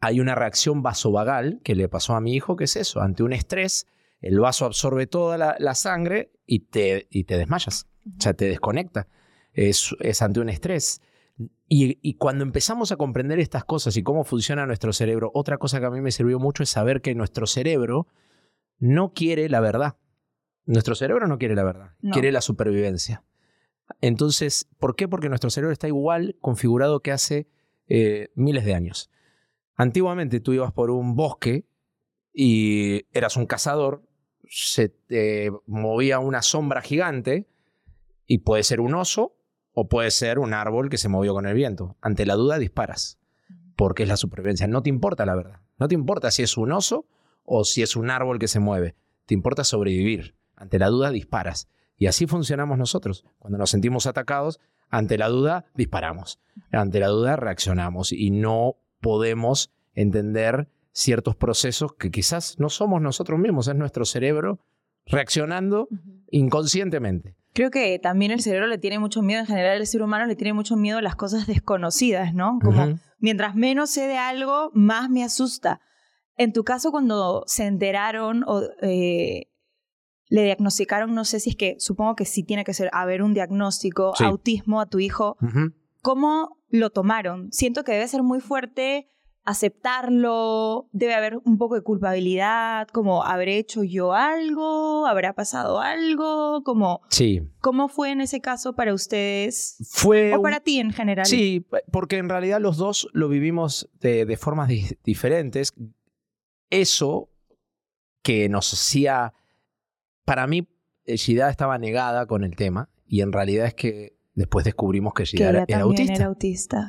Hay 0.00 0.18
una 0.18 0.34
reacción 0.34 0.82
vasovagal 0.82 1.60
que 1.62 1.76
le 1.76 1.88
pasó 1.88 2.16
a 2.16 2.20
mi 2.20 2.34
hijo, 2.34 2.56
que 2.56 2.64
es 2.64 2.74
eso, 2.74 3.00
ante 3.00 3.22
un 3.22 3.32
estrés, 3.32 3.86
el 4.20 4.40
vaso 4.40 4.66
absorbe 4.66 5.06
toda 5.06 5.56
la, 5.58 5.74
sangre 5.74 6.32
y 6.44 6.60
te, 6.66 7.06
y 7.08 7.24
te 7.24 7.38
desmayas, 7.38 7.86
o 8.06 8.20
sea, 8.20 8.34
te 8.34 8.46
desconecta. 8.46 9.06
Es, 9.52 9.94
es 10.00 10.20
ante 10.20 10.40
un 10.40 10.48
estrés. 10.48 11.00
Y, 11.68 11.98
y, 12.02 12.14
cuando 12.14 12.42
empezamos 12.42 12.90
a 12.90 12.96
comprender 12.96 13.38
estas 13.38 13.64
cosas 13.64 13.96
y 13.96 14.02
cómo 14.02 14.24
funciona 14.24 14.66
nuestro 14.66 14.92
cerebro, 14.92 15.30
otra 15.34 15.58
cosa 15.58 15.78
que 15.78 15.86
a 15.86 15.90
mí 15.90 16.00
me 16.00 16.10
sirvió 16.10 16.40
mucho 16.40 16.64
es 16.64 16.70
saber 16.70 17.00
que 17.00 17.14
nuestro 17.14 17.46
cerebro 17.46 18.08
no 18.78 19.12
quiere 19.12 19.48
la 19.48 19.60
verdad. 19.60 19.96
Nuestro 20.66 20.94
cerebro 20.94 21.26
no 21.26 21.38
quiere 21.38 21.54
la 21.54 21.64
verdad, 21.64 21.90
quiere 22.12 22.32
la 22.32 22.40
supervivencia. 22.40 23.22
Entonces, 24.00 24.68
¿por 24.78 24.96
qué? 24.96 25.08
Porque 25.08 25.28
nuestro 25.28 25.50
cerebro 25.50 25.72
está 25.72 25.88
igual 25.88 26.36
configurado 26.40 27.00
que 27.00 27.12
hace 27.12 27.48
eh, 27.88 28.30
miles 28.34 28.64
de 28.64 28.74
años. 28.74 29.10
Antiguamente 29.76 30.40
tú 30.40 30.52
ibas 30.52 30.72
por 30.72 30.90
un 30.90 31.16
bosque 31.16 31.66
y 32.32 33.06
eras 33.12 33.36
un 33.36 33.46
cazador, 33.46 34.02
se 34.48 34.88
te 34.88 35.50
movía 35.66 36.18
una 36.18 36.42
sombra 36.42 36.80
gigante 36.80 37.46
y 38.26 38.38
puede 38.38 38.62
ser 38.62 38.80
un 38.80 38.94
oso 38.94 39.36
o 39.72 39.88
puede 39.88 40.10
ser 40.10 40.38
un 40.38 40.54
árbol 40.54 40.88
que 40.88 40.98
se 40.98 41.08
movió 41.08 41.34
con 41.34 41.46
el 41.46 41.54
viento. 41.54 41.96
Ante 42.00 42.26
la 42.26 42.34
duda 42.34 42.58
disparas, 42.58 43.18
porque 43.76 44.04
es 44.04 44.08
la 44.08 44.16
supervivencia. 44.16 44.66
No 44.66 44.82
te 44.82 44.88
importa 44.88 45.26
la 45.26 45.34
verdad. 45.34 45.60
No 45.78 45.88
te 45.88 45.94
importa 45.94 46.30
si 46.30 46.42
es 46.42 46.56
un 46.56 46.72
oso 46.72 47.06
o 47.44 47.64
si 47.64 47.82
es 47.82 47.96
un 47.96 48.10
árbol 48.10 48.38
que 48.38 48.48
se 48.48 48.60
mueve. 48.60 48.94
Te 49.26 49.34
importa 49.34 49.64
sobrevivir. 49.64 50.36
Ante 50.56 50.78
la 50.78 50.88
duda 50.88 51.10
disparas. 51.10 51.68
Y 51.96 52.06
así 52.06 52.26
funcionamos 52.26 52.78
nosotros. 52.78 53.24
Cuando 53.38 53.58
nos 53.58 53.70
sentimos 53.70 54.06
atacados, 54.06 54.60
ante 54.90 55.18
la 55.18 55.28
duda 55.28 55.64
disparamos. 55.74 56.40
Ante 56.72 57.00
la 57.00 57.08
duda 57.08 57.36
reaccionamos 57.36 58.12
y 58.12 58.30
no 58.30 58.76
podemos 59.00 59.70
entender 59.94 60.68
ciertos 60.92 61.36
procesos 61.36 61.92
que 61.94 62.10
quizás 62.10 62.58
no 62.58 62.68
somos 62.68 63.02
nosotros 63.02 63.38
mismos, 63.38 63.68
es 63.68 63.74
nuestro 63.74 64.04
cerebro 64.04 64.60
reaccionando 65.06 65.88
inconscientemente. 66.30 67.34
Creo 67.52 67.70
que 67.70 67.98
también 67.98 68.32
el 68.32 68.40
cerebro 68.40 68.66
le 68.66 68.78
tiene 68.78 68.98
mucho 68.98 69.22
miedo, 69.22 69.40
en 69.40 69.46
general 69.46 69.78
el 69.78 69.86
ser 69.86 70.02
humano 70.02 70.26
le 70.26 70.34
tiene 70.34 70.54
mucho 70.54 70.76
miedo 70.76 70.98
a 70.98 71.02
las 71.02 71.14
cosas 71.14 71.46
desconocidas, 71.46 72.34
¿no? 72.34 72.58
Como 72.62 72.98
mientras 73.18 73.54
menos 73.54 73.90
sé 73.90 74.08
de 74.08 74.16
algo, 74.16 74.70
más 74.72 75.10
me 75.10 75.22
asusta. 75.22 75.80
En 76.36 76.52
tu 76.52 76.64
caso, 76.64 76.90
cuando 76.90 77.44
se 77.46 77.66
enteraron 77.66 78.44
o 78.46 78.62
eh, 78.82 79.48
le 80.34 80.42
diagnosticaron, 80.42 81.14
no 81.14 81.24
sé 81.24 81.38
si 81.38 81.50
es 81.50 81.56
que, 81.56 81.76
supongo 81.78 82.16
que 82.16 82.24
sí 82.24 82.42
tiene 82.42 82.64
que 82.64 82.74
ser, 82.74 82.90
haber 82.92 83.22
un 83.22 83.34
diagnóstico, 83.34 84.14
autismo 84.18 84.80
a 84.80 84.86
tu 84.86 84.98
hijo. 84.98 85.36
¿Cómo 86.02 86.58
lo 86.70 86.90
tomaron? 86.90 87.52
Siento 87.52 87.84
que 87.84 87.92
debe 87.92 88.08
ser 88.08 88.24
muy 88.24 88.40
fuerte 88.40 89.08
aceptarlo, 89.44 90.88
debe 90.90 91.14
haber 91.14 91.38
un 91.44 91.56
poco 91.56 91.76
de 91.76 91.82
culpabilidad, 91.82 92.88
como 92.88 93.22
habré 93.22 93.58
hecho 93.58 93.84
yo 93.84 94.12
algo, 94.12 95.06
habrá 95.06 95.34
pasado 95.34 95.80
algo, 95.80 96.62
como 96.64 97.02
sí. 97.10 97.42
¿Cómo 97.60 97.88
fue 97.88 98.10
en 98.10 98.20
ese 98.20 98.40
caso 98.40 98.74
para 98.74 98.92
ustedes? 98.92 99.76
Fue 99.88 100.34
o 100.34 100.42
para 100.42 100.58
ti 100.58 100.80
en 100.80 100.90
general. 100.90 101.26
Sí, 101.26 101.64
porque 101.92 102.16
en 102.16 102.28
realidad 102.28 102.60
los 102.60 102.76
dos 102.76 103.08
lo 103.12 103.28
vivimos 103.28 103.88
de, 104.00 104.24
de 104.24 104.36
formas 104.36 104.68
diferentes. 105.04 105.72
Eso 106.70 107.28
que 108.22 108.48
nos 108.48 108.72
hacía 108.72 109.34
para 110.24 110.46
mí, 110.46 110.68
Shida 111.06 111.50
estaba 111.50 111.78
negada 111.78 112.26
con 112.26 112.44
el 112.44 112.56
tema 112.56 112.88
y 113.06 113.20
en 113.20 113.32
realidad 113.32 113.66
es 113.66 113.74
que 113.74 114.16
después 114.34 114.64
descubrimos 114.64 115.14
que 115.14 115.24
Shida 115.24 115.64
era, 115.68 115.80
autista. 115.80 116.14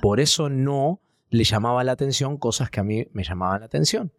Por 0.01 0.19
eso 0.19 0.49
no 0.49 1.01
le 1.29 1.43
llamaba 1.43 1.83
la 1.83 1.91
atención 1.91 2.37
cosas 2.37 2.69
que 2.69 2.79
a 2.79 2.83
mí 2.83 3.07
me 3.11 3.23
llamaban 3.23 3.59
la 3.59 3.65
atención. 3.65 4.11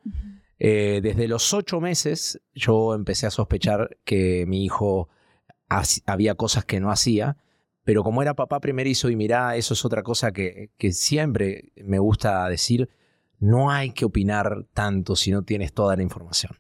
Eh, 0.59 1.01
desde 1.03 1.29
los 1.29 1.53
ocho 1.53 1.81
meses 1.81 2.41
yo 2.55 2.95
empecé 2.95 3.27
a 3.27 3.31
sospechar 3.31 3.99
que 4.05 4.45
mi 4.47 4.65
hijo 4.65 5.09
había 6.07 6.35
cosas 6.35 6.65
que 6.65 6.81
no 6.81 6.91
hacía, 6.91 7.37
pero 7.85 8.03
como 8.03 8.23
era 8.23 8.35
papá 8.35 8.61
primerizo 8.61 9.11
y 9.11 9.17
mirá, 9.17 9.57
eso 9.57 9.75
es 9.75 9.85
otra 9.85 10.03
cosa 10.03 10.33
que, 10.33 10.71
que 10.77 10.93
siempre 10.93 11.73
me 11.77 11.99
gusta 11.99 12.49
decir, 12.49 12.89
no 13.39 13.71
hay 13.71 13.91
que 13.91 14.05
opinar 14.05 14.67
tanto 14.73 15.17
si 15.17 15.31
no 15.31 15.43
tienes 15.43 15.73
toda 15.73 15.97
la 15.97 16.03
información. 16.03 16.57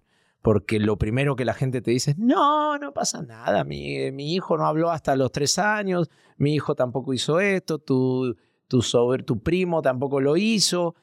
Porque 0.47 0.78
lo 0.78 0.97
primero 0.97 1.34
que 1.34 1.44
la 1.44 1.55
gente 1.55 1.82
te 1.82 1.90
dice 1.90 2.12
es, 2.12 2.18
no, 2.18 2.78
no 2.78 2.94
pasa 2.94 3.20
nada, 3.20 3.64
mi, 3.64 4.12
mi 4.12 4.32
hijo 4.32 4.57
no 4.57 4.64
habló 4.64 4.92
hasta 4.92 5.16
los 5.16 5.32
tres 5.32 5.59
años, 5.59 6.09
mi 6.36 6.55
hijo 6.55 6.76
tampoco 6.76 7.12
hizo 7.12 7.40
esto, 7.40 7.80
tu, 7.80 8.36
tu, 8.68 8.80
sobre, 8.80 9.24
tu 9.24 9.42
primo 9.42 9.82
tampoco 9.82 10.20
lo 10.20 10.36
hizo. 10.36 10.94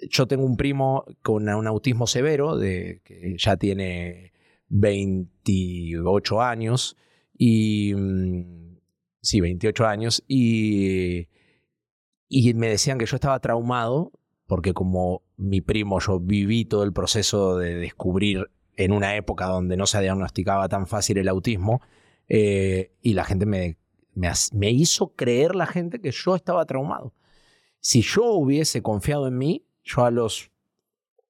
Yo 0.00 0.26
tengo 0.26 0.44
un 0.44 0.56
primo 0.56 1.04
con 1.22 1.48
un 1.48 1.66
autismo 1.68 2.08
severo, 2.08 2.56
de, 2.56 3.02
que 3.04 3.36
ya 3.38 3.56
tiene 3.56 4.32
28 4.66 6.42
años, 6.42 6.96
y 7.38 7.94
mm, 7.94 8.78
sí, 9.22 9.40
28 9.40 9.86
años, 9.86 10.24
y, 10.26 11.28
y 12.28 12.54
me 12.54 12.68
decían 12.68 12.98
que 12.98 13.06
yo 13.06 13.14
estaba 13.14 13.38
traumado 13.38 14.10
porque 14.50 14.74
como 14.74 15.22
mi 15.36 15.60
primo 15.60 16.00
yo 16.00 16.18
viví 16.18 16.64
todo 16.64 16.82
el 16.82 16.92
proceso 16.92 17.56
de 17.56 17.76
descubrir 17.76 18.50
en 18.74 18.90
una 18.90 19.14
época 19.14 19.46
donde 19.46 19.76
no 19.76 19.86
se 19.86 20.00
diagnosticaba 20.00 20.68
tan 20.68 20.88
fácil 20.88 21.18
el 21.18 21.28
autismo, 21.28 21.80
eh, 22.28 22.90
y 23.00 23.14
la 23.14 23.24
gente 23.24 23.46
me, 23.46 23.76
me, 24.14 24.70
hizo 24.72 25.14
creer 25.14 25.54
la 25.54 25.66
gente 25.66 26.00
que 26.00 26.10
yo 26.10 26.34
estaba 26.34 26.66
traumado. 26.66 27.14
Si 27.78 28.02
yo 28.02 28.24
hubiese 28.32 28.82
confiado 28.82 29.28
en 29.28 29.38
mí, 29.38 29.66
yo 29.84 30.04
a 30.04 30.10
los 30.10 30.50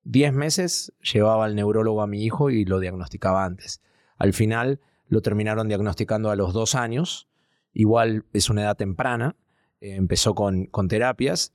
10 0.05 0.33
meses 0.33 0.95
llevaba 1.03 1.45
al 1.45 1.57
neurólogo 1.57 2.01
a 2.01 2.07
mi 2.07 2.25
hijo 2.25 2.49
y 2.49 2.64
lo 2.64 2.81
diagnosticaba 2.81 3.45
antes. 3.45 3.83
Al 4.16 4.33
final 4.33 4.81
lo 5.09 5.21
terminaron 5.21 5.68
diagnosticando 5.68 6.31
a 6.31 6.37
los 6.37 6.55
dos 6.55 6.75
años 6.75 7.29
igual 7.75 8.25
es 8.33 8.49
una 8.49 8.62
edad 8.62 8.79
temprana, 8.79 9.37
eh, 9.83 9.97
empezó 9.97 10.35
con, 10.35 10.64
con, 10.64 10.89
terapias 10.89 11.53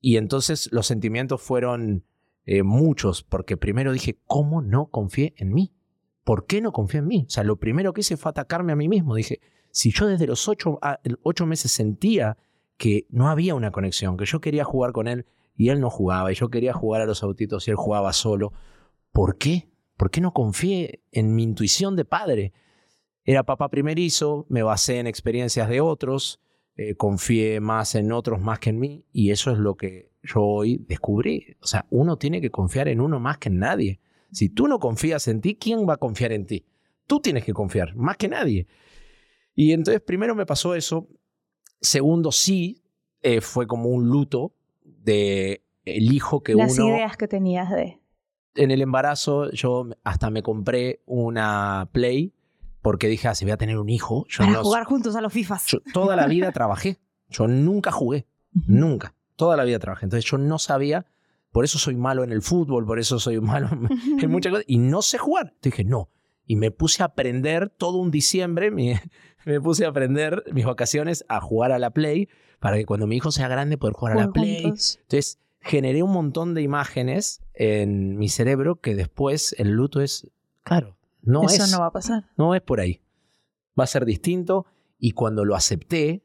y 0.00 0.16
entonces 0.16 0.68
los 0.72 0.86
sentimientos 0.86 1.42
fueron 1.42 2.04
eh, 2.44 2.62
muchos, 2.62 3.22
porque 3.22 3.56
primero 3.56 3.92
dije, 3.92 4.18
¿cómo 4.26 4.62
no 4.62 4.86
confié 4.86 5.34
en 5.36 5.52
mí? 5.52 5.74
¿Por 6.24 6.46
qué 6.46 6.60
no 6.60 6.72
confié 6.72 7.00
en 7.00 7.06
mí? 7.06 7.24
O 7.26 7.30
sea, 7.30 7.44
lo 7.44 7.56
primero 7.56 7.92
que 7.92 8.02
hice 8.02 8.16
fue 8.16 8.30
atacarme 8.30 8.72
a 8.72 8.76
mí 8.76 8.88
mismo. 8.88 9.14
Dije, 9.14 9.40
si 9.70 9.90
yo 9.90 10.06
desde 10.06 10.26
los 10.26 10.48
ocho, 10.48 10.78
ocho 11.22 11.46
meses 11.46 11.72
sentía 11.72 12.36
que 12.76 13.06
no 13.10 13.28
había 13.28 13.54
una 13.54 13.70
conexión, 13.70 14.16
que 14.16 14.24
yo 14.24 14.40
quería 14.40 14.64
jugar 14.64 14.92
con 14.92 15.08
él 15.08 15.26
y 15.56 15.70
él 15.70 15.80
no 15.80 15.90
jugaba, 15.90 16.30
y 16.30 16.36
yo 16.36 16.48
quería 16.48 16.72
jugar 16.72 17.02
a 17.02 17.06
los 17.06 17.22
autitos 17.22 17.66
y 17.66 17.72
él 17.72 17.76
jugaba 17.76 18.12
solo, 18.12 18.52
¿por 19.12 19.36
qué? 19.36 19.68
¿Por 19.96 20.10
qué 20.10 20.20
no 20.20 20.32
confié 20.32 21.02
en 21.10 21.34
mi 21.34 21.42
intuición 21.42 21.96
de 21.96 22.04
padre? 22.04 22.52
Era 23.24 23.42
papá 23.42 23.68
primerizo, 23.68 24.46
me 24.48 24.62
basé 24.62 25.00
en 25.00 25.06
experiencias 25.06 25.68
de 25.68 25.80
otros, 25.80 26.40
eh, 26.80 26.94
confié 26.94 27.58
más 27.58 27.96
en 27.96 28.12
otros 28.12 28.40
más 28.40 28.60
que 28.60 28.70
en 28.70 28.78
mí 28.78 29.04
y 29.12 29.32
eso 29.32 29.50
es 29.50 29.58
lo 29.58 29.76
que 29.76 30.12
yo 30.22 30.42
hoy 30.42 30.78
descubrí. 30.86 31.56
O 31.60 31.66
sea, 31.66 31.86
uno 31.90 32.18
tiene 32.18 32.40
que 32.40 32.52
confiar 32.52 32.86
en 32.86 33.00
uno 33.00 33.18
más 33.18 33.38
que 33.38 33.48
en 33.48 33.58
nadie. 33.58 33.98
Si 34.30 34.48
tú 34.48 34.68
no 34.68 34.78
confías 34.78 35.26
en 35.26 35.40
ti, 35.40 35.56
¿quién 35.56 35.88
va 35.88 35.94
a 35.94 35.96
confiar 35.96 36.30
en 36.30 36.46
ti? 36.46 36.66
Tú 37.08 37.18
tienes 37.18 37.44
que 37.44 37.52
confiar, 37.52 37.96
más 37.96 38.16
que 38.16 38.28
nadie. 38.28 38.68
Y 39.56 39.72
entonces 39.72 40.00
primero 40.00 40.36
me 40.36 40.46
pasó 40.46 40.76
eso. 40.76 41.08
Segundo, 41.80 42.30
sí, 42.30 42.84
eh, 43.22 43.40
fue 43.40 43.66
como 43.66 43.88
un 43.88 44.06
luto 44.06 44.54
de 44.84 45.64
el 45.84 46.12
hijo 46.12 46.44
que 46.44 46.54
Las 46.54 46.78
uno... 46.78 46.90
Las 46.90 46.96
ideas 46.96 47.16
que 47.16 47.26
tenías 47.26 47.72
de... 47.72 47.98
En 48.54 48.70
el 48.70 48.82
embarazo 48.82 49.50
yo 49.50 49.88
hasta 50.04 50.30
me 50.30 50.44
compré 50.44 51.02
una 51.06 51.90
Play 51.90 52.34
porque 52.88 53.06
dije, 53.06 53.28
ah, 53.28 53.34
si 53.34 53.44
voy 53.44 53.52
a 53.52 53.58
tener 53.58 53.76
un 53.76 53.90
hijo. 53.90 54.24
Yo 54.30 54.46
Para 54.46 54.62
jugar 54.62 54.84
juntos 54.84 55.14
a 55.14 55.20
los 55.20 55.30
FIFAs. 55.30 55.66
Yo 55.66 55.80
toda 55.92 56.16
la 56.16 56.26
vida 56.26 56.52
trabajé. 56.52 56.98
Yo 57.28 57.46
nunca 57.46 57.92
jugué. 57.92 58.26
Nunca. 58.66 59.14
Toda 59.36 59.58
la 59.58 59.64
vida 59.64 59.78
trabajé. 59.78 60.06
Entonces 60.06 60.24
yo 60.24 60.38
no 60.38 60.58
sabía. 60.58 61.04
Por 61.52 61.66
eso 61.66 61.78
soy 61.78 61.96
malo 61.96 62.24
en 62.24 62.32
el 62.32 62.40
fútbol, 62.40 62.86
por 62.86 62.98
eso 62.98 63.18
soy 63.18 63.42
malo 63.42 63.68
en 63.70 64.30
muchas 64.30 64.52
cosas. 64.52 64.64
Y 64.66 64.78
no 64.78 65.02
sé 65.02 65.18
jugar. 65.18 65.48
Entonces 65.48 65.72
dije, 65.72 65.84
no. 65.84 66.08
Y 66.46 66.56
me 66.56 66.70
puse 66.70 67.02
a 67.02 67.06
aprender 67.06 67.68
todo 67.68 67.98
un 67.98 68.10
diciembre, 68.10 68.70
me, 68.70 69.02
me 69.44 69.60
puse 69.60 69.84
a 69.84 69.90
aprender 69.90 70.42
mis 70.54 70.64
vacaciones 70.64 71.26
a 71.28 71.42
jugar 71.42 71.72
a 71.72 71.78
la 71.78 71.90
Play 71.90 72.30
para 72.58 72.78
que 72.78 72.86
cuando 72.86 73.06
mi 73.06 73.16
hijo 73.16 73.32
sea 73.32 73.48
grande 73.48 73.76
poder 73.76 73.92
jugar 73.92 74.16
a 74.16 74.20
la 74.22 74.32
Play. 74.32 74.62
Entonces 74.64 75.38
generé 75.60 76.02
un 76.02 76.12
montón 76.12 76.54
de 76.54 76.62
imágenes 76.62 77.42
en 77.52 78.16
mi 78.16 78.30
cerebro 78.30 78.80
que 78.80 78.94
después 78.94 79.54
el 79.58 79.72
luto 79.72 80.00
es, 80.00 80.30
claro, 80.62 80.97
no 81.22 81.44
Eso 81.44 81.64
es, 81.64 81.70
no 81.70 81.80
va 81.80 81.86
a 81.86 81.92
pasar. 81.92 82.24
No 82.36 82.54
es 82.54 82.62
por 82.62 82.80
ahí. 82.80 83.02
Va 83.78 83.84
a 83.84 83.86
ser 83.86 84.04
distinto 84.04 84.66
y 84.98 85.12
cuando 85.12 85.44
lo 85.44 85.54
acepté 85.54 86.24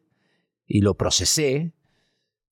y 0.66 0.82
lo 0.82 0.96
procesé, 0.96 1.74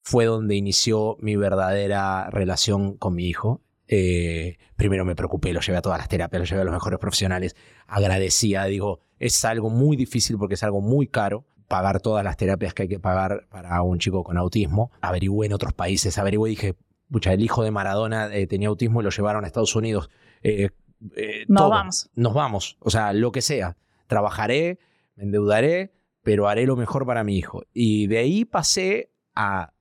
fue 0.04 0.26
donde 0.26 0.56
inició 0.56 1.18
mi 1.20 1.36
verdadera 1.36 2.30
relación 2.30 2.98
con 2.98 3.16
mi 3.16 3.26
hijo. 3.26 3.62
Eh, 3.88 4.58
primero 4.76 5.06
me 5.06 5.16
preocupé, 5.16 5.54
lo 5.54 5.62
llevé 5.62 5.78
a 5.78 5.82
todas 5.82 6.00
las 6.00 6.10
terapias, 6.10 6.40
lo 6.40 6.46
llevé 6.46 6.62
a 6.62 6.66
los 6.66 6.74
mejores 6.74 7.00
profesionales, 7.00 7.56
agradecía, 7.88 8.64
digo, 8.66 9.02
es 9.20 9.44
algo 9.46 9.70
muy 9.70 9.98
difícil 9.98 10.38
porque 10.38 10.56
es 10.56 10.64
algo 10.64 10.82
muy 10.82 11.08
caro 11.08 11.46
pagar 11.68 12.02
todas 12.02 12.24
las 12.24 12.36
terapias 12.38 12.74
que 12.74 12.84
hay 12.84 12.90
que 12.90 13.00
pagar 13.00 13.48
para 13.50 13.82
un 13.82 14.00
chico 14.00 14.24
con 14.24 14.38
autismo. 14.38 14.92
Averigüé 15.02 15.48
en 15.48 15.54
otros 15.54 15.74
países, 15.74 16.18
averigüé 16.18 16.50
dije, 16.50 16.76
pucha, 17.10 17.32
el 17.34 17.42
hijo 17.42 17.64
de 17.64 17.72
Maradona 17.72 18.34
eh, 18.34 18.48
tenía 18.48 18.70
autismo 18.70 19.02
y 19.02 19.04
lo 19.04 19.10
llevaron 19.10 19.44
a 19.44 19.48
Estados 19.48 19.76
Unidos. 19.76 20.10
Eh, 20.44 20.70
eh, 21.16 21.46
nos 21.48 21.70
vamos. 21.70 22.10
Nos 22.16 22.34
vamos. 22.34 22.78
O 22.80 22.90
sea, 22.90 23.14
lo 23.14 23.32
que 23.32 23.42
sea. 23.42 23.78
Trabajaré, 24.08 24.80
me 25.16 25.24
endeudaré, 25.24 25.94
pero 26.24 26.48
haré 26.48 26.66
lo 26.66 26.76
mejor 26.76 27.06
para 27.06 27.24
mi 27.24 27.38
hijo. 27.38 27.64
Y 27.74 28.08
de 28.08 28.20
ahí 28.20 28.46
pasé 28.46 29.12
a... 29.36 29.74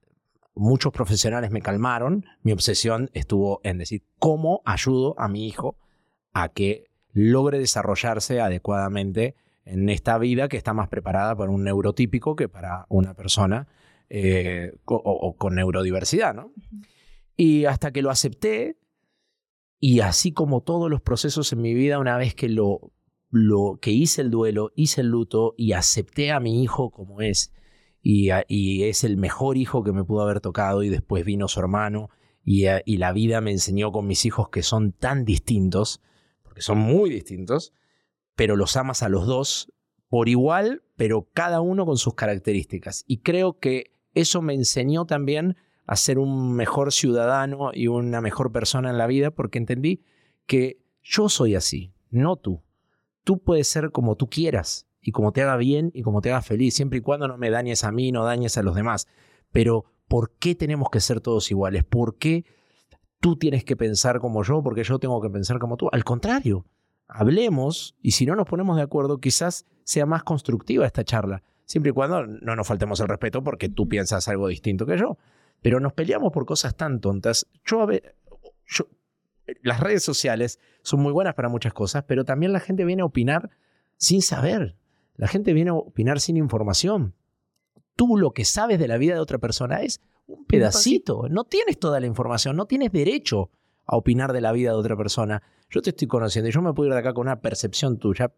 Muchos 0.54 0.92
profesionales 0.92 1.52
me 1.52 1.62
calmaron. 1.62 2.26
Mi 2.42 2.52
obsesión 2.52 3.08
estuvo 3.14 3.60
en 3.62 3.78
decir, 3.78 4.02
¿cómo 4.18 4.60
ayudo 4.64 5.14
a 5.16 5.28
mi 5.28 5.46
hijo 5.46 5.76
a 6.32 6.48
que 6.48 6.90
logre 7.12 7.58
desarrollarse 7.58 8.40
adecuadamente 8.40 9.36
en 9.64 9.88
esta 9.88 10.18
vida 10.18 10.48
que 10.48 10.56
está 10.56 10.74
más 10.74 10.88
preparada 10.88 11.36
para 11.36 11.50
un 11.50 11.64
neurotípico 11.64 12.36
que 12.36 12.48
para 12.48 12.86
una 12.88 13.14
persona 13.14 13.68
eh, 14.08 14.72
o, 14.86 15.36
con 15.36 15.54
neurodiversidad, 15.54 16.34
¿no? 16.34 16.52
Y 17.36 17.64
hasta 17.66 17.92
que 17.92 18.02
lo 18.02 18.10
acepté, 18.10 18.76
y 19.80 20.00
así 20.00 20.32
como 20.32 20.60
todos 20.60 20.90
los 20.90 21.00
procesos 21.00 21.52
en 21.52 21.62
mi 21.62 21.72
vida, 21.72 21.98
una 21.98 22.18
vez 22.18 22.34
que 22.34 22.50
lo, 22.50 22.92
que 23.80 23.90
hice 23.90 24.20
el 24.20 24.30
duelo, 24.30 24.72
hice 24.76 25.00
el 25.00 25.08
luto 25.08 25.54
y 25.56 25.72
acepté 25.72 26.30
a 26.30 26.38
mi 26.38 26.62
hijo 26.62 26.90
como 26.90 27.22
es, 27.22 27.52
y, 28.02 28.30
es 28.82 29.04
el 29.04 29.16
mejor 29.16 29.56
hijo 29.56 29.82
que 29.82 29.92
me 29.92 30.04
pudo 30.04 30.22
haber 30.22 30.40
tocado, 30.40 30.82
y 30.82 30.90
después 30.90 31.24
vino 31.24 31.48
su 31.48 31.60
hermano, 31.60 32.10
y, 32.44 32.66
y 32.84 32.98
la 32.98 33.12
vida 33.12 33.40
me 33.40 33.52
enseñó 33.52 33.90
con 33.90 34.06
mis 34.06 34.26
hijos 34.26 34.50
que 34.50 34.62
son 34.62 34.92
tan 34.92 35.24
distintos, 35.24 36.02
porque 36.42 36.60
son 36.60 36.78
muy 36.78 37.08
distintos, 37.08 37.72
pero 38.36 38.56
los 38.56 38.76
amas 38.76 39.02
a 39.02 39.08
los 39.08 39.26
dos 39.26 39.72
por 40.10 40.28
igual, 40.28 40.82
pero 40.96 41.28
cada 41.32 41.60
uno 41.62 41.86
con 41.86 41.96
sus 41.96 42.14
características. 42.14 43.04
Y 43.06 43.18
creo 43.18 43.58
que 43.58 43.92
eso 44.12 44.42
me 44.42 44.54
enseñó 44.54 45.06
también 45.06 45.56
a 45.86 45.96
ser 45.96 46.18
un 46.18 46.54
mejor 46.54 46.92
ciudadano 46.92 47.70
y 47.72 47.88
una 47.88 48.20
mejor 48.20 48.52
persona 48.52 48.90
en 48.90 48.98
la 48.98 49.06
vida 49.06 49.30
porque 49.30 49.58
entendí 49.58 50.04
que 50.46 50.80
yo 51.02 51.28
soy 51.28 51.54
así, 51.54 51.92
no 52.10 52.36
tú. 52.36 52.62
Tú 53.24 53.42
puedes 53.42 53.68
ser 53.68 53.90
como 53.90 54.16
tú 54.16 54.28
quieras 54.28 54.86
y 55.00 55.12
como 55.12 55.32
te 55.32 55.42
haga 55.42 55.56
bien 55.56 55.90
y 55.94 56.02
como 56.02 56.20
te 56.20 56.30
haga 56.30 56.42
feliz, 56.42 56.74
siempre 56.74 56.98
y 56.98 57.02
cuando 57.02 57.28
no 57.28 57.38
me 57.38 57.50
dañes 57.50 57.84
a 57.84 57.92
mí, 57.92 58.12
no 58.12 58.24
dañes 58.24 58.56
a 58.58 58.62
los 58.62 58.74
demás. 58.74 59.06
Pero 59.52 59.84
¿por 60.08 60.32
qué 60.38 60.54
tenemos 60.54 60.90
que 60.90 61.00
ser 61.00 61.20
todos 61.20 61.50
iguales? 61.50 61.84
¿Por 61.84 62.18
qué 62.18 62.44
tú 63.20 63.36
tienes 63.36 63.64
que 63.64 63.76
pensar 63.76 64.20
como 64.20 64.42
yo? 64.42 64.62
Porque 64.62 64.84
yo 64.84 64.98
tengo 64.98 65.20
que 65.20 65.30
pensar 65.30 65.58
como 65.58 65.76
tú. 65.76 65.88
Al 65.92 66.04
contrario, 66.04 66.66
hablemos 67.08 67.96
y 68.02 68.12
si 68.12 68.26
no 68.26 68.36
nos 68.36 68.46
ponemos 68.46 68.76
de 68.76 68.82
acuerdo, 68.82 69.18
quizás 69.18 69.66
sea 69.84 70.06
más 70.06 70.22
constructiva 70.22 70.86
esta 70.86 71.04
charla, 71.04 71.42
siempre 71.64 71.90
y 71.90 71.92
cuando 71.92 72.26
no 72.26 72.56
nos 72.56 72.66
faltemos 72.66 73.00
el 73.00 73.08
respeto 73.08 73.42
porque 73.42 73.68
tú 73.68 73.88
piensas 73.88 74.28
algo 74.28 74.48
distinto 74.48 74.86
que 74.86 74.98
yo. 74.98 75.18
Pero 75.62 75.80
nos 75.80 75.92
peleamos 75.92 76.32
por 76.32 76.46
cosas 76.46 76.76
tan 76.76 77.00
tontas. 77.00 77.46
Yo, 77.64 77.82
a 77.82 77.86
ver, 77.86 78.16
yo, 78.66 78.86
las 79.62 79.80
redes 79.80 80.02
sociales 80.02 80.58
son 80.82 81.00
muy 81.00 81.12
buenas 81.12 81.34
para 81.34 81.48
muchas 81.48 81.72
cosas, 81.72 82.04
pero 82.06 82.24
también 82.24 82.52
la 82.52 82.60
gente 82.60 82.84
viene 82.84 83.02
a 83.02 83.06
opinar 83.06 83.50
sin 83.96 84.22
saber. 84.22 84.76
La 85.16 85.28
gente 85.28 85.52
viene 85.52 85.70
a 85.70 85.74
opinar 85.74 86.20
sin 86.20 86.36
información. 86.36 87.14
Tú 87.96 88.16
lo 88.16 88.32
que 88.32 88.44
sabes 88.44 88.78
de 88.78 88.88
la 88.88 88.96
vida 88.96 89.14
de 89.14 89.20
otra 89.20 89.38
persona 89.38 89.82
es 89.82 90.00
un 90.26 90.46
pedacito. 90.46 91.28
No 91.28 91.44
tienes 91.44 91.78
toda 91.78 92.00
la 92.00 92.06
información, 92.06 92.56
no 92.56 92.66
tienes 92.66 92.92
derecho 92.92 93.50
a 93.84 93.96
opinar 93.96 94.32
de 94.32 94.40
la 94.40 94.52
vida 94.52 94.70
de 94.70 94.76
otra 94.76 94.96
persona. 94.96 95.42
Yo 95.68 95.82
te 95.82 95.90
estoy 95.90 96.08
conociendo 96.08 96.48
y 96.48 96.52
yo 96.52 96.62
me 96.62 96.72
puedo 96.72 96.88
ir 96.88 96.94
de 96.94 97.00
acá 97.00 97.12
con 97.12 97.26
una 97.26 97.40
percepción 97.40 97.98
tuya, 97.98 98.32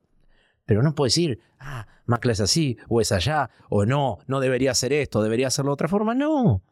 pero 0.64 0.82
no 0.82 0.94
puedo 0.94 1.06
decir, 1.06 1.38
ah, 1.60 1.86
Macla 2.06 2.32
es 2.32 2.40
así, 2.40 2.78
o 2.88 3.00
es 3.00 3.12
allá, 3.12 3.50
o 3.68 3.84
no, 3.84 4.18
no 4.26 4.40
debería 4.40 4.72
hacer 4.72 4.92
esto, 4.92 5.22
debería 5.22 5.48
hacerlo 5.48 5.70
de 5.70 5.74
otra 5.74 5.88
forma. 5.88 6.14
No 6.14 6.62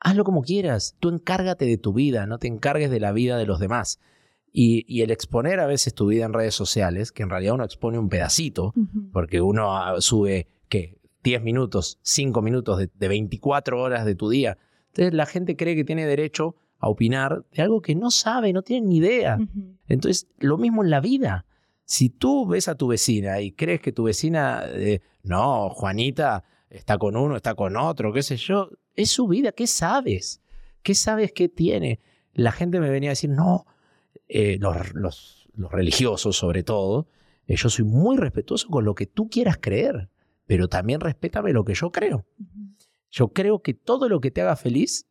hazlo 0.00 0.24
como 0.24 0.42
quieras, 0.42 0.96
tú 0.98 1.10
encárgate 1.10 1.66
de 1.66 1.76
tu 1.76 1.92
vida, 1.92 2.26
no 2.26 2.38
te 2.38 2.48
encargues 2.48 2.90
de 2.90 3.00
la 3.00 3.12
vida 3.12 3.36
de 3.36 3.46
los 3.46 3.60
demás. 3.60 4.00
Y, 4.52 5.00
el 5.02 5.12
exponer 5.12 5.60
a 5.60 5.66
veces 5.66 5.94
tu 5.94 6.08
vida 6.08 6.24
en 6.24 6.32
redes 6.32 6.54
sociales, 6.54 7.12
que 7.12 7.22
en 7.22 7.30
realidad 7.30 7.54
uno 7.54 7.64
expone 7.64 7.98
un 7.98 8.08
pedacito, 8.08 8.74
porque 9.12 9.40
uno 9.40 9.76
ah, 9.76 10.00
sube, 10.00 10.48
¿qué? 10.68 10.98
10 11.22 11.42
minutos, 11.42 12.00
5 12.02 12.42
minutos 12.42 12.78
de, 12.78 12.90
de 12.92 13.08
24 13.08 13.80
horas 13.80 14.04
de 14.04 14.16
tu 14.16 14.28
día. 14.28 14.58
Entonces 14.88 15.14
la 15.14 15.26
gente 15.26 15.54
cree 15.54 15.76
que 15.76 15.84
tiene 15.84 16.04
derecho 16.04 16.56
a 16.80 16.88
opinar 16.88 17.44
de 17.52 17.62
algo 17.62 17.82
que 17.82 17.94
no 17.94 18.10
sabe, 18.10 18.52
no 18.52 18.62
tiene 18.62 18.88
ni 18.88 18.96
idea. 18.96 19.38
Entonces, 19.86 20.28
lo 20.38 20.56
mismo 20.56 20.82
en 20.82 20.90
la 20.90 21.00
vida. 21.00 21.46
Si 21.84 22.08
tú 22.08 22.46
ves 22.46 22.68
a 22.68 22.74
tu 22.74 22.88
vecina 22.88 23.40
y 23.40 23.52
crees 23.52 23.80
que 23.80 23.92
tu 23.92 24.04
vecina, 24.04 24.62
eh, 24.66 25.00
no, 25.22 25.68
Juanita 25.70 26.44
está 26.70 26.98
con 26.98 27.16
uno, 27.16 27.36
está 27.36 27.54
con 27.54 27.76
otro, 27.76 28.12
qué 28.12 28.22
sé 28.22 28.36
yo, 28.36 28.70
es 28.94 29.10
su 29.10 29.26
vida, 29.26 29.52
¿qué 29.52 29.66
sabes? 29.66 30.40
¿Qué 30.82 30.94
sabes 30.94 31.32
que 31.32 31.48
tiene? 31.48 32.00
La 32.32 32.52
gente 32.52 32.80
me 32.80 32.88
venía 32.88 33.10
a 33.10 33.12
decir, 33.12 33.30
no, 33.30 33.66
eh, 34.28 34.56
los, 34.60 34.94
los, 34.94 35.36
religiosos 35.70 36.36
sobre 36.36 36.62
todo, 36.62 37.08
eh, 37.46 37.56
yo 37.56 37.68
soy 37.68 37.84
muy 37.84 38.16
respetuoso 38.16 38.68
con 38.68 38.84
lo 38.84 38.94
que 38.94 39.06
tú 39.06 39.28
quieras 39.28 39.58
creer, 39.60 40.08
pero 40.46 40.68
también 40.68 41.00
respétame 41.00 41.52
lo 41.52 41.64
que 41.64 41.74
yo 41.74 41.90
creo. 41.90 42.24
Yo 43.10 43.28
creo 43.32 43.60
que 43.60 43.74
todo 43.74 44.08
lo 44.08 44.20
que 44.20 44.30
te 44.30 44.40
haga 44.40 44.56
feliz, 44.56 45.06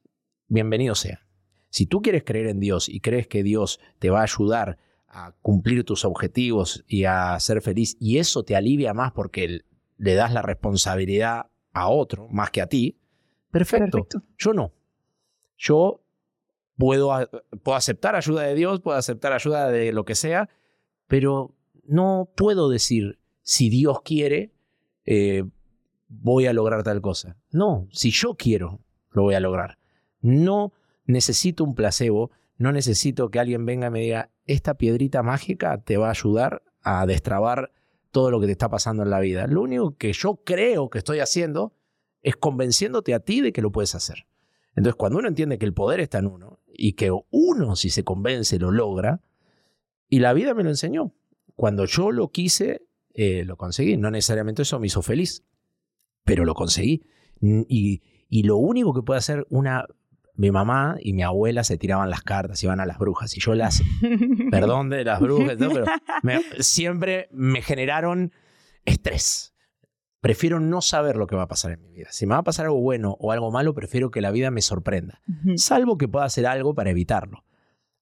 bienvenido 0.47 0.95
sea. 0.95 1.28
Si 1.70 1.86
tú 1.86 2.01
quieres 2.01 2.24
creer 2.24 2.47
en 2.47 2.60
Dios 2.60 2.89
y 2.89 2.99
crees 2.99 3.28
que 3.28 3.43
Dios 3.43 3.80
te 3.99 4.10
va 4.10 4.22
a 4.22 4.24
ayudar 4.24 4.80
a 5.07 5.34
cumplir 5.41 5.84
tus 5.84 6.05
objetivos 6.05 6.84
y 6.88 7.03
a 7.03 7.39
ser 7.39 7.62
feliz, 7.62 7.95
y 7.99 8.18
eso 8.18 8.43
te 8.43 8.55
alivia 8.55 8.93
más 8.93 9.12
porque 9.12 9.62
le 9.97 10.14
das 10.16 10.34
la 10.34 10.41
responsabilidad 10.41 11.49
a 11.74 11.89
otro 11.89 12.28
más 12.30 12.51
que 12.51 12.61
a 12.61 12.67
ti, 12.67 12.97
perfecto. 13.51 14.07
Yo 14.38 14.53
no. 14.53 14.74
Yo 15.57 16.01
puedo, 16.78 17.11
puedo 17.63 17.76
aceptar 17.76 18.15
ayuda 18.15 18.43
de 18.43 18.55
Dios, 18.55 18.82
puedo 18.82 18.97
aceptar 18.97 19.34
ayuda 19.34 19.70
de 19.70 19.91
lo 19.91 20.05
que 20.05 20.15
sea, 20.15 20.49
pero 21.07 21.55
no 21.84 22.30
puedo 22.36 22.70
decir, 22.70 23.20
si 23.41 23.70
Dios 23.70 24.01
quiere, 24.03 24.53
eh, 25.05 25.43
voy 26.07 26.45
a 26.45 26.53
lograr 26.53 26.84
tal 26.84 27.01
cosa. 27.01 27.38
No, 27.51 27.88
si 27.91 28.11
yo 28.11 28.36
quiero, 28.36 28.80
lo 29.11 29.24
voy 29.24 29.36
a 29.36 29.39
lograr. 29.39 29.78
No 30.22 30.74
necesito 31.05 31.63
un 31.63 31.76
placebo, 31.76 32.32
no 32.57 32.72
necesito 32.72 33.32
que 33.32 33.39
alguien 33.39 33.65
venga 33.65 33.88
y 33.88 33.91
me 33.91 33.99
diga, 34.01 34.30
esta 34.45 34.76
piedrita 34.76 35.24
mágica 35.24 35.82
te 35.82 35.97
va 35.97 36.07
a 36.07 36.11
ayudar 36.11 36.63
a 36.82 37.05
destrabar 37.05 37.72
todo 38.12 38.32
lo 38.32 38.39
que 38.39 38.45
te 38.45 38.51
está 38.53 38.70
pasando 38.70 39.03
en 39.03 39.10
la 39.10 39.20
vida. 39.20 39.47
Lo 39.47 39.62
único 39.62 39.95
que 39.97 40.14
yo 40.14 40.41
creo 40.43 40.89
que 40.89 40.97
estoy 40.97 41.20
haciendo 41.20 41.74
es 42.22 42.36
convenciéndote 42.36 43.14
a 43.14 43.20
ti 43.20 43.41
de 43.41 43.53
que 43.53 43.62
lo 43.62 43.72
puedes 43.72 43.95
hacer. 43.95 44.26
Entonces, 44.76 44.95
cuando 44.95 45.20
uno 45.20 45.28
entiende 45.28 45.57
que 45.57 45.66
el 45.66 45.74
poder 45.74 45.99
está 45.99 46.20
en 46.20 46.28
uno 46.28 46.60
y 46.74 46.93
que 46.93 47.12
uno, 47.32 47.76
si 47.76 47.89
se 47.89 48.03
convence, 48.03 48.60
lo 48.60 48.72
logra, 48.72 49.22
y 50.07 50.20
la 50.20 50.34
vida 50.34 50.53
me 50.53 50.64
lo 50.64 50.70
enseñó. 50.70 51.14
Cuando 51.55 51.86
yo 51.86 52.12
lo 52.12 52.30
quise, 52.30 52.88
eh, 53.14 53.43
lo 53.45 53.57
conseguí. 53.57 53.97
No 53.97 54.10
necesariamente 54.10 54.64
eso 54.64 54.80
me 54.80 54.88
hizo 54.88 55.01
feliz, 55.01 55.43
pero 56.24 56.45
lo 56.45 56.55
conseguí. 56.55 57.03
Y, 57.41 58.01
y 58.28 58.43
lo 58.43 58.57
único 58.57 58.93
que 58.93 59.01
puede 59.01 59.20
hacer 59.20 59.45
una 59.49 59.86
mi 60.40 60.52
mamá 60.52 60.96
y 61.02 61.12
mi 61.12 61.22
abuela 61.22 61.66
se 61.66 61.78
tiraban 61.78 62.10
las 62.10 62.22
cartas, 62.22 62.64
iban 62.64 62.80
a 62.80 62.86
las 62.86 62.98
brujas 62.98 63.36
y 63.36 63.42
yo 63.42 63.56
las, 63.56 63.84
perdón 64.52 64.90
de 64.90 65.04
las 65.04 65.20
brujas, 65.20 65.58
pero 65.60 65.84
siempre 66.60 67.28
me 67.34 67.62
generaron 67.62 68.32
estrés. 68.86 69.54
Prefiero 70.22 70.62
no 70.62 70.82
saber 70.82 71.18
lo 71.18 71.28
que 71.28 71.36
va 71.36 71.44
a 71.44 71.48
pasar 71.48 71.72
en 71.72 71.82
mi 71.82 71.92
vida. 71.92 72.08
Si 72.12 72.26
me 72.26 72.36
va 72.36 72.40
a 72.40 72.44
pasar 72.44 72.68
algo 72.68 72.80
bueno 72.80 73.18
o 73.20 73.34
algo 73.34 73.52
malo, 73.52 73.74
prefiero 73.74 74.12
que 74.12 74.22
la 74.22 74.32
vida 74.32 74.50
me 74.50 74.62
sorprenda, 74.62 75.22
salvo 75.58 75.98
que 75.98 76.08
pueda 76.08 76.24
hacer 76.24 76.48
algo 76.48 76.74
para 76.74 76.90
evitarlo. 76.90 77.44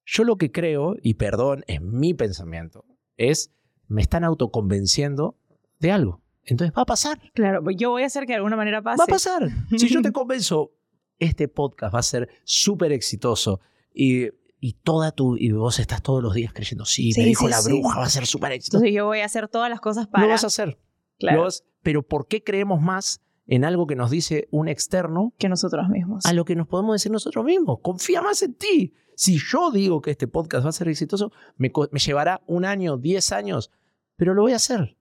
Yo 0.06 0.22
lo 0.22 0.36
que 0.36 0.52
creo, 0.52 0.94
y 1.02 1.14
perdón, 1.14 1.64
en 1.66 1.90
mi 1.90 2.14
pensamiento, 2.14 2.84
es 3.16 3.52
me 3.88 4.00
están 4.00 4.22
autoconvenciendo 4.22 5.36
de 5.80 5.90
algo. 5.90 6.22
Entonces 6.44 6.72
va 6.76 6.82
a 6.82 6.86
pasar. 6.86 7.18
Claro, 7.34 7.64
pues 7.64 7.76
yo 7.76 7.90
voy 7.90 8.04
a 8.04 8.06
hacer 8.06 8.26
que 8.26 8.32
de 8.32 8.36
alguna 8.36 8.56
manera 8.56 8.80
pase. 8.80 8.98
Va 8.98 9.04
a 9.04 9.08
pasar. 9.08 9.48
Si 9.76 9.88
yo 9.88 10.02
te 10.02 10.12
convenzo, 10.12 10.72
este 11.18 11.48
podcast 11.48 11.94
va 11.94 12.00
a 12.00 12.02
ser 12.02 12.28
súper 12.44 12.92
exitoso 12.92 13.60
y, 13.92 14.28
y, 14.60 14.74
toda 14.74 15.12
tu, 15.12 15.36
y 15.36 15.50
vos 15.52 15.78
estás 15.78 16.02
todos 16.02 16.22
los 16.22 16.34
días 16.34 16.52
creyendo, 16.52 16.84
sí, 16.84 17.12
me 17.16 17.24
dijo 17.24 17.48
la 17.48 17.60
bruja, 17.60 17.98
va 17.98 18.06
a 18.06 18.10
ser 18.10 18.26
súper 18.26 18.52
exitoso. 18.52 18.78
Entonces 18.78 18.96
yo 18.96 19.06
voy 19.06 19.20
a 19.20 19.24
hacer 19.24 19.48
todas 19.48 19.70
las 19.70 19.80
cosas 19.80 20.06
para... 20.06 20.24
Lo 20.24 20.30
vas 20.30 20.44
a 20.44 20.48
hacer. 20.48 20.78
Claro. 21.18 21.48
pero 21.82 22.06
¿por 22.06 22.28
qué 22.28 22.44
creemos 22.44 22.80
más 22.80 23.20
en 23.48 23.64
algo 23.64 23.86
que 23.86 23.96
nos 23.96 24.10
dice 24.10 24.46
un 24.50 24.68
externo 24.68 25.34
que 25.38 25.48
nosotros 25.48 25.88
mismos. 25.88 26.26
A 26.26 26.34
lo 26.34 26.44
que 26.44 26.54
nos 26.54 26.68
podemos 26.68 26.94
decir 26.94 27.10
nosotros 27.10 27.44
mismos. 27.44 27.78
Confía 27.82 28.20
más 28.20 28.42
en 28.42 28.54
ti. 28.54 28.94
Si 29.16 29.38
yo 29.38 29.70
digo 29.72 30.02
que 30.02 30.10
este 30.10 30.28
podcast 30.28 30.66
va 30.66 30.68
a 30.68 30.72
ser 30.72 30.88
exitoso, 30.88 31.32
me, 31.56 31.72
me, 31.90 31.98
llevará 31.98 32.42
un 32.46 32.66
año, 32.66 32.98
diez 32.98 33.32
años, 33.32 33.72
pero 34.16 34.34
lo 34.34 34.42
voy 34.42 34.52
a 34.52 34.56
hacer. 34.56 34.98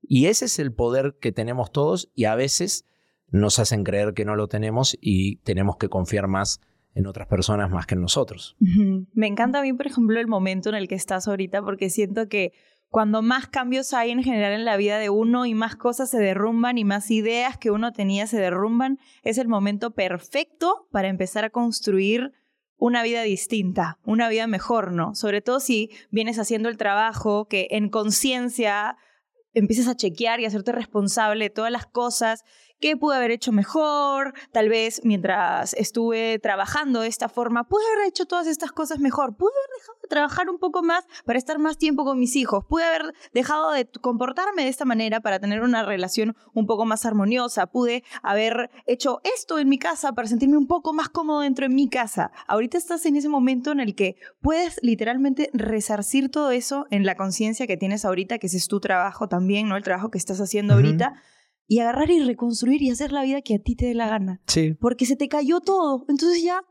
Y 0.00 0.26
ese 0.26 0.46
es 0.46 0.58
el 0.58 0.72
poder 0.72 1.18
que 1.20 1.30
tenemos 1.30 1.70
todos 1.70 2.10
y 2.14 2.24
a 2.24 2.34
veces 2.34 2.86
nos 3.30 3.58
hacen 3.58 3.84
creer 3.84 4.14
que 4.14 4.24
no 4.24 4.36
lo 4.36 4.48
tenemos 4.48 4.96
y 5.00 5.36
tenemos 5.36 5.76
que 5.76 5.88
confiar 5.88 6.28
más 6.28 6.60
en 6.94 7.06
otras 7.06 7.28
personas 7.28 7.70
más 7.70 7.86
que 7.86 7.94
en 7.94 8.00
nosotros. 8.00 8.56
Me 8.58 9.26
encanta 9.26 9.60
a 9.60 9.62
mí, 9.62 9.72
por 9.72 9.86
ejemplo, 9.86 10.18
el 10.18 10.26
momento 10.26 10.68
en 10.68 10.74
el 10.74 10.88
que 10.88 10.96
estás 10.96 11.28
ahorita 11.28 11.62
porque 11.62 11.88
siento 11.88 12.28
que 12.28 12.52
cuando 12.88 13.22
más 13.22 13.46
cambios 13.46 13.94
hay 13.94 14.10
en 14.10 14.22
general 14.22 14.52
en 14.52 14.64
la 14.64 14.76
vida 14.76 14.98
de 14.98 15.10
uno 15.10 15.46
y 15.46 15.54
más 15.54 15.76
cosas 15.76 16.10
se 16.10 16.18
derrumban 16.18 16.76
y 16.76 16.84
más 16.84 17.08
ideas 17.12 17.56
que 17.56 17.70
uno 17.70 17.92
tenía 17.92 18.26
se 18.26 18.40
derrumban, 18.40 18.98
es 19.22 19.38
el 19.38 19.46
momento 19.46 19.92
perfecto 19.92 20.88
para 20.90 21.06
empezar 21.06 21.44
a 21.44 21.50
construir 21.50 22.32
una 22.76 23.04
vida 23.04 23.22
distinta, 23.22 23.98
una 24.04 24.28
vida 24.28 24.48
mejor, 24.48 24.90
¿no? 24.90 25.14
Sobre 25.14 25.40
todo 25.40 25.60
si 25.60 25.90
vienes 26.10 26.38
haciendo 26.40 26.68
el 26.68 26.78
trabajo 26.78 27.46
que 27.46 27.68
en 27.70 27.90
conciencia 27.90 28.96
empiezas 29.52 29.86
a 29.86 29.96
chequear 29.96 30.40
y 30.40 30.46
hacerte 30.46 30.72
responsable 30.72 31.44
de 31.44 31.50
todas 31.50 31.70
las 31.70 31.86
cosas 31.86 32.42
¿Qué 32.80 32.96
pude 32.96 33.14
haber 33.14 33.30
hecho 33.30 33.52
mejor? 33.52 34.32
Tal 34.52 34.70
vez 34.70 35.02
mientras 35.04 35.74
estuve 35.74 36.38
trabajando 36.38 37.02
de 37.02 37.08
esta 37.08 37.28
forma, 37.28 37.64
pude 37.64 37.82
haber 37.94 38.08
hecho 38.08 38.24
todas 38.24 38.46
estas 38.46 38.72
cosas 38.72 39.00
mejor. 39.00 39.36
Pude 39.36 39.52
haber 39.52 39.78
dejado 39.78 39.98
de 40.02 40.08
trabajar 40.08 40.48
un 40.48 40.58
poco 40.58 40.82
más 40.82 41.04
para 41.26 41.38
estar 41.38 41.58
más 41.58 41.76
tiempo 41.76 42.04
con 42.06 42.18
mis 42.18 42.36
hijos. 42.36 42.64
Pude 42.64 42.84
haber 42.84 43.12
dejado 43.34 43.72
de 43.72 43.86
comportarme 43.86 44.62
de 44.62 44.68
esta 44.68 44.86
manera 44.86 45.20
para 45.20 45.38
tener 45.38 45.60
una 45.60 45.84
relación 45.84 46.34
un 46.54 46.66
poco 46.66 46.86
más 46.86 47.04
armoniosa. 47.04 47.66
Pude 47.66 48.02
haber 48.22 48.70
hecho 48.86 49.20
esto 49.24 49.58
en 49.58 49.68
mi 49.68 49.78
casa 49.78 50.14
para 50.14 50.28
sentirme 50.28 50.56
un 50.56 50.66
poco 50.66 50.94
más 50.94 51.10
cómodo 51.10 51.40
dentro 51.40 51.68
de 51.68 51.74
mi 51.74 51.90
casa. 51.90 52.32
Ahorita 52.48 52.78
estás 52.78 53.04
en 53.04 53.16
ese 53.16 53.28
momento 53.28 53.72
en 53.72 53.80
el 53.80 53.94
que 53.94 54.16
puedes 54.40 54.78
literalmente 54.82 55.50
resarcir 55.52 56.30
todo 56.30 56.50
eso 56.50 56.86
en 56.90 57.04
la 57.04 57.14
conciencia 57.14 57.66
que 57.66 57.76
tienes 57.76 58.06
ahorita, 58.06 58.38
que 58.38 58.46
ese 58.46 58.56
es 58.56 58.68
tu 58.68 58.80
trabajo 58.80 59.28
también, 59.28 59.68
¿no? 59.68 59.76
El 59.76 59.84
trabajo 59.84 60.10
que 60.10 60.16
estás 60.16 60.40
haciendo 60.40 60.72
ahorita 60.72 61.22
y 61.70 61.78
agarrar 61.78 62.10
y 62.10 62.18
reconstruir 62.24 62.82
y 62.82 62.90
hacer 62.90 63.12
la 63.12 63.22
vida 63.22 63.42
que 63.42 63.54
a 63.54 63.58
ti 63.60 63.76
te 63.76 63.86
dé 63.86 63.94
la 63.94 64.08
gana. 64.08 64.42
Sí. 64.48 64.74
Porque 64.80 65.06
se 65.06 65.14
te 65.14 65.28
cayó 65.28 65.60
todo. 65.60 66.04
Entonces 66.08 66.42
ya. 66.42 66.64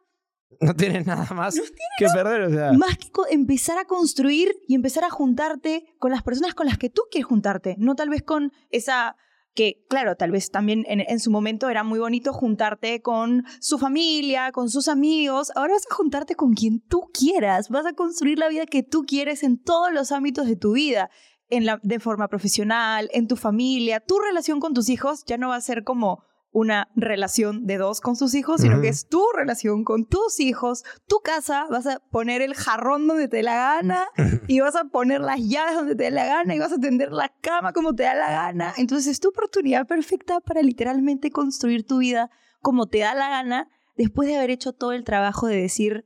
No 0.59 0.75
tienes 0.75 1.07
nada 1.07 1.25
más 1.33 1.55
que 1.97 2.05
perder. 2.13 2.41
O 2.41 2.49
sea. 2.49 2.73
Más 2.73 2.97
que 2.97 3.07
empezar 3.31 3.77
a 3.77 3.85
construir 3.85 4.51
y 4.67 4.75
empezar 4.75 5.05
a 5.05 5.09
juntarte 5.09 5.85
con 5.99 6.11
las 6.11 6.21
personas 6.21 6.53
con 6.53 6.65
las 6.65 6.77
que 6.77 6.89
tú 6.89 7.03
quieres 7.09 7.27
juntarte. 7.27 7.77
No 7.79 7.95
tal 7.95 8.09
vez 8.09 8.23
con 8.23 8.51
esa 8.71 9.15
que 9.55 9.85
claro, 9.89 10.17
tal 10.17 10.31
vez 10.31 10.51
también 10.51 10.83
en, 10.85 10.99
en, 10.99 11.19
su 11.21 11.31
momento 11.31 11.69
era 11.69 11.83
muy 11.83 11.99
bonito 11.99 12.33
juntarte 12.33 13.01
con 13.01 13.45
su 13.61 13.77
familia, 13.77 14.51
con 14.51 14.69
sus 14.69 14.89
amigos, 14.89 15.51
ahora 15.55 15.73
vas 15.73 15.87
a 15.89 15.95
juntarte 15.95 16.35
con 16.35 16.53
quien 16.53 16.81
tú 16.81 17.09
quieras, 17.13 17.69
vas 17.69 17.85
a 17.85 17.93
construir 17.93 18.37
la 18.37 18.47
vida 18.47 18.65
que 18.67 18.83
tú 18.83 19.05
quieres 19.07 19.43
en 19.43 19.61
todos 19.61 19.91
los 19.91 20.11
ámbitos 20.11 20.45
de 20.45 20.55
tu 20.55 20.73
vida 20.73 21.09
en 21.49 21.65
la, 21.65 21.79
de 21.83 21.99
forma 21.99 22.27
profesional, 22.27 23.09
en 23.13 23.27
tu 23.27 23.35
familia, 23.35 23.99
tu 23.99 24.19
relación 24.19 24.59
con 24.59 24.73
tus 24.73 24.89
hijos 24.89 25.23
ya 25.25 25.37
no 25.37 25.49
va 25.49 25.55
a 25.55 25.61
ser 25.61 25.83
como 25.83 26.23
una 26.51 26.89
relación 26.95 27.67
de 27.67 27.77
dos 27.77 28.01
con 28.01 28.15
sus 28.15 28.33
hijos, 28.33 28.61
sino 28.61 28.81
que 28.81 28.87
es 28.87 29.07
tu 29.07 29.23
relación 29.35 29.83
con 29.83 30.05
tus 30.05 30.39
hijos, 30.39 30.83
tu 31.07 31.19
casa, 31.19 31.67
vas 31.69 31.85
a 31.85 31.99
poner 31.99 32.41
el 32.41 32.55
jarrón 32.55 33.07
donde 33.07 33.27
te 33.27 33.37
dé 33.37 33.43
la 33.43 33.55
gana 33.55 34.07
y 34.47 34.59
vas 34.59 34.75
a 34.75 34.85
poner 34.85 35.21
las 35.21 35.39
llaves 35.39 35.75
donde 35.75 35.95
te 35.95 36.05
dé 36.05 36.11
la 36.11 36.25
gana 36.25 36.55
y 36.55 36.59
vas 36.59 36.71
a 36.71 36.79
tender 36.79 37.11
la 37.11 37.31
cama 37.41 37.71
como 37.71 37.93
te 37.93 38.03
da 38.03 38.15
la 38.15 38.31
gana. 38.31 38.73
Entonces 38.77 39.07
es 39.07 39.19
tu 39.19 39.29
oportunidad 39.29 39.85
perfecta 39.85 40.39
para 40.39 40.61
literalmente 40.61 41.29
construir 41.29 41.85
tu 41.85 41.99
vida 41.99 42.31
como 42.61 42.87
te 42.87 42.99
da 42.99 43.13
la 43.13 43.29
gana 43.29 43.69
después 43.95 44.27
de 44.27 44.37
haber 44.37 44.49
hecho 44.49 44.73
todo 44.73 44.93
el 44.93 45.03
trabajo 45.03 45.47
de 45.47 45.57
decir, 45.57 46.05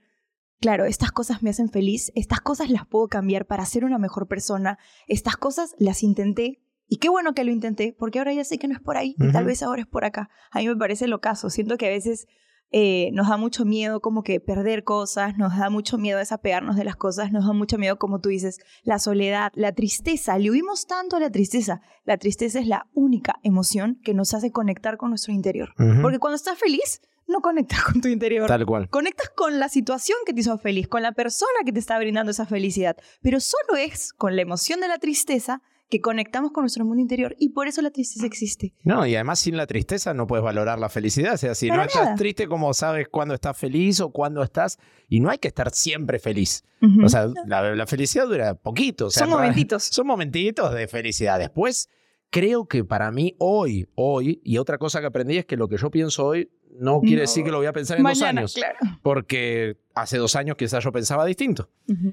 claro, 0.63 0.85
estas 0.85 1.11
cosas 1.11 1.43
me 1.43 1.49
hacen 1.49 1.67
feliz, 1.67 2.13
estas 2.15 2.39
cosas 2.39 2.69
las 2.69 2.87
puedo 2.87 3.09
cambiar 3.09 3.45
para 3.45 3.65
ser 3.65 3.83
una 3.83 3.97
mejor 3.97 4.29
persona, 4.29 4.79
estas 5.09 5.35
cosas 5.35 5.75
las 5.77 6.03
intenté 6.03 6.61
y 6.87 6.99
qué 6.99 7.09
bueno 7.09 7.33
que 7.33 7.43
lo 7.43 7.51
intenté, 7.51 7.93
porque 7.99 8.19
ahora 8.19 8.31
ya 8.31 8.45
sé 8.45 8.57
que 8.57 8.69
no 8.69 8.73
es 8.73 8.79
por 8.79 8.95
ahí, 8.95 9.13
tal 9.33 9.43
vez 9.43 9.61
ahora 9.61 9.81
es 9.81 9.87
por 9.89 10.05
acá. 10.05 10.29
A 10.51 10.59
mí 10.59 10.67
me 10.69 10.77
parece 10.77 11.07
lo 11.07 11.19
caso, 11.19 11.49
siento 11.49 11.75
que 11.75 11.87
a 11.87 11.89
veces 11.89 12.27
eh, 12.71 13.09
nos 13.11 13.27
da 13.27 13.35
mucho 13.35 13.65
miedo 13.65 13.99
como 13.99 14.23
que 14.23 14.39
perder 14.39 14.85
cosas, 14.85 15.37
nos 15.37 15.57
da 15.57 15.69
mucho 15.69 15.97
miedo 15.97 16.17
desapegarnos 16.17 16.77
de 16.77 16.85
las 16.85 16.95
cosas, 16.95 17.33
nos 17.33 17.45
da 17.45 17.51
mucho 17.51 17.77
miedo, 17.77 17.99
como 17.99 18.21
tú 18.21 18.29
dices, 18.29 18.59
la 18.83 18.99
soledad, 18.99 19.51
la 19.55 19.73
tristeza. 19.73 20.39
Le 20.39 20.49
huimos 20.49 20.87
tanto 20.87 21.17
a 21.17 21.19
la 21.19 21.29
tristeza. 21.29 21.81
La 22.05 22.15
tristeza 22.15 22.61
es 22.61 22.67
la 22.67 22.87
única 22.93 23.35
emoción 23.43 23.99
que 24.01 24.13
nos 24.13 24.33
hace 24.33 24.53
conectar 24.53 24.95
con 24.95 25.09
nuestro 25.09 25.33
interior. 25.33 25.73
Porque 26.01 26.19
cuando 26.19 26.37
estás 26.37 26.57
feliz, 26.57 27.01
no 27.27 27.41
conectas 27.41 27.83
con 27.83 28.01
tu 28.01 28.07
interior. 28.07 28.47
Tal 28.47 28.65
cual. 28.65 28.89
Conectas 28.89 29.29
con 29.35 29.59
la 29.59 29.69
situación 29.69 30.17
que 30.25 30.33
te 30.33 30.41
hizo 30.41 30.57
feliz, 30.57 30.87
con 30.87 31.01
la 31.01 31.11
persona 31.11 31.51
que 31.65 31.71
te 31.71 31.79
está 31.79 31.97
brindando 31.97 32.31
esa 32.31 32.45
felicidad. 32.45 32.97
Pero 33.21 33.39
solo 33.39 33.77
es 33.77 34.13
con 34.13 34.35
la 34.35 34.41
emoción 34.41 34.79
de 34.79 34.87
la 34.87 34.99
tristeza 34.99 35.61
que 35.93 36.01
conectamos 36.01 36.51
con 36.51 36.63
nuestro 36.63 36.85
mundo 36.85 37.01
interior 37.01 37.35
y 37.37 37.49
por 37.49 37.67
eso 37.67 37.81
la 37.83 37.91
tristeza 37.91 38.25
existe. 38.25 38.73
No, 38.83 39.05
y 39.05 39.13
además 39.13 39.39
sin 39.39 39.57
la 39.57 39.67
tristeza 39.67 40.13
no 40.15 40.25
puedes 40.25 40.43
valorar 40.43 40.79
la 40.79 40.89
felicidad. 40.89 41.35
O 41.35 41.37
sea, 41.37 41.53
si 41.53 41.69
no 41.69 41.83
estás 41.83 42.15
triste, 42.15 42.47
como 42.47 42.73
sabes 42.73 43.07
cuándo 43.09 43.35
estás 43.35 43.55
feliz 43.55 43.99
o 43.99 44.09
cuándo 44.09 44.41
estás? 44.41 44.79
Y 45.07 45.19
no 45.19 45.29
hay 45.29 45.37
que 45.37 45.49
estar 45.49 45.69
siempre 45.71 46.17
feliz. 46.17 46.63
O 47.03 47.09
sea, 47.09 47.29
la, 47.45 47.85
felicidad 47.85 48.25
dura 48.25 48.55
poquito. 48.55 49.11
son 49.11 49.29
momentitos. 49.29 49.83
Son 49.91 50.07
momentitos 50.07 50.73
de 50.73 50.87
felicidad. 50.87 51.37
Después, 51.37 51.89
creo 52.31 52.65
que 52.65 52.83
para 52.83 53.11
mí 53.11 53.35
hoy, 53.37 53.87
hoy, 53.93 54.41
y 54.43 54.57
otra 54.57 54.79
cosa 54.79 54.99
que 54.99 55.05
aprendí 55.05 55.37
es 55.37 55.45
que 55.45 55.57
lo 55.57 55.67
que 55.67 55.77
yo 55.77 55.91
pienso 55.91 56.25
hoy 56.25 56.49
no 56.79 57.01
quiere 57.01 57.21
decir 57.21 57.43
que 57.43 57.51
lo 57.51 57.57
voy 57.57 57.67
a 57.67 57.73
pensar 57.73 57.97
en 57.97 58.03
dos 58.03 58.21
años. 58.21 58.55
Porque 59.01 59.77
hace 59.93 60.17
dos 60.17 60.35
años 60.35 60.57
quizás 60.57 60.83
yo 60.83 60.91
pensaba 60.91 61.25
distinto. 61.25 61.69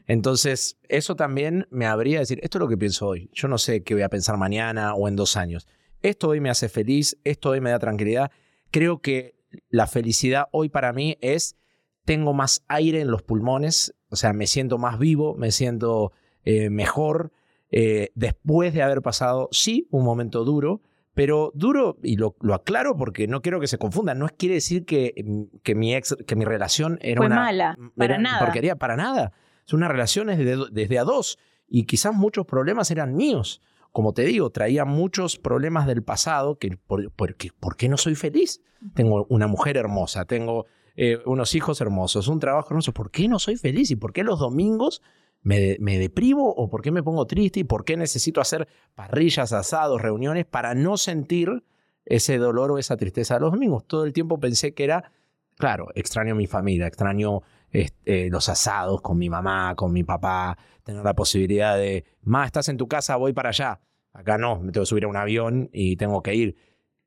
Entonces, 0.07 0.79
eso 0.89 1.17
también 1.17 1.67
me 1.71 1.87
habría 1.87 2.17
de 2.17 2.21
decir, 2.21 2.41
esto 2.43 2.59
es 2.59 2.61
lo 2.61 2.69
que 2.69 2.77
pienso 2.77 3.07
hoy. 3.07 3.31
Yo 3.33 3.49
no 3.49 3.59
sé 3.59 3.83
qué 3.83 3.95
voy 3.95 4.03
a 4.03 4.09
pensar 4.09 4.37
mañana 4.37 4.95
o 4.95 5.09
en 5.09 5.17
dos 5.17 5.37
años. 5.37 5.67
Esto 6.03 6.29
hoy 6.29 6.41
me 6.41 6.51
hace 6.51 6.69
feliz, 6.69 7.19
esto 7.25 7.51
hoy 7.51 7.61
me 7.61 7.71
da 7.71 7.79
tranquilidad. 7.79 8.31
Creo 8.71 9.01
que 9.01 9.35
la 9.69 9.87
felicidad 9.87 10.47
hoy 10.53 10.69
para 10.69 10.93
mí 10.93 11.19
es, 11.21 11.57
tengo 12.05 12.33
más 12.33 12.65
aire 12.69 13.01
en 13.01 13.11
los 13.11 13.23
pulmones, 13.23 13.95
o 14.09 14.17
sea, 14.17 14.33
me 14.33 14.47
siento 14.47 14.79
más 14.79 14.99
vivo, 14.99 15.35
me 15.37 15.51
siento 15.51 16.13
eh, 16.45 16.71
mejor. 16.71 17.33
Eh, 17.71 18.11
después 18.15 18.75
de 18.75 18.83
haber 18.83 19.03
pasado, 19.03 19.49
sí, 19.53 19.87
un 19.91 20.05
momento 20.05 20.45
duro, 20.45 20.83
pero 21.21 21.53
duro, 21.55 21.99
y 22.03 22.17
lo, 22.17 22.35
aclaro 22.55 22.97
porque 22.97 23.29
no 23.29 23.43
quiero 23.43 23.61
que 23.61 23.67
se 23.67 23.77
confundan, 23.77 24.19
no 24.19 24.27
quiere 24.39 24.55
decir 24.55 24.87
que, 24.87 25.13
mm, 25.23 25.59
que 25.63 25.75
mi 25.75 25.95
ex, 25.95 26.17
que 26.27 26.35
mi 26.35 26.47
relación 26.47 26.99
era 27.03 27.21
una 27.21 27.35
mala, 27.35 27.79
para 27.95 28.17
nada. 28.17 28.39
porquería, 28.39 28.77
para 28.77 28.97
nada. 28.97 29.31
Es 29.67 29.75
una 29.75 29.89
relación 29.89 30.29
desde, 30.29 30.57
desde 30.73 30.99
a 30.99 31.05
dos 31.05 31.39
y 31.69 31.85
quizás 31.85 32.15
muchos 32.15 32.47
problemas 32.47 32.91
eran 32.91 33.17
míos. 33.17 33.61
Como 33.93 34.15
te 34.15 34.23
digo, 34.23 34.49
traía 34.49 34.87
muchos 34.87 35.37
problemas 35.37 35.87
del 35.87 36.03
pasado 36.03 36.57
que 36.57 36.79
por, 36.79 37.13
por, 37.13 37.37
qué 37.37 37.89
no 37.91 37.99
soy 37.99 38.15
feliz? 38.15 38.63
Tengo 38.95 39.27
una 39.29 39.47
mujer 39.47 39.77
hermosa, 39.77 40.25
tengo 40.25 40.65
eh, 40.97 41.19
unos 41.27 41.55
hijos 41.55 41.83
hermosos, 41.83 42.29
un 42.29 42.41
trabajo 42.41 42.69
hermoso. 42.71 42.95
¿Por 42.95 43.11
qué 43.11 43.29
no 43.29 43.39
soy 43.39 43.59
feliz? 43.59 43.91
¿Y 43.91 43.97
por 43.97 44.15
qué 44.15 44.25
los 44.25 44.39
domingos 44.39 45.03
me, 45.43 45.77
me, 45.81 45.99
deprimo 45.99 46.49
o 46.49 46.69
por 46.69 46.83
qué 46.83 46.91
me 46.91 47.03
pongo 47.03 47.27
triste 47.27 47.61
y 47.61 47.65
por 47.65 47.85
qué 47.85 47.97
necesito 47.97 48.41
hacer 48.41 48.69
parrillas, 48.95 49.53
asados, 49.53 50.01
reuniones 50.01 50.47
para 50.47 50.75
no 50.75 50.97
sentir 50.97 51.65
ese 52.05 52.39
dolor 52.39 52.73
o 52.73 52.79
esa 52.79 52.97
tristeza 52.97 53.39
los 53.39 53.53
domingos. 53.53 53.87
Todo 53.87 54.05
el 54.05 54.13
tiempo 54.13 54.39
pensé 54.39 54.75
que 54.75 54.85
era, 54.85 55.13
claro, 55.57 55.89
extraño 55.95 56.33
a 56.33 56.37
mi 56.37 56.47
familia, 56.47 56.87
extraño 56.87 57.43
este, 57.71 58.29
los 58.31 58.49
asados 58.49 59.01
con 59.01 59.17
mi 59.17 59.31
mamá, 59.31 59.75
con 59.77 59.93
mi 59.93 60.03
papá, 60.03 60.59
tener 60.83 61.05
la 61.05 61.15
posibilidad 61.15 61.77
de, 61.77 62.05
ma, 62.23 62.45
estás 62.45 62.69
en 62.69 62.77
tu 62.77 62.89
casa, 62.89 63.17
voy 63.17 63.33
para 63.33 63.51
allá. 63.51 63.81
Acá 64.13 64.39
no, 64.39 64.57
me 64.57 64.73
tengo 64.73 64.83
que 64.83 64.89
subir 64.89 65.05
a 65.05 65.09
un 65.09 65.17
avión 65.17 65.71
y 65.73 65.97
tengo 65.97 66.23
que 66.23 66.35
ir. 66.35 66.57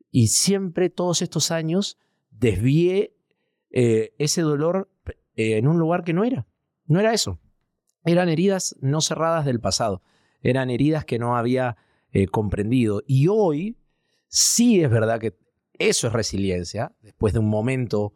Y 0.10 0.28
siempre, 0.28 0.90
todos 0.90 1.22
estos 1.22 1.52
años, 1.52 1.98
desvié 2.32 3.16
eh, 3.72 4.14
ese 4.20 4.42
dolor 4.42 4.90
eh, 5.36 5.58
en 5.58 5.68
un 5.68 5.80
lugar 5.80 6.04
que 6.04 6.14
no 6.14 6.24
era. 6.24 6.46
No 6.86 7.00
era 7.00 7.14
eso. 7.14 7.40
Eran 8.06 8.30
heridas 8.30 8.76
no 8.82 9.02
cerradas 9.02 9.46
del 9.46 9.60
pasado, 9.60 10.02
eran 10.42 10.70
heridas 10.70 11.06
que 11.06 11.20
no 11.20 11.38
había 11.38 11.78
eh, 12.12 12.28
comprendido. 12.28 13.02
Y 13.08 13.28
hoy 13.28 13.78
sí 14.28 14.82
es 14.84 14.90
verdad 14.90 15.20
que 15.20 15.36
eso 15.80 16.08
es 16.08 16.14
resiliencia, 16.14 16.94
después 17.02 17.34
de 17.34 17.40
un 17.40 17.50
momento 17.50 18.14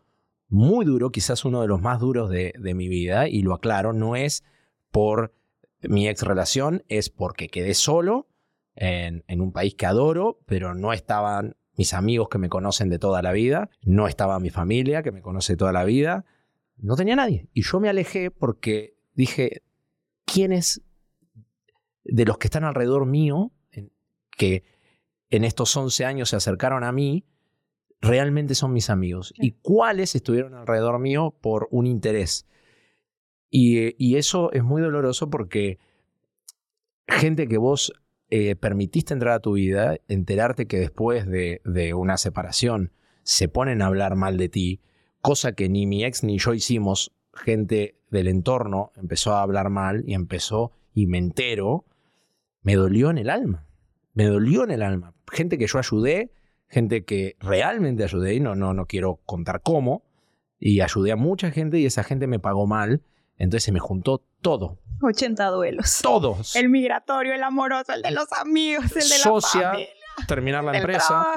muy 0.49 0.85
duro, 0.85 1.11
quizás 1.11 1.43
uno 1.45 1.61
de 1.61 1.67
los 1.67 1.81
más 1.81 1.99
duros 1.99 2.29
de, 2.29 2.53
mi 2.75 2.87
vida, 2.87 3.27
y 3.27 3.41
lo 3.41 3.53
aclaro, 3.53 3.91
no 3.91 4.15
es 4.15 4.43
por 4.91 5.33
mi 5.81 6.07
ex 6.07 6.21
relación, 6.21 6.83
es 6.87 7.09
porque 7.09 7.49
quedé 7.49 7.73
solo 7.73 8.27
en, 8.75 9.23
en 9.27 9.41
un 9.41 9.51
país 9.51 9.75
que 9.75 9.85
adoro, 9.85 10.39
pero 10.45 10.73
no 10.73 10.93
estaban 10.93 11.57
mis 11.75 11.93
amigos 11.93 12.29
que 12.29 12.37
me 12.37 12.49
conocen 12.49 12.89
de 12.89 12.99
toda 12.99 13.21
la 13.21 13.31
vida, 13.31 13.69
no 13.81 14.07
estaba 14.07 14.39
mi 14.39 14.49
familia 14.49 15.03
que 15.03 15.11
me 15.11 15.21
conoce 15.21 15.57
toda 15.57 15.71
la 15.71 15.83
vida, 15.83 16.25
no 16.77 16.95
tenía 16.95 17.15
nadie. 17.15 17.49
Y 17.53 17.63
yo 17.63 17.79
me 17.79 17.89
alejé 17.89 18.31
porque 18.31 18.95
dije, 19.13 19.63
quiénes 20.27 20.81
de 22.03 22.25
los 22.25 22.37
que 22.37 22.47
están 22.47 22.63
alrededor 22.63 23.05
mío, 23.05 23.51
que 24.31 24.63
en 25.29 25.43
estos 25.43 25.75
11 25.75 26.05
años 26.05 26.29
se 26.29 26.35
acercaron 26.35 26.83
a 26.83 26.91
mí, 26.91 27.25
realmente 28.01 28.53
son 28.53 28.73
mis 28.73 28.89
amigos 28.89 29.33
y 29.35 29.53
cuáles 29.61 30.15
estuvieron 30.15 30.53
alrededor 30.53 30.99
mío 30.99 31.35
por 31.41 31.67
un 31.71 31.87
interés. 31.87 32.45
Y, 33.49 34.15
eso 34.15 34.51
es 34.51 34.63
muy 34.63 34.81
doloroso 34.81 35.29
porque 35.29 35.79
gente 37.07 37.47
que 37.47 37.57
vos 37.57 37.93
eh, 38.29 38.55
permitiste 38.55 39.13
entrar 39.13 39.35
a 39.35 39.39
tu 39.39 39.53
vida, 39.53 39.97
enterarte 40.07 40.67
que 40.67 40.79
después 40.79 41.25
de, 41.25 41.61
de, 41.63 41.93
una 41.93 42.17
separación 42.17 42.91
se 43.23 43.47
ponen 43.47 43.81
a 43.81 43.87
hablar 43.87 44.15
mal 44.15 44.37
de 44.37 44.49
ti, 44.49 44.81
cosa 45.21 45.53
que 45.53 45.69
ni 45.69 45.87
mi 45.87 46.03
ex 46.03 46.23
ni 46.23 46.37
yo 46.37 46.53
hicimos, 46.53 47.13
gente 47.37 47.97
del 48.09 48.27
entorno 48.27 48.91
empezó 48.95 49.33
a 49.33 49.41
hablar 49.41 49.69
mal 49.69 50.03
y 50.05 50.13
empezó, 50.13 50.71
y 50.93 51.07
me 51.07 51.17
entero, 51.17 51.85
me 52.61 52.75
dolió 52.75 53.09
en 53.09 53.17
el 53.17 53.29
alma. 53.29 53.65
Me 54.13 54.25
dolió 54.25 54.63
en 54.63 54.71
el 54.71 54.81
alma. 54.81 55.13
Gente 55.31 55.57
que 55.57 55.67
yo 55.67 55.79
ayudé, 55.79 56.31
gente 56.67 57.05
que 57.05 57.35
realmente 57.39 58.03
ayudé, 58.03 58.35
y 58.35 58.39
no, 58.39 58.55
no, 58.55 58.73
no 58.73 58.85
quiero 58.85 59.19
contar 59.25 59.61
cómo, 59.61 60.03
y 60.59 60.81
ayudé 60.81 61.11
a 61.11 61.15
mucha 61.15 61.51
gente 61.51 61.79
y 61.79 61.85
esa 61.85 62.03
gente 62.03 62.27
me 62.27 62.39
pagó 62.39 62.65
mal, 62.65 63.01
entonces 63.37 63.63
se 63.63 63.71
me 63.71 63.79
juntó 63.79 64.23
todo. 64.41 64.79
80 65.01 65.45
duelos. 65.49 65.99
Todos. 66.01 66.55
El 66.55 66.69
migratorio, 66.69 67.33
el 67.33 67.43
amoroso, 67.43 67.93
el 67.93 68.01
de 68.01 68.11
los 68.11 68.31
amigos, 68.33 68.85
el 68.95 69.07
de 69.07 69.17
Socia, 69.17 69.61
la 69.61 69.69
familia. 69.69 69.89
terminar 70.27 70.63
la 70.63 70.77
empresa. 70.77 71.27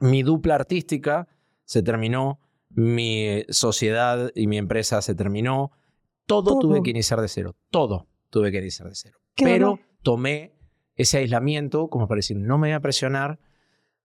Mi 0.00 0.22
dupla 0.22 0.54
artística 0.54 1.28
se 1.64 1.82
terminó 1.82 2.40
mi 2.74 3.44
sociedad 3.48 4.30
y 4.34 4.46
mi 4.46 4.58
empresa 4.58 5.02
se 5.02 5.14
terminó. 5.14 5.72
Todo, 6.26 6.58
tuve 6.58 6.82
que 6.82 6.90
iniciar 6.90 7.20
de 7.20 7.28
cero. 7.28 7.56
Todo 7.70 8.08
tuve 8.30 8.50
que 8.50 8.58
iniciar 8.58 8.88
de 8.88 8.94
cero. 8.94 9.18
Pero 9.36 9.78
tomé 10.02 10.54
ese 10.96 11.18
aislamiento 11.18 11.88
como 11.88 12.08
para 12.08 12.18
decir, 12.18 12.38
no 12.38 12.58
me 12.58 12.68
voy 12.68 12.74
a 12.74 12.80
presionar 12.80 13.38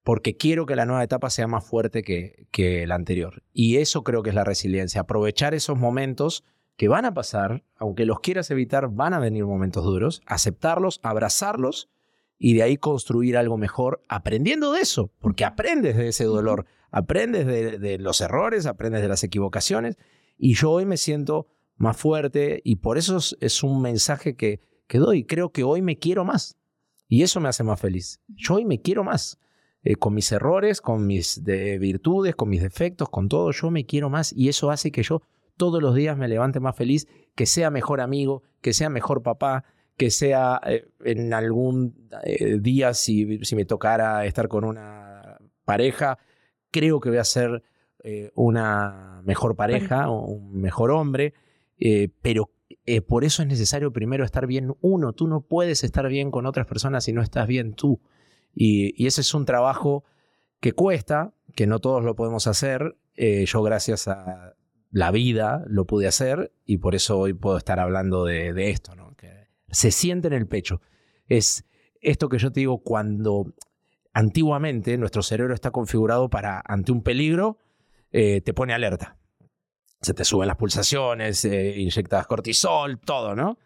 porque 0.03 0.37
quiero 0.37 0.65
que 0.65 0.75
la 0.75 0.85
nueva 0.85 1.03
etapa 1.03 1.29
sea 1.29 1.47
más 1.47 1.65
fuerte 1.65 2.01
que, 2.01 2.47
que 2.51 2.87
la 2.87 2.95
anterior. 2.95 3.43
Y 3.51 3.77
eso 3.77 4.03
creo 4.03 4.23
que 4.23 4.29
es 4.29 4.35
la 4.35 4.43
resiliencia. 4.45 5.01
Aprovechar 5.01 5.53
esos 5.53 5.77
momentos 5.77 6.43
que 6.77 6.87
van 6.87 7.05
a 7.05 7.13
pasar, 7.13 7.63
aunque 7.75 8.05
los 8.05 8.19
quieras 8.21 8.49
evitar, 8.51 8.89
van 8.89 9.13
a 9.13 9.19
venir 9.19 9.45
momentos 9.45 9.83
duros, 9.83 10.21
aceptarlos, 10.25 10.99
abrazarlos 11.03 11.89
y 12.37 12.53
de 12.53 12.63
ahí 12.63 12.77
construir 12.77 13.35
algo 13.35 13.57
mejor 13.57 14.01
aprendiendo 14.07 14.71
de 14.71 14.81
eso, 14.81 15.11
porque 15.19 15.43
aprendes 15.43 15.97
de 15.97 16.09
ese 16.09 16.23
dolor, 16.23 16.65
aprendes 16.91 17.45
de, 17.45 17.97
los 17.99 18.21
errores, 18.21 18.65
aprendes 18.65 19.01
de 19.01 19.07
las 19.07 19.23
equivocaciones 19.23 19.97
y 20.37 20.53
yo 20.53 20.71
hoy 20.71 20.85
me 20.85 20.97
siento 20.97 21.47
más 21.75 21.97
fuerte 21.97 22.61
y 22.63 22.77
por 22.77 22.97
eso 22.97 23.17
es, 23.39 23.63
un 23.63 23.81
mensaje 23.81 24.35
que, 24.35 24.61
que, 24.87 24.97
doy. 24.97 25.23
Creo 25.25 25.51
que 25.51 25.63
hoy 25.63 25.81
me 25.81 25.97
quiero 25.97 26.25
más 26.25 26.57
y 27.07 27.23
eso 27.23 27.39
me 27.39 27.49
hace 27.49 27.63
más 27.63 27.79
feliz. 27.79 28.21
Yo 28.27 28.55
hoy 28.55 28.65
me 28.65 28.81
quiero 28.81 29.03
más. 29.03 29.39
Eh, 29.83 29.95
con 29.95 30.13
mis 30.13 30.31
errores, 30.31 30.81
con 30.81 31.05
mis 31.05 31.43
virtudes, 31.43 32.35
con 32.35 32.49
mis 32.49 32.61
defectos, 32.61 33.09
con 33.09 33.29
todo, 33.29 33.51
yo 33.51 33.69
me 33.69 33.85
quiero 33.85 34.09
más 34.09 34.33
y 34.33 34.49
eso 34.49 34.71
hace 34.71 34.91
que 34.91 35.03
yo 35.03 35.21
todos 35.55 35.81
los 35.81 35.95
días 35.95 36.17
me 36.17 36.27
levante 36.27 36.59
más 36.59 36.75
feliz, 36.75 37.07
que 37.35 37.45
sea 37.45 37.69
mejor 37.69 37.99
amigo, 37.99 38.43
que 38.61 38.73
sea 38.73 38.89
mejor 38.89 39.23
papá, 39.23 39.65
que 39.97 40.11
sea 40.11 40.61
eh, 40.65 40.87
en 41.03 41.33
algún 41.33 42.09
eh, 42.23 42.59
día, 42.59 42.93
si, 42.93 43.43
si, 43.43 43.55
me 43.55 43.65
tocara 43.65 44.25
estar 44.25 44.47
con 44.47 44.63
una 44.63 45.37
pareja, 45.65 46.19
creo 46.77 46.99
que 46.99 47.09
voy 47.09 47.17
a 47.17 47.23
ser 47.23 47.63
eh, 48.03 48.31
una 48.35 49.21
mejor 49.25 49.55
pareja 49.55 50.09
un 50.09 50.59
mejor 50.59 50.91
hombre, 50.91 51.33
pero 52.21 52.49
por 53.07 53.23
eso 53.23 53.41
es 53.41 53.47
necesario 53.47 53.91
primero 53.91 54.23
estar 54.23 54.47
bien 54.47 54.75
uno. 54.81 55.13
Tú 55.13 55.27
no 55.27 55.41
puedes 55.41 55.83
estar 55.83 56.07
bien 56.07 56.31
con 56.31 56.45
otras 56.45 56.65
personas 56.65 57.03
si 57.03 57.13
no 57.13 57.21
estás 57.21 57.47
bien 57.47 57.73
tú. 57.73 58.01
Y, 58.55 59.05
ese 59.05 59.21
es 59.21 59.33
un 59.33 59.45
trabajo 59.45 60.05
que 60.59 60.71
cuesta, 60.71 61.33
que 61.55 61.67
no 61.67 61.79
todos 61.79 62.03
lo 62.03 62.15
podemos 62.15 62.47
hacer. 62.47 62.95
yo 63.15 63.61
gracias 63.61 64.07
a 64.07 64.55
la 64.91 65.11
vida 65.11 65.63
lo 65.67 65.85
pude 65.85 66.07
hacer 66.07 66.51
y 66.65 66.77
por 66.77 66.95
eso 66.95 67.19
hoy 67.19 67.33
puedo 67.33 67.57
estar 67.57 67.79
hablando 67.79 68.25
de, 68.25 68.53
de 68.53 68.69
esto, 68.69 68.95
¿no? 68.95 69.07
se 69.69 69.91
siente 69.91 70.27
en 70.27 70.33
el 70.33 70.47
pecho. 70.47 70.81
Es 71.27 71.65
esto 72.01 72.29
que 72.29 72.37
yo 72.37 72.51
te 72.51 72.61
digo 72.61 72.79
cuando 72.79 73.53
antiguamente 74.17 74.97
nuestro 74.97 75.21
cerebro 75.21 75.53
está 75.53 75.69
configurado 75.69 76.27
para, 76.27 76.63
ante 76.65 76.91
un 76.91 77.03
peligro, 77.03 77.59
eh, 78.11 78.41
te 78.41 78.51
pone 78.51 78.73
alerta. 78.73 79.15
Se 80.01 80.15
te 80.15 80.25
suben 80.25 80.47
las 80.47 80.57
pulsaciones, 80.57 81.45
eh, 81.45 81.75
inyectas 81.77 82.25
cortisol, 82.25 82.99
todo, 82.99 83.35
¿no? 83.35 83.59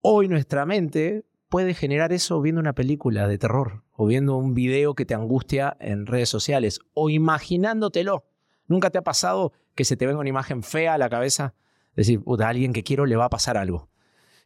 Hoy 0.00 0.28
nuestra 0.28 0.64
mente 0.64 1.24
puede 1.48 1.74
generar 1.74 2.12
eso 2.12 2.40
viendo 2.40 2.60
una 2.60 2.74
película 2.74 3.26
de 3.26 3.36
terror 3.36 3.82
o 3.90 4.06
viendo 4.06 4.36
un 4.36 4.54
video 4.54 4.94
que 4.94 5.06
te 5.06 5.14
angustia 5.14 5.76
en 5.80 6.06
redes 6.06 6.28
sociales 6.28 6.78
o 6.94 7.10
imaginándotelo. 7.10 8.24
¿Nunca 8.68 8.90
te 8.90 8.98
ha 8.98 9.02
pasado 9.02 9.52
que 9.74 9.84
se 9.84 9.96
te 9.96 10.06
venga 10.06 10.20
una 10.20 10.28
imagen 10.28 10.62
fea 10.62 10.94
a 10.94 10.98
la 10.98 11.10
cabeza? 11.10 11.54
Decir, 11.96 12.22
puta, 12.22 12.46
a 12.46 12.50
alguien 12.50 12.72
que 12.72 12.84
quiero 12.84 13.06
le 13.06 13.16
va 13.16 13.24
a 13.24 13.30
pasar 13.30 13.56
algo 13.56 13.90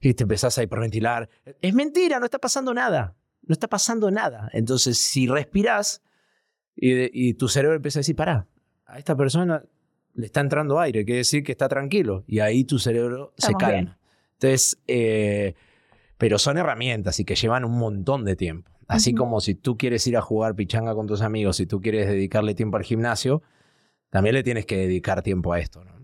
y 0.01 0.15
te 0.15 0.25
empezás 0.25 0.57
a 0.57 0.63
hiperventilar. 0.63 1.29
Es 1.61 1.75
mentira, 1.75 2.19
no 2.19 2.25
está 2.25 2.39
pasando 2.39 2.73
nada. 2.73 3.15
No 3.47 3.53
está 3.53 3.69
pasando 3.69 4.11
nada. 4.11 4.51
Entonces, 4.53 4.99
si 4.99 5.27
respiras 5.27 6.03
y, 6.75 7.35
tu 7.35 7.49
cerebro 7.49 7.77
empieza 7.77 8.01
a 8.01 8.01
decir, 8.01 8.17
pará, 8.17 8.47
a 8.85 8.99
esta 8.99 9.17
persona 9.17 9.65
le 10.15 10.27
está 10.27 10.41
entrando 10.41 10.79
aire, 10.79 11.05
quiere 11.05 11.19
decir 11.19 11.43
que 11.43 11.53
está 11.53 11.69
tranquilo. 11.69 12.25
Y 12.27 12.41
ahí 12.41 12.65
tu 12.65 12.79
cerebro 12.79 13.33
se 13.37 13.55
calma. 13.55 13.99
Entonces, 14.35 14.79
eh, 14.87 15.55
pero 16.19 16.39
son 16.39 16.59
herramientas 16.59 17.21
y 17.21 17.25
que 17.25 17.35
llevan 17.35 17.65
un 17.65 17.79
montón 17.79 18.25
de 18.25 18.37
tiempo. 18.37 18.71
Así 18.89 19.15
como 19.15 19.41
si 19.41 19.55
tú 19.55 19.77
quieres 19.77 20.07
ir 20.07 20.17
a 20.17 20.21
jugar 20.21 20.55
pichanga 20.55 20.95
con 20.95 21.07
tus 21.07 21.21
amigos, 21.21 21.57
si 21.57 21.67
tú 21.67 21.81
quieres 21.81 22.07
dedicarle 22.07 22.55
tiempo 22.55 22.77
al 22.77 22.85
gimnasio, 22.85 23.43
también 24.11 24.35
le 24.35 24.45
tienes 24.45 24.65
que 24.65 24.77
dedicar 24.77 25.23
tiempo 25.23 25.53
a 25.53 25.59
esto. 25.59 25.85
¿no? 25.85 25.97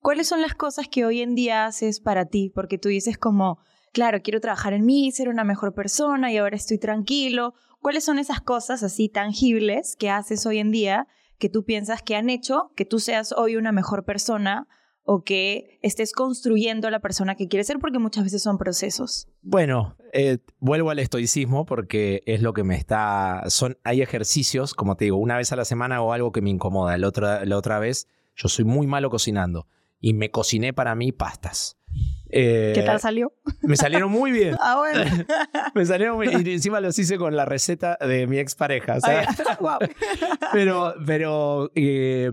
¿Cuáles 0.00 0.28
son 0.28 0.40
las 0.40 0.54
cosas 0.54 0.88
que 0.88 1.04
hoy 1.04 1.20
en 1.20 1.34
día 1.34 1.66
haces 1.66 2.00
para 2.00 2.26
ti? 2.26 2.50
Porque 2.54 2.78
tú 2.78 2.88
dices 2.88 3.18
como, 3.18 3.58
claro, 3.98 4.22
quiero 4.22 4.40
trabajar 4.40 4.74
en 4.74 4.86
mí, 4.86 5.10
ser 5.10 5.28
una 5.28 5.42
mejor 5.42 5.74
persona 5.74 6.30
y 6.30 6.36
ahora 6.36 6.54
estoy 6.54 6.78
tranquilo. 6.78 7.54
¿Cuáles 7.80 8.04
son 8.04 8.20
esas 8.20 8.40
cosas 8.40 8.84
así 8.84 9.08
tangibles 9.08 9.96
que 9.98 10.08
haces 10.08 10.46
hoy 10.46 10.58
en 10.58 10.70
día 10.70 11.08
que 11.36 11.48
tú 11.48 11.64
piensas 11.64 12.00
que 12.00 12.14
han 12.14 12.30
hecho 12.30 12.70
que 12.76 12.84
tú 12.84 13.00
seas 13.00 13.32
hoy 13.32 13.56
una 13.56 13.72
mejor 13.72 14.04
persona 14.04 14.68
o 15.02 15.24
que 15.24 15.80
estés 15.82 16.12
construyendo 16.12 16.90
la 16.90 17.00
persona 17.00 17.34
que 17.34 17.48
quieres 17.48 17.66
ser, 17.66 17.80
porque 17.80 17.98
muchas 17.98 18.22
veces 18.22 18.40
son 18.40 18.56
procesos. 18.56 19.26
Bueno, 19.42 19.96
eh, 20.12 20.38
vuelvo 20.60 20.90
al 20.90 21.00
estoicismo 21.00 21.66
porque 21.66 22.22
es 22.24 22.40
lo 22.40 22.52
que 22.52 22.62
me 22.62 22.76
está... 22.76 23.42
Son, 23.48 23.78
hay 23.82 24.00
ejercicios, 24.00 24.74
como 24.74 24.94
te 24.94 25.06
digo, 25.06 25.16
una 25.16 25.36
vez 25.36 25.50
a 25.50 25.56
la 25.56 25.64
semana 25.64 26.02
o 26.02 26.12
algo 26.12 26.30
que 26.30 26.40
me 26.40 26.50
incomoda. 26.50 26.96
La 26.98 27.08
otra, 27.08 27.44
la 27.44 27.56
otra 27.56 27.80
vez, 27.80 28.06
yo 28.36 28.48
soy 28.48 28.64
muy 28.64 28.86
malo 28.86 29.10
cocinando 29.10 29.66
y 29.98 30.14
me 30.14 30.30
cociné 30.30 30.72
para 30.72 30.94
mí 30.94 31.10
pastas. 31.10 31.77
Eh, 32.30 32.72
¿Qué 32.74 32.82
tal 32.82 33.00
salió? 33.00 33.32
Me 33.62 33.76
salieron 33.76 34.10
muy 34.10 34.30
bien. 34.30 34.56
Ah, 34.60 34.76
bueno. 34.78 35.04
me 35.74 35.86
salieron 35.86 36.16
muy 36.16 36.28
bien. 36.28 36.46
Y 36.46 36.52
encima 36.52 36.80
los 36.80 36.98
hice 36.98 37.16
con 37.16 37.34
la 37.36 37.44
receta 37.44 37.96
de 38.00 38.26
mi 38.26 38.38
expareja. 38.38 38.98
wow. 39.60 39.78
Pero, 40.52 40.94
pero 41.06 41.70
eh, 41.74 42.30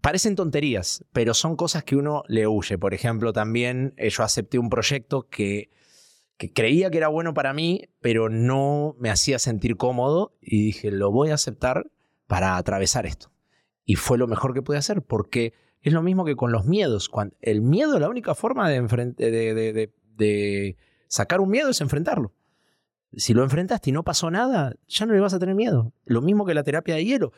parecen 0.00 0.34
tonterías, 0.36 1.04
pero 1.12 1.34
son 1.34 1.56
cosas 1.56 1.84
que 1.84 1.96
uno 1.96 2.22
le 2.28 2.46
huye. 2.46 2.78
Por 2.78 2.94
ejemplo, 2.94 3.32
también 3.32 3.94
eh, 3.96 4.08
yo 4.10 4.22
acepté 4.22 4.58
un 4.58 4.70
proyecto 4.70 5.28
que, 5.28 5.70
que 6.36 6.52
creía 6.52 6.90
que 6.90 6.98
era 6.98 7.08
bueno 7.08 7.34
para 7.34 7.52
mí, 7.52 7.88
pero 8.00 8.28
no 8.28 8.94
me 8.98 9.10
hacía 9.10 9.38
sentir 9.38 9.76
cómodo 9.76 10.36
y 10.40 10.66
dije, 10.66 10.90
lo 10.90 11.10
voy 11.10 11.30
a 11.30 11.34
aceptar 11.34 11.90
para 12.26 12.56
atravesar 12.56 13.06
esto. 13.06 13.30
Y 13.84 13.96
fue 13.96 14.18
lo 14.18 14.26
mejor 14.26 14.54
que 14.54 14.62
pude 14.62 14.78
hacer, 14.78 15.02
porque 15.02 15.54
es 15.82 15.92
lo 15.92 16.02
mismo 16.02 16.24
que 16.24 16.36
con 16.36 16.52
los 16.52 16.64
miedos. 16.66 17.10
el 17.40 17.62
miedo, 17.62 17.98
la 17.98 18.08
única 18.08 18.34
forma 18.34 18.68
de, 18.68 18.80
de, 18.80 19.92
de, 20.16 20.76
sacar 21.08 21.40
un 21.40 21.50
miedo 21.50 21.70
es 21.70 21.80
enfrentarlo. 21.80 22.32
Si 23.12 23.34
lo 23.34 23.42
enfrentaste 23.42 23.90
y 23.90 23.92
no 23.92 24.02
pasó 24.02 24.30
nada, 24.30 24.74
ya 24.88 25.06
no 25.06 25.14
le 25.14 25.20
vas 25.20 25.32
a 25.32 25.38
tener 25.38 25.54
miedo. 25.54 25.92
Lo 26.04 26.20
mismo 26.20 26.44
que 26.44 26.54
la 26.54 26.64
terapia 26.64 26.96
de 26.96 27.04
hielo 27.04 27.32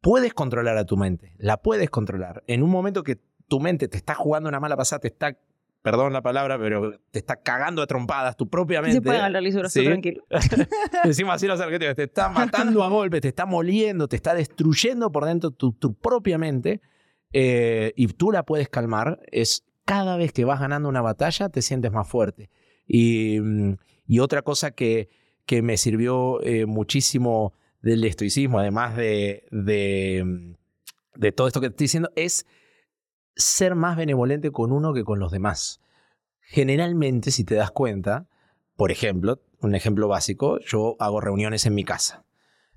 puedes 0.00 0.34
controlar 0.34 0.76
a 0.76 0.84
tu 0.84 0.96
mente, 0.96 1.34
la 1.38 1.58
puedes 1.58 1.90
controlar. 1.90 2.42
En 2.46 2.62
un 2.62 2.70
momento 2.70 3.02
que 3.02 3.20
tu 3.48 3.60
mente 3.60 3.88
te 3.88 3.96
está 3.96 4.14
jugando 4.14 4.48
una 4.48 4.60
mala 4.60 4.76
pasada, 4.76 5.00
te 5.00 5.08
está, 5.08 5.36
perdón 5.82 6.12
la 6.12 6.22
palabra, 6.22 6.58
pero 6.58 6.98
te 7.10 7.18
está 7.18 7.36
cagando 7.36 7.82
a 7.82 7.86
trompadas 7.86 8.36
tu 8.36 8.48
propia 8.48 8.80
mente. 8.80 8.96
Se 8.96 9.02
puede 9.02 9.20
hablar 9.20 9.42
lisura, 9.42 9.68
¿sí? 9.68 9.84
tranquilo. 9.84 10.24
Decimos 11.04 11.34
así 11.34 11.46
los 11.46 11.60
argentinos, 11.60 11.96
te 11.96 12.04
está 12.04 12.28
matando 12.28 12.82
a 12.82 12.88
golpes, 12.88 13.20
te 13.20 13.28
está 13.28 13.46
moliendo, 13.46 14.08
te 14.08 14.16
está 14.16 14.34
destruyendo 14.34 15.12
por 15.12 15.24
dentro 15.24 15.50
tu, 15.50 15.94
propia 15.94 16.38
mente 16.38 16.80
eh, 17.32 17.92
y 17.96 18.06
tú 18.08 18.32
la 18.32 18.44
puedes 18.44 18.68
calmar. 18.68 19.20
Es 19.30 19.64
cada 19.84 20.16
vez 20.16 20.32
que 20.32 20.44
vas 20.44 20.60
ganando 20.60 20.88
una 20.88 21.02
batalla 21.02 21.48
te 21.48 21.62
sientes 21.62 21.92
más 21.92 22.08
fuerte. 22.08 22.50
Y, 22.86 23.40
mm, 23.40 23.76
otra 24.20 24.42
cosa 24.42 24.72
que, 24.72 25.08
que 25.46 25.62
me 25.62 25.76
sirvió 25.76 26.42
eh, 26.42 26.66
muchísimo 26.66 27.54
del 27.80 28.04
estoicismo, 28.04 28.58
además 28.58 28.96
de, 28.96 29.46
de, 29.50 30.56
de 31.14 31.32
todo 31.32 31.46
esto 31.46 31.60
que 31.60 31.68
te 31.68 31.72
estoy 31.72 31.84
diciendo, 31.84 32.10
es 32.16 32.46
ser 33.36 33.74
más 33.74 33.96
benevolente 33.96 34.50
con 34.50 34.72
uno 34.72 34.92
que 34.92 35.04
con 35.04 35.18
los 35.18 35.32
demás. 35.32 35.80
Generalmente, 36.40 37.30
si 37.30 37.44
te 37.44 37.54
das 37.54 37.70
cuenta, 37.70 38.28
por 38.76 38.90
ejemplo, 38.90 39.40
un 39.60 39.74
ejemplo 39.74 40.08
básico, 40.08 40.58
yo 40.60 40.96
hago 40.98 41.20
reuniones 41.20 41.66
en 41.66 41.74
mi 41.74 41.84
casa. 41.84 42.24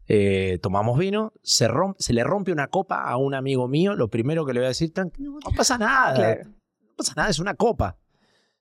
Eh, 0.08 0.60
tomamos 0.62 1.00
vino, 1.00 1.32
se, 1.44 1.68
se, 1.98 2.14
le 2.14 2.24
rompe 2.24 2.52
una 2.52 2.68
copa 2.68 3.04
a 3.04 3.16
un 3.16 3.34
amigo 3.34 3.68
mío, 3.70 3.96
lo 3.96 4.10
primero 4.10 4.46
que 4.46 4.54
le 4.54 4.60
voy 4.60 4.66
a 4.66 4.70
decir, 4.70 4.92
no, 5.18 5.40
pasa 5.56 5.78
nada, 5.78 6.36
no 6.44 6.96
pasa 6.98 7.14
nada, 7.16 7.30
es 7.30 7.40
una 7.40 7.54
copa. 7.54 7.98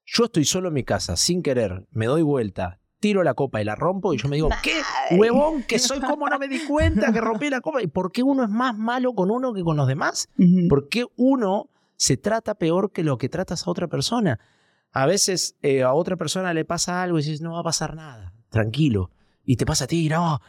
Yo 0.05 0.24
estoy 0.24 0.45
solo 0.45 0.68
en 0.68 0.74
mi 0.74 0.84
casa, 0.84 1.16
sin 1.16 1.43
querer, 1.43 1.84
me 1.90 2.07
doy 2.07 2.22
vuelta, 2.22 2.80
tiro 3.03 3.24
la 3.24 3.34
copa 3.34 3.61
y 3.61 3.64
la 3.64 3.74
rompo 3.74 4.14
y 4.14 4.16
yo 4.16 4.28
me 4.28 4.36
digo, 4.36 4.49
¿qué 4.62 4.80
huevón 5.16 5.64
que 5.64 5.78
soy? 5.78 6.01
¿Cómo 6.01 6.28
no 6.28 6.38
me 6.38 6.49
di 6.49 6.64
cuenta 6.64 7.12
que 7.12 7.20
rompí 7.20 7.51
la 7.51 7.61
copa? 7.61 7.82
¿Y 7.82 7.88
por 7.88 8.12
qué 8.12 8.22
uno 8.22 8.45
es 8.45 8.49
más 8.49 8.78
malo 8.78 9.12
con 9.12 9.30
uno 9.30 9.53
que 9.53 9.62
con 9.62 9.76
los 9.76 9.88
demás? 9.88 10.28
¿Por 10.68 10.88
qué 10.88 11.07
uno 11.16 11.68
se 11.97 12.16
trata 12.16 12.55
peor 12.55 12.93
que 12.93 13.03
lo 13.03 13.18
que 13.18 13.28
tratas 13.28 13.66
a 13.66 13.70
otra 13.70 13.88
persona? 13.88 14.38
A 14.93 15.07
veces 15.07 15.57
eh, 15.62 15.82
a 15.82 15.93
otra 15.93 16.16
persona 16.16 16.55
le 16.55 16.64
pasa 16.64 17.03
algo 17.03 17.18
y 17.18 17.22
dices, 17.22 17.40
no 17.40 17.55
va 17.55 17.61
a 17.61 17.64
pasar 17.64 17.97
nada, 17.97 18.32
tranquilo. 18.51 19.11
Y 19.45 19.57
te 19.57 19.66
pasa 19.66 19.84
a 19.84 19.88
ti, 19.88 20.09
no, 20.09 20.40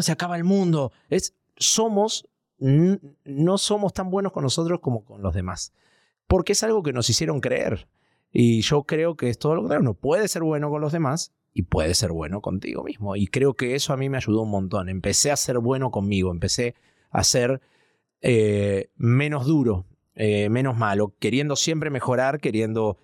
se 0.00 0.12
acaba 0.12 0.36
el 0.36 0.44
mundo. 0.44 0.92
Es, 1.08 1.34
somos, 1.56 2.28
no 2.58 3.58
somos 3.58 3.92
tan 3.92 4.10
buenos 4.10 4.32
con 4.32 4.42
nosotros 4.42 4.80
como 4.80 5.04
con 5.04 5.22
los 5.22 5.34
demás. 5.34 5.72
Porque 6.26 6.52
es 6.52 6.62
algo 6.62 6.82
que 6.82 6.92
nos 6.92 7.08
hicieron 7.10 7.40
creer. 7.40 7.88
Y 8.30 8.60
yo 8.60 8.84
creo 8.84 9.16
que 9.16 9.30
es 9.30 9.38
todo 9.38 9.54
lo 9.54 9.62
contrario. 9.62 9.82
Uno 9.82 9.94
puede 9.94 10.28
ser 10.28 10.42
bueno 10.42 10.70
con 10.70 10.80
los 10.80 10.92
demás, 10.92 11.32
y 11.58 11.62
puede 11.62 11.94
ser 11.94 12.12
bueno 12.12 12.40
contigo 12.40 12.84
mismo. 12.84 13.16
Y 13.16 13.26
creo 13.26 13.54
que 13.54 13.74
eso 13.74 13.92
a 13.92 13.96
mí 13.96 14.08
me 14.08 14.18
ayudó 14.18 14.42
un 14.42 14.50
montón. 14.50 14.88
Empecé 14.88 15.32
a 15.32 15.36
ser 15.36 15.58
bueno 15.58 15.90
conmigo, 15.90 16.30
empecé 16.30 16.76
a 17.10 17.24
ser 17.24 17.60
eh, 18.20 18.90
menos 18.96 19.44
duro, 19.44 19.84
eh, 20.14 20.48
menos 20.50 20.76
malo, 20.76 21.14
queriendo 21.18 21.56
siempre 21.56 21.90
mejorar, 21.90 22.40
queriendo, 22.40 22.98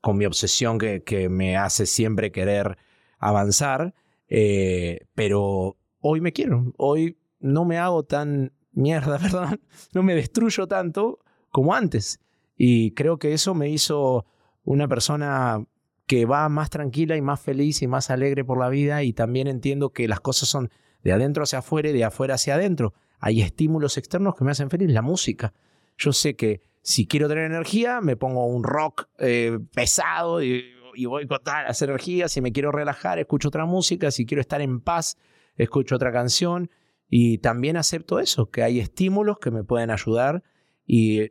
con 0.00 0.18
mi 0.18 0.24
obsesión 0.24 0.78
que, 0.78 1.02
que 1.02 1.28
me 1.28 1.56
hace 1.56 1.84
siempre 1.86 2.30
querer 2.30 2.78
avanzar, 3.18 3.92
eh, 4.28 5.06
pero 5.16 5.76
hoy 6.08 6.20
me 6.20 6.32
quiero, 6.32 6.72
hoy 6.76 7.18
no 7.40 7.64
me 7.64 7.78
hago 7.78 8.02
tan 8.04 8.52
mierda, 8.72 9.18
¿verdad? 9.22 9.58
No 9.92 10.02
me 10.02 10.14
destruyo 10.14 10.66
tanto 10.66 11.18
como 11.50 11.74
antes. 11.74 12.20
Y 12.56 12.92
creo 12.92 13.18
que 13.18 13.32
eso 13.32 13.54
me 13.54 13.68
hizo 13.68 14.24
una 14.64 14.88
persona 14.88 15.64
que 16.06 16.24
va 16.24 16.48
más 16.48 16.70
tranquila 16.70 17.16
y 17.16 17.22
más 17.22 17.40
feliz 17.40 17.82
y 17.82 17.88
más 17.88 18.10
alegre 18.10 18.44
por 18.44 18.58
la 18.58 18.68
vida 18.68 19.02
y 19.02 19.12
también 19.12 19.48
entiendo 19.48 19.90
que 19.90 20.06
las 20.06 20.20
cosas 20.20 20.48
son 20.48 20.70
de 21.02 21.12
adentro 21.12 21.42
hacia 21.42 21.58
afuera 21.58 21.90
y 21.90 21.92
de 21.92 22.04
afuera 22.04 22.34
hacia 22.34 22.54
adentro. 22.54 22.94
Hay 23.18 23.40
estímulos 23.42 23.98
externos 23.98 24.34
que 24.36 24.44
me 24.44 24.52
hacen 24.52 24.70
feliz, 24.70 24.90
la 24.90 25.02
música. 25.02 25.52
Yo 25.98 26.12
sé 26.12 26.36
que 26.36 26.60
si 26.82 27.06
quiero 27.06 27.28
tener 27.28 27.44
energía, 27.44 28.00
me 28.00 28.16
pongo 28.16 28.46
un 28.46 28.62
rock 28.62 29.08
eh, 29.18 29.58
pesado 29.74 30.42
y, 30.42 30.72
voy 31.06 31.26
con 31.26 31.42
todas 31.42 31.64
las 31.66 31.82
energías. 31.82 32.32
Si 32.32 32.40
me 32.40 32.52
quiero 32.52 32.70
relajar, 32.70 33.18
escucho 33.18 33.48
otra 33.48 33.66
música. 33.66 34.10
Si 34.10 34.24
quiero 34.24 34.40
estar 34.40 34.60
en 34.60 34.80
paz, 34.80 35.18
escucho 35.56 35.96
otra 35.96 36.12
canción. 36.12 36.70
Y 37.08 37.38
también 37.38 37.76
acepto 37.76 38.18
eso, 38.18 38.50
que 38.50 38.62
hay 38.62 38.80
estímulos 38.80 39.38
que 39.38 39.50
me 39.50 39.64
pueden 39.64 39.90
ayudar. 39.90 40.42
y 40.86 41.30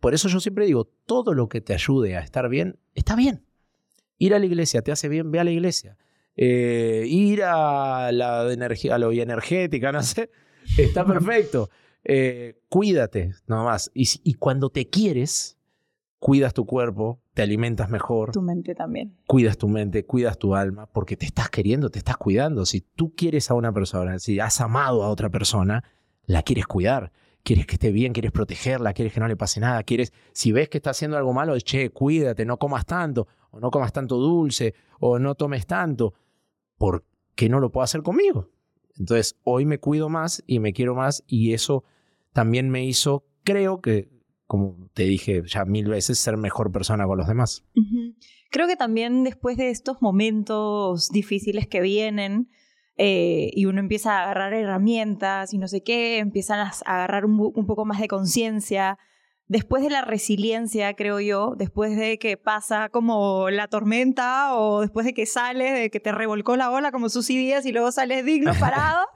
por 0.00 0.14
eso 0.14 0.28
yo 0.28 0.40
siempre 0.40 0.66
digo, 0.66 0.84
todo 1.06 1.34
lo 1.34 1.48
que 1.48 1.60
te 1.60 1.74
ayude 1.74 2.16
a 2.16 2.20
estar 2.20 2.48
bien, 2.48 2.78
está 2.94 3.16
bien. 3.16 3.44
Ir 4.18 4.34
a 4.34 4.38
la 4.38 4.46
iglesia 4.46 4.82
te 4.82 4.92
hace 4.92 5.08
bien, 5.08 5.30
ve 5.30 5.40
a 5.40 5.44
la 5.44 5.50
iglesia. 5.50 5.96
Eh, 6.36 7.04
ir 7.08 7.42
a 7.42 8.12
la 8.12 8.52
energía, 8.52 8.94
a 8.94 8.98
lo 8.98 9.10
energética, 9.10 9.90
no 9.92 10.02
sé, 10.02 10.30
está 10.76 11.04
perfecto. 11.04 11.70
Eh, 12.04 12.60
cuídate, 12.68 13.32
nomás. 13.46 13.90
Y, 13.94 14.08
y 14.22 14.34
cuando 14.34 14.70
te 14.70 14.88
quieres, 14.88 15.58
cuidas 16.20 16.54
tu 16.54 16.64
cuerpo, 16.64 17.20
te 17.38 17.42
alimentas 17.42 17.88
mejor. 17.88 18.32
Tu 18.32 18.42
mente 18.42 18.74
también. 18.74 19.14
Cuidas 19.28 19.56
tu 19.56 19.68
mente, 19.68 20.04
cuidas 20.04 20.38
tu 20.38 20.56
alma, 20.56 20.86
porque 20.86 21.16
te 21.16 21.24
estás 21.24 21.48
queriendo, 21.48 21.88
te 21.88 22.00
estás 22.00 22.16
cuidando. 22.16 22.66
Si 22.66 22.80
tú 22.80 23.14
quieres 23.14 23.48
a 23.52 23.54
una 23.54 23.72
persona, 23.72 24.18
si 24.18 24.40
has 24.40 24.60
amado 24.60 25.04
a 25.04 25.08
otra 25.08 25.30
persona, 25.30 25.84
la 26.26 26.42
quieres 26.42 26.66
cuidar. 26.66 27.12
Quieres 27.44 27.64
que 27.68 27.76
esté 27.76 27.92
bien, 27.92 28.12
quieres 28.12 28.32
protegerla, 28.32 28.92
quieres 28.92 29.14
que 29.14 29.20
no 29.20 29.28
le 29.28 29.36
pase 29.36 29.60
nada, 29.60 29.84
quieres, 29.84 30.12
si 30.32 30.50
ves 30.50 30.68
que 30.68 30.78
está 30.78 30.90
haciendo 30.90 31.16
algo 31.16 31.32
malo, 31.32 31.56
che, 31.60 31.90
cuídate, 31.90 32.44
no 32.44 32.58
comas 32.58 32.84
tanto 32.84 33.28
o 33.52 33.60
no 33.60 33.70
comas 33.70 33.92
tanto 33.92 34.16
dulce, 34.16 34.74
o 34.98 35.20
no 35.20 35.36
tomes 35.36 35.64
tanto, 35.64 36.14
¿por 36.76 37.04
qué 37.36 37.48
no 37.48 37.60
lo 37.60 37.70
puedo 37.70 37.84
hacer 37.84 38.02
conmigo? 38.02 38.50
Entonces, 38.98 39.36
hoy 39.44 39.64
me 39.64 39.78
cuido 39.78 40.08
más 40.08 40.42
y 40.48 40.58
me 40.58 40.72
quiero 40.72 40.96
más 40.96 41.22
y 41.28 41.52
eso 41.52 41.84
también 42.32 42.68
me 42.68 42.84
hizo, 42.84 43.26
creo 43.44 43.80
que, 43.80 44.08
como 44.48 44.88
te 44.94 45.04
dije 45.04 45.42
ya 45.46 45.64
mil 45.64 45.88
veces, 45.88 46.18
ser 46.18 46.36
mejor 46.38 46.72
persona 46.72 47.06
con 47.06 47.18
los 47.18 47.28
demás. 47.28 47.64
Creo 48.50 48.66
que 48.66 48.76
también 48.76 49.22
después 49.22 49.58
de 49.58 49.68
estos 49.68 50.00
momentos 50.00 51.10
difíciles 51.10 51.68
que 51.68 51.82
vienen, 51.82 52.48
eh, 52.96 53.50
y 53.52 53.66
uno 53.66 53.78
empieza 53.78 54.18
a 54.18 54.22
agarrar 54.24 54.54
herramientas 54.54 55.52
y 55.52 55.58
no 55.58 55.68
sé 55.68 55.82
qué, 55.82 56.18
empiezan 56.18 56.58
a 56.58 56.72
agarrar 56.86 57.26
un, 57.26 57.52
un 57.54 57.66
poco 57.66 57.84
más 57.84 58.00
de 58.00 58.08
conciencia, 58.08 58.98
después 59.48 59.82
de 59.82 59.90
la 59.90 60.02
resiliencia, 60.02 60.94
creo 60.94 61.20
yo, 61.20 61.54
después 61.56 61.94
de 61.96 62.18
que 62.18 62.38
pasa 62.38 62.88
como 62.88 63.50
la 63.50 63.68
tormenta 63.68 64.54
o 64.56 64.80
después 64.80 65.04
de 65.04 65.12
que 65.12 65.26
sales, 65.26 65.74
de 65.74 65.90
que 65.90 66.00
te 66.00 66.10
revolcó 66.10 66.56
la 66.56 66.70
ola 66.70 66.90
como 66.90 67.10
sus 67.10 67.28
ideas 67.30 67.66
y 67.66 67.72
luego 67.72 67.92
sales 67.92 68.24
digno, 68.24 68.52
parado, 68.60 69.06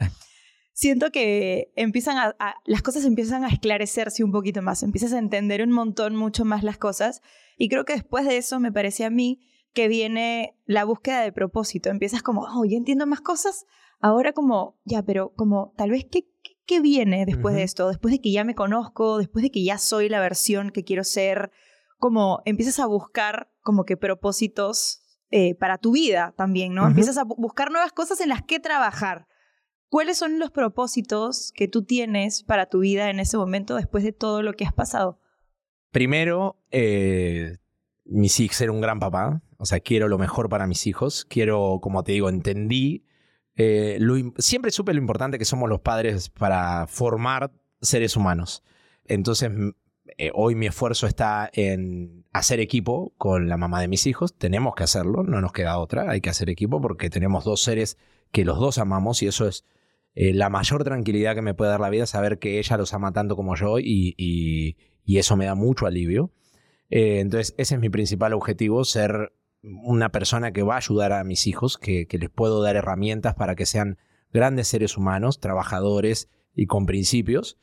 siento 0.72 1.10
que 1.10 1.72
empiezan 1.76 2.16
a, 2.18 2.54
las 2.64 2.82
cosas 2.82 3.04
empiezan 3.04 3.44
a 3.44 3.48
esclarecerse 3.48 4.24
un 4.24 4.32
poquito 4.32 4.62
más, 4.62 4.82
empiezas 4.82 5.12
a 5.12 5.18
entender 5.18 5.62
un 5.62 5.72
montón, 5.72 6.16
mucho 6.16 6.44
más 6.44 6.62
las 6.62 6.78
cosas. 6.78 7.22
Y 7.56 7.68
creo 7.68 7.84
que 7.84 7.94
después 7.94 8.26
de 8.26 8.36
eso 8.36 8.60
me 8.60 8.72
parece 8.72 9.04
a 9.04 9.10
mí 9.10 9.40
que 9.74 9.88
viene 9.88 10.56
la 10.66 10.84
búsqueda 10.84 11.22
de 11.22 11.32
propósito. 11.32 11.90
Empiezas 11.90 12.22
como, 12.22 12.42
oh, 12.42 12.64
ya 12.64 12.76
entiendo 12.76 13.06
más 13.06 13.20
cosas. 13.20 13.64
Ahora 14.00 14.32
como, 14.32 14.78
ya, 14.84 15.02
pero 15.02 15.32
como, 15.34 15.72
tal 15.76 15.90
vez, 15.90 16.06
¿qué, 16.10 16.28
qué 16.66 16.80
viene 16.80 17.24
después 17.24 17.54
de 17.54 17.62
esto? 17.62 17.88
Después 17.88 18.12
de 18.12 18.20
que 18.20 18.32
ya 18.32 18.44
me 18.44 18.54
conozco, 18.54 19.18
después 19.18 19.42
de 19.42 19.50
que 19.50 19.64
ya 19.64 19.78
soy 19.78 20.08
la 20.08 20.20
versión 20.20 20.70
que 20.70 20.84
quiero 20.84 21.04
ser, 21.04 21.52
como 21.98 22.42
empiezas 22.44 22.80
a 22.80 22.86
buscar 22.86 23.52
como 23.62 23.84
que 23.84 23.96
propósitos 23.96 25.02
eh, 25.30 25.54
para 25.54 25.78
tu 25.78 25.92
vida 25.92 26.34
también, 26.36 26.74
¿no? 26.74 26.86
Empiezas 26.86 27.16
a 27.16 27.24
buscar 27.24 27.70
nuevas 27.70 27.92
cosas 27.92 28.20
en 28.20 28.28
las 28.28 28.42
que 28.42 28.58
trabajar. 28.58 29.28
¿Cuáles 29.92 30.16
son 30.16 30.38
los 30.38 30.50
propósitos 30.50 31.52
que 31.54 31.68
tú 31.68 31.84
tienes 31.84 32.44
para 32.44 32.64
tu 32.64 32.78
vida 32.78 33.10
en 33.10 33.20
ese 33.20 33.36
momento 33.36 33.76
después 33.76 34.02
de 34.02 34.12
todo 34.12 34.40
lo 34.40 34.54
que 34.54 34.64
has 34.64 34.72
pasado? 34.72 35.20
Primero, 35.90 36.56
eh, 36.70 37.58
mis 38.06 38.40
hijos 38.40 38.56
ser 38.56 38.70
un 38.70 38.80
gran 38.80 39.00
papá. 39.00 39.42
O 39.58 39.66
sea, 39.66 39.80
quiero 39.80 40.08
lo 40.08 40.16
mejor 40.16 40.48
para 40.48 40.66
mis 40.66 40.86
hijos. 40.86 41.26
Quiero, 41.26 41.80
como 41.82 42.04
te 42.04 42.12
digo, 42.12 42.30
entendí. 42.30 43.04
Eh, 43.54 44.00
siempre 44.38 44.70
supe 44.70 44.94
lo 44.94 44.98
importante 44.98 45.38
que 45.38 45.44
somos 45.44 45.68
los 45.68 45.82
padres 45.82 46.30
para 46.30 46.86
formar 46.86 47.52
seres 47.82 48.16
humanos. 48.16 48.64
Entonces, 49.04 49.50
eh, 50.16 50.30
hoy 50.32 50.54
mi 50.54 50.68
esfuerzo 50.68 51.06
está 51.06 51.50
en 51.52 52.24
hacer 52.32 52.60
equipo 52.60 53.12
con 53.18 53.50
la 53.50 53.58
mamá 53.58 53.82
de 53.82 53.88
mis 53.88 54.06
hijos. 54.06 54.38
Tenemos 54.38 54.74
que 54.74 54.84
hacerlo, 54.84 55.22
no 55.22 55.42
nos 55.42 55.52
queda 55.52 55.76
otra. 55.76 56.10
Hay 56.10 56.22
que 56.22 56.30
hacer 56.30 56.48
equipo 56.48 56.80
porque 56.80 57.10
tenemos 57.10 57.44
dos 57.44 57.60
seres 57.62 57.98
que 58.30 58.46
los 58.46 58.58
dos 58.58 58.78
amamos 58.78 59.22
y 59.22 59.26
eso 59.26 59.46
es 59.46 59.66
eh, 60.14 60.34
la 60.34 60.50
mayor 60.50 60.84
tranquilidad 60.84 61.34
que 61.34 61.42
me 61.42 61.54
puede 61.54 61.70
dar 61.70 61.80
la 61.80 61.90
vida, 61.90 62.06
saber 62.06 62.38
que 62.38 62.58
ella 62.58 62.76
los 62.76 62.92
ama 62.92 63.12
tanto 63.12 63.34
como 63.36 63.56
yo 63.56 63.78
y, 63.78 64.14
y, 64.16 64.76
eso 65.16 65.36
me 65.36 65.46
da 65.46 65.54
mucho 65.54 65.86
alivio. 65.86 66.32
Eh, 66.90 67.20
entonces, 67.20 67.54
ese 67.58 67.74
es 67.74 67.80
mi 67.80 67.88
principal 67.88 68.32
objetivo, 68.34 68.84
ser 68.84 69.32
una 69.62 70.10
persona 70.10 70.52
que 70.52 70.62
va 70.62 70.74
a 70.74 70.78
ayudar 70.78 71.12
a 71.12 71.24
mis 71.24 71.46
hijos, 71.46 71.78
que, 71.78 72.06
que 72.06 72.18
les 72.18 72.30
puedo 72.30 72.62
dar 72.62 72.76
herramientas 72.76 73.34
para 73.34 73.54
que 73.54 73.66
sean 73.66 73.98
grandes 74.32 74.68
seres 74.68 74.96
humanos, 74.96 75.40
trabajadores 75.40 76.28
y 76.54 76.66
con 76.66 76.86
principios. 76.86 77.58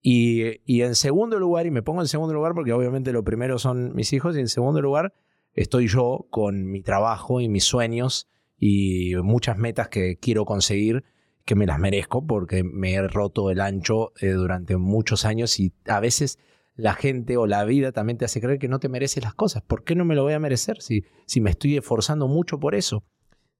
Y, 0.00 0.60
y, 0.64 0.82
en 0.82 0.94
segundo 0.94 1.38
lugar, 1.38 1.66
y 1.66 1.70
me 1.70 1.82
pongo 1.82 2.00
en 2.00 2.08
segundo 2.08 2.34
lugar 2.34 2.54
porque 2.54 2.72
obviamente 2.72 3.12
lo 3.12 3.24
primero 3.24 3.58
son 3.58 3.94
mis 3.94 4.12
hijos, 4.12 4.36
y 4.36 4.40
en 4.40 4.48
segundo 4.48 4.80
lugar 4.80 5.14
estoy 5.54 5.88
yo 5.88 6.26
con 6.30 6.70
mi 6.70 6.82
trabajo 6.82 7.40
y 7.40 7.48
mis 7.48 7.64
sueños 7.64 8.28
y 8.56 9.14
muchas 9.16 9.58
metas 9.58 9.88
que 9.88 10.16
quiero 10.16 10.44
conseguir 10.44 11.04
que 11.48 11.54
me 11.54 11.64
las 11.64 11.78
merezco 11.78 12.26
porque 12.26 12.62
me 12.62 12.92
he 12.92 13.08
roto 13.08 13.50
el 13.50 13.62
ancho 13.62 14.12
eh, 14.20 14.32
durante 14.32 14.76
muchos 14.76 15.24
años 15.24 15.58
y 15.58 15.72
a 15.86 15.98
veces 15.98 16.38
la 16.74 16.92
gente 16.92 17.38
o 17.38 17.46
la 17.46 17.64
vida 17.64 17.90
también 17.90 18.18
te 18.18 18.26
hace 18.26 18.42
creer 18.42 18.58
que 18.58 18.68
no 18.68 18.80
te 18.80 18.90
mereces 18.90 19.24
las 19.24 19.32
cosas. 19.32 19.62
¿Por 19.62 19.82
qué 19.82 19.94
no 19.94 20.04
me 20.04 20.14
lo 20.14 20.24
voy 20.24 20.34
a 20.34 20.38
merecer 20.38 20.82
si, 20.82 21.06
si 21.24 21.40
me 21.40 21.48
estoy 21.48 21.78
esforzando 21.78 22.28
mucho 22.28 22.60
por 22.60 22.74
eso? 22.74 23.02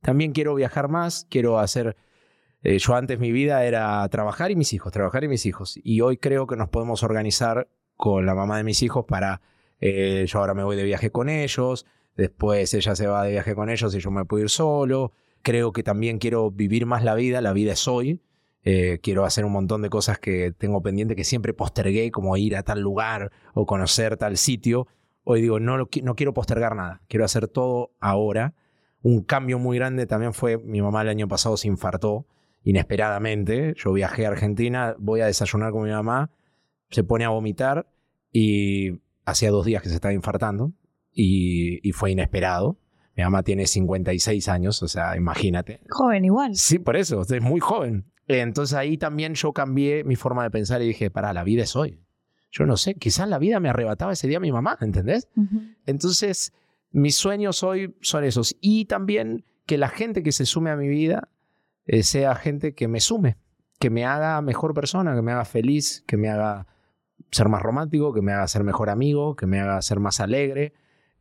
También 0.03 0.33
quiero 0.33 0.55
viajar 0.55 0.91
más, 0.91 1.27
quiero 1.31 1.59
hacer... 1.59 1.97
Eh, 2.63 2.79
yo 2.79 2.95
antes 2.95 3.19
mi 3.19 3.33
vida 3.33 3.65
era 3.65 4.07
trabajar 4.11 4.51
y 4.51 4.57
mis 4.57 4.75
hijos, 4.75 4.93
trabajar 4.93 5.25
y 5.25 5.29
mis 5.29 5.47
hijos. 5.47 5.81
Y 5.83 6.03
hoy 6.03 6.19
creo 6.19 6.47
que 6.47 6.57
nos 6.57 6.69
podemos 6.69 7.03
organizar 7.03 7.71
con 7.97 8.27
la 8.27 8.35
mamá 8.35 8.59
de 8.59 8.65
mis 8.65 8.83
hijos 8.83 9.07
para... 9.09 9.41
Eh, 9.81 10.27
yo 10.29 10.41
ahora 10.41 10.53
me 10.53 10.63
voy 10.63 10.77
de 10.77 10.85
viaje 10.85 11.11
con 11.11 11.31
ellos, 11.31 11.87
después 12.19 12.75
ella 12.75 12.95
se 12.95 13.07
va 13.07 13.25
de 13.25 13.31
viaje 13.31 13.55
con 13.55 13.71
ellos 13.71 13.95
y 13.95 13.99
yo 13.99 14.11
me 14.11 14.27
puedo 14.27 14.43
ir 14.43 14.51
solo 14.51 15.13
creo 15.49 15.73
que 15.73 15.83
también 15.83 16.19
quiero 16.19 16.51
vivir 16.51 16.85
más 16.85 17.03
la 17.03 17.15
vida, 17.15 17.41
la 17.41 17.55
vida 17.55 17.73
es 17.73 17.89
hoy. 17.89 18.21
Eh, 18.65 18.99
quiero 19.03 19.25
hacer 19.25 19.47
un 19.47 19.53
montón 19.53 19.81
de 19.81 19.89
cosas 19.89 20.19
que 20.19 20.53
tengo 20.53 20.83
pendiente 20.83 21.17
que 21.17 21.25
siempre 21.25 21.55
postergué, 21.55 22.11
como 22.11 22.37
ir 22.37 22.55
a 22.55 22.63
tal 22.65 22.83
lugar 22.83 23.33
o 23.55 23.65
conocer 23.65 24.19
tal 24.19 24.37
sitio. 24.37 24.89
Hoy 25.25 25.41
digo, 25.41 25.59
no, 25.59 25.79
no 25.79 26.15
quiero 26.17 26.35
postergar 26.35 26.77
nada, 26.77 27.01
quiero 27.09 27.25
hacer 27.25 27.49
todo 27.49 27.93
ahora. 27.99 28.57
Un 29.01 29.23
cambio 29.23 29.59
muy 29.59 29.79
grande 29.79 30.07
también 30.07 30.35
fue, 30.35 30.59
mi 30.59 30.83
mamá 30.83 31.01
el 31.01 31.09
año 31.09 31.29
pasado 31.29 31.57
se 31.57 31.67
infartó 31.67 32.27
inesperadamente. 32.63 33.73
Yo 33.79 33.95
viajé 33.95 34.27
a 34.27 34.29
Argentina, 34.29 34.97
voy 34.99 35.23
a 35.23 35.27
desayunar 35.27 35.73
con 35.73 35.85
mi 35.85 35.91
mamá, 35.91 36.31
se 36.91 37.05
pone 37.05 37.25
a 37.25 37.31
vomitar 37.31 37.89
y 38.31 39.01
hacía 39.25 39.51
dos 39.51 39.65
días 39.65 39.83
que 39.83 39.89
se 39.89 39.95
estaba 39.95 40.13
infartando 40.13 40.75
y 41.11 41.91
fue 41.93 42.11
inesperado. 42.11 42.77
Mi 43.19 43.25
mamá 43.25 43.43
tiene 43.43 43.67
56 43.67 44.49
años, 44.49 44.81
o 44.81 44.87
sea, 44.87 45.17
imagínate. 45.17 45.81
Joven 45.91 46.25
igual. 46.25 46.55
Sí, 46.55 46.79
por 46.79 46.95
eso, 46.95 47.23
es 47.23 47.43
muy 47.43 47.59
joven. 47.59 48.13
Entonces 48.29 48.77
ahí 48.77 48.97
también 48.97 49.35
yo 49.35 49.53
cambié 49.53 50.05
mi 50.05 50.15
forma 50.15 50.45
de 50.45 50.53
pensar 50.53 50.83
y 50.83 50.87
dije, 50.87 51.11
para, 51.11 51.33
la 51.33 51.43
vida 51.43 51.65
es 51.65 51.75
hoy. 51.75 52.01
Yo 52.53 52.65
no 52.65 52.77
sé, 52.77 52.95
quizás 52.95 53.29
la 53.29 53.41
vida 53.41 53.59
me 53.59 53.71
arrebataba 53.71 54.13
ese 54.13 54.29
día 54.29 54.37
a 54.37 54.41
mi 54.41 54.53
mamá, 54.53 54.79
¿entendés? 54.81 55.29
Entonces, 55.85 56.53
mis 56.93 57.17
sueños 57.17 57.65
hoy 57.65 57.97
son 58.03 58.23
esos. 58.23 58.57
Y 58.61 58.85
también 58.85 59.45
que 59.67 59.79
la 59.79 59.89
gente 59.89 60.23
que 60.23 60.31
se 60.31 60.47
sume 60.47 60.71
a 60.71 60.77
mi 60.77 60.87
vida 60.87 61.29
eh, 61.87 62.05
sea 62.05 62.37
gente 62.37 62.73
que 62.73 62.87
me 62.87 63.01
sume, 63.01 63.37
que 63.81 63.91
me 63.91 64.05
haga 64.05 64.41
mejor 64.43 64.75
persona, 64.75 65.17
que 65.17 65.23
me 65.23 65.33
haga 65.33 65.45
feliz, 65.45 66.05
que 66.07 66.17
me 66.17 66.29
haga 66.29 66.69
ser 67.33 67.49
más 67.49 67.63
romántico, 67.63 68.15
que 68.15 68.23
me 68.23 68.33
haga 68.33 68.47
ser 68.47 68.63
mejor 68.63 68.91
amigo, 68.91 69.35
que 69.35 69.47
me 69.47 69.59
haga 69.59 69.83
ser 69.83 69.99
más 69.99 70.21
alegre, 70.21 70.73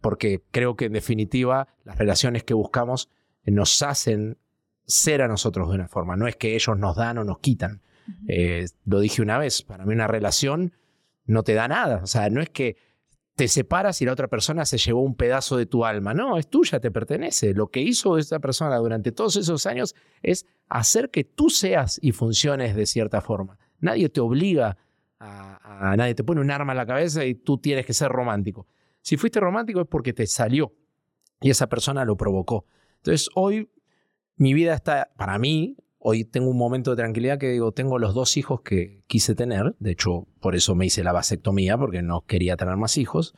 porque 0.02 0.44
creo 0.52 0.76
que 0.76 0.86
en 0.86 0.94
definitiva 0.94 1.68
las 1.84 1.98
relaciones 1.98 2.44
que 2.44 2.54
buscamos 2.54 3.10
nos 3.46 3.82
hacen 3.82 4.38
ser 4.86 5.22
a 5.22 5.28
nosotros 5.28 5.70
de 5.70 5.76
una 5.76 5.88
forma, 5.88 6.16
no 6.16 6.28
es 6.28 6.36
que 6.36 6.56
ellos 6.56 6.78
nos 6.78 6.96
dan 6.96 7.18
o 7.18 7.24
nos 7.24 7.40
quitan. 7.40 7.82
Eh, 8.28 8.66
lo 8.86 9.00
dije 9.00 9.22
una 9.22 9.38
vez, 9.38 9.64
para 9.64 9.86
mí 9.86 9.94
una 9.94 10.08
relación 10.08 10.74
no 11.26 11.44
te 11.44 11.54
da 11.54 11.68
nada, 11.68 12.02
o 12.04 12.08
sea, 12.08 12.30
no 12.30 12.42
es 12.42 12.50
que 12.50 12.78
te 13.36 13.48
separas 13.48 14.02
y 14.02 14.06
la 14.06 14.14
otra 14.14 14.30
persona 14.30 14.66
se 14.66 14.78
llevó 14.80 15.02
un 15.02 15.16
pedazo 15.16 15.58
de 15.58 15.68
tu 15.68 15.86
alma, 15.86 16.14
no, 16.14 16.38
es 16.38 16.50
tuya, 16.50 16.80
te 16.80 16.90
pertenece. 16.90 17.54
Lo 17.54 17.68
que 17.68 17.82
hizo 17.82 18.18
esta 18.18 18.40
persona 18.40 18.78
durante 18.78 19.12
todos 19.12 19.36
esos 19.36 19.68
años 19.68 19.94
es 20.24 20.48
hacer 20.70 21.12
que 21.12 21.24
tú 21.24 21.52
seas 21.52 22.00
y 22.02 22.14
funciones 22.14 22.76
de 22.76 22.88
cierta 22.88 23.22
forma. 23.22 23.60
Nadie 23.80 24.10
te 24.10 24.22
obliga 24.22 24.78
a, 25.20 25.92
a 25.92 25.96
nadie 25.96 26.16
te 26.16 26.24
pone 26.24 26.42
un 26.42 26.50
arma 26.50 26.74
en 26.74 26.78
la 26.78 26.88
cabeza 26.88 27.26
y 27.26 27.36
tú 27.36 27.60
tienes 27.60 27.86
que 27.86 27.94
ser 27.94 28.10
romántico. 28.10 28.66
Si 29.08 29.16
fuiste 29.16 29.40
romántico 29.40 29.80
es 29.80 29.88
porque 29.88 30.12
te 30.12 30.28
salió 30.28 30.74
y 31.40 31.50
esa 31.50 31.68
persona 31.68 32.04
lo 32.04 32.18
provocó. 32.18 32.66
Entonces 32.98 33.30
hoy 33.36 33.72
mi 34.36 34.54
vida 34.54 34.74
está, 34.74 35.14
para 35.16 35.40
mí, 35.40 35.78
hoy 35.98 36.26
tengo 36.26 36.50
un 36.50 36.58
momento 36.58 36.90
de 36.92 36.98
tranquilidad 36.98 37.38
que 37.38 37.48
digo, 37.48 37.72
tengo 37.72 38.00
los 38.00 38.14
dos 38.14 38.36
hijos 38.36 38.64
que 38.64 39.06
quise 39.08 39.34
tener, 39.34 39.78
de 39.80 39.92
hecho 39.92 40.28
por 40.42 40.58
eso 40.58 40.76
me 40.76 40.88
hice 40.88 41.06
la 41.06 41.14
vasectomía, 41.14 41.78
porque 41.78 42.02
no 42.02 42.26
quería 42.26 42.58
tener 42.58 42.76
más 42.76 42.98
hijos. 42.98 43.34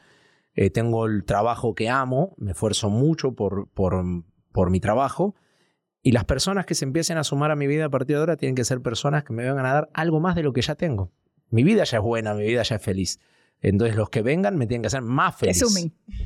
Eh, 0.56 0.72
tengo 0.72 1.06
el 1.06 1.24
trabajo 1.24 1.76
que 1.76 1.88
amo, 1.88 2.34
me 2.40 2.54
esfuerzo 2.54 2.90
mucho 2.90 3.36
por, 3.36 3.70
por, 3.70 4.04
por 4.52 4.72
mi 4.72 4.80
trabajo. 4.80 5.36
Y 6.02 6.14
las 6.14 6.26
personas 6.26 6.66
que 6.66 6.74
se 6.74 6.86
empiecen 6.86 7.20
a 7.20 7.24
sumar 7.24 7.52
a 7.52 7.56
mi 7.56 7.68
vida 7.68 7.86
a 7.86 7.90
partir 7.90 8.16
de 8.16 8.22
ahora 8.22 8.38
tienen 8.38 8.56
que 8.56 8.66
ser 8.66 8.82
personas 8.82 9.24
que 9.24 9.34
me 9.34 9.44
vengan 9.44 9.68
a 9.68 9.74
dar 9.74 9.90
algo 9.94 10.20
más 10.20 10.34
de 10.34 10.42
lo 10.42 10.52
que 10.52 10.64
ya 10.64 10.74
tengo. 10.74 11.12
Mi 11.52 11.64
vida 11.64 11.84
ya 11.84 11.98
es 11.98 12.04
buena, 12.04 12.34
mi 12.34 12.48
vida 12.48 12.64
ya 12.64 12.78
es 12.78 12.82
feliz. 12.82 13.20
Entonces 13.62 13.96
los 13.96 14.10
que 14.10 14.22
vengan 14.22 14.58
me 14.58 14.68
tienen 14.68 14.84
que 14.84 14.88
hacer 14.88 15.02
más 15.02 15.36
feliz. 15.36 15.64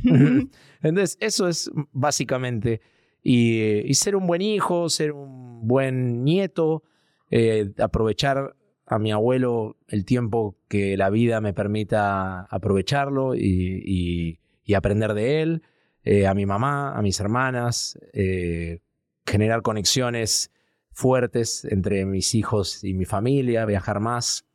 Entonces 0.81 1.17
eso 1.19 1.47
es 1.47 1.71
básicamente. 1.91 2.81
Y, 3.23 3.93
ser 3.93 4.15
un 4.15 4.27
buen 4.27 4.41
hijo, 4.41 4.89
ser 4.89 5.13
un 5.13 5.65
buen 5.65 6.23
nieto, 6.23 6.84
eh, 7.31 7.71
aprovechar 7.79 8.55
a 8.86 8.99
mi 8.99 9.11
abuelo 9.11 9.77
el 9.88 10.03
tiempo 10.05 10.57
que 10.67 10.97
la 10.97 11.09
vida 11.09 11.39
me 11.39 11.53
permita 11.53 12.41
aprovecharlo 12.41 13.34
y, 13.36 14.39
aprender 14.75 15.13
de 15.13 15.41
él, 15.41 15.63
eh, 16.03 16.27
a 16.27 16.34
mi 16.34 16.45
mamá, 16.45 16.97
a 16.97 17.01
mis 17.01 17.19
hermanas, 17.19 17.97
eh, 18.11 18.79
generar 19.25 19.61
conexiones 19.61 20.51
fuertes 20.91 21.65
entre 21.65 22.05
mis 22.05 22.36
hijos 22.36 22.84
y 22.84 22.93
mi 22.93 23.05
familia, 23.05 23.65
viajar 23.65 23.99
más, 23.99 24.45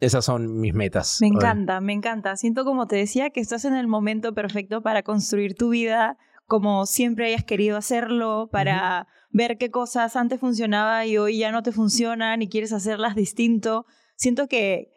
esas 0.00 0.24
son 0.24 0.60
mis 0.60 0.74
metas. 0.74 1.18
Me 1.20 1.28
encanta, 1.28 1.80
me 1.80 1.92
encanta. 1.92 2.36
Siento 2.36 2.64
como 2.64 2.86
te 2.86 2.96
decía 2.96 3.30
que 3.30 3.40
estás 3.40 3.64
en 3.64 3.74
el 3.74 3.86
momento 3.86 4.34
perfecto 4.34 4.82
para 4.82 5.02
construir 5.02 5.54
tu 5.54 5.70
vida 5.70 6.18
como 6.46 6.86
siempre 6.86 7.26
hayas 7.26 7.44
querido 7.44 7.76
hacerlo, 7.76 8.48
para 8.50 9.08
ver 9.30 9.58
qué 9.58 9.70
cosas 9.70 10.16
antes 10.16 10.40
funcionaba 10.40 11.04
y 11.04 11.18
hoy 11.18 11.38
ya 11.38 11.50
no 11.50 11.62
te 11.62 11.72
funcionan 11.72 12.40
y 12.40 12.48
quieres 12.48 12.72
hacerlas 12.72 13.14
distinto. 13.16 13.84
Siento 14.14 14.46
que, 14.46 14.92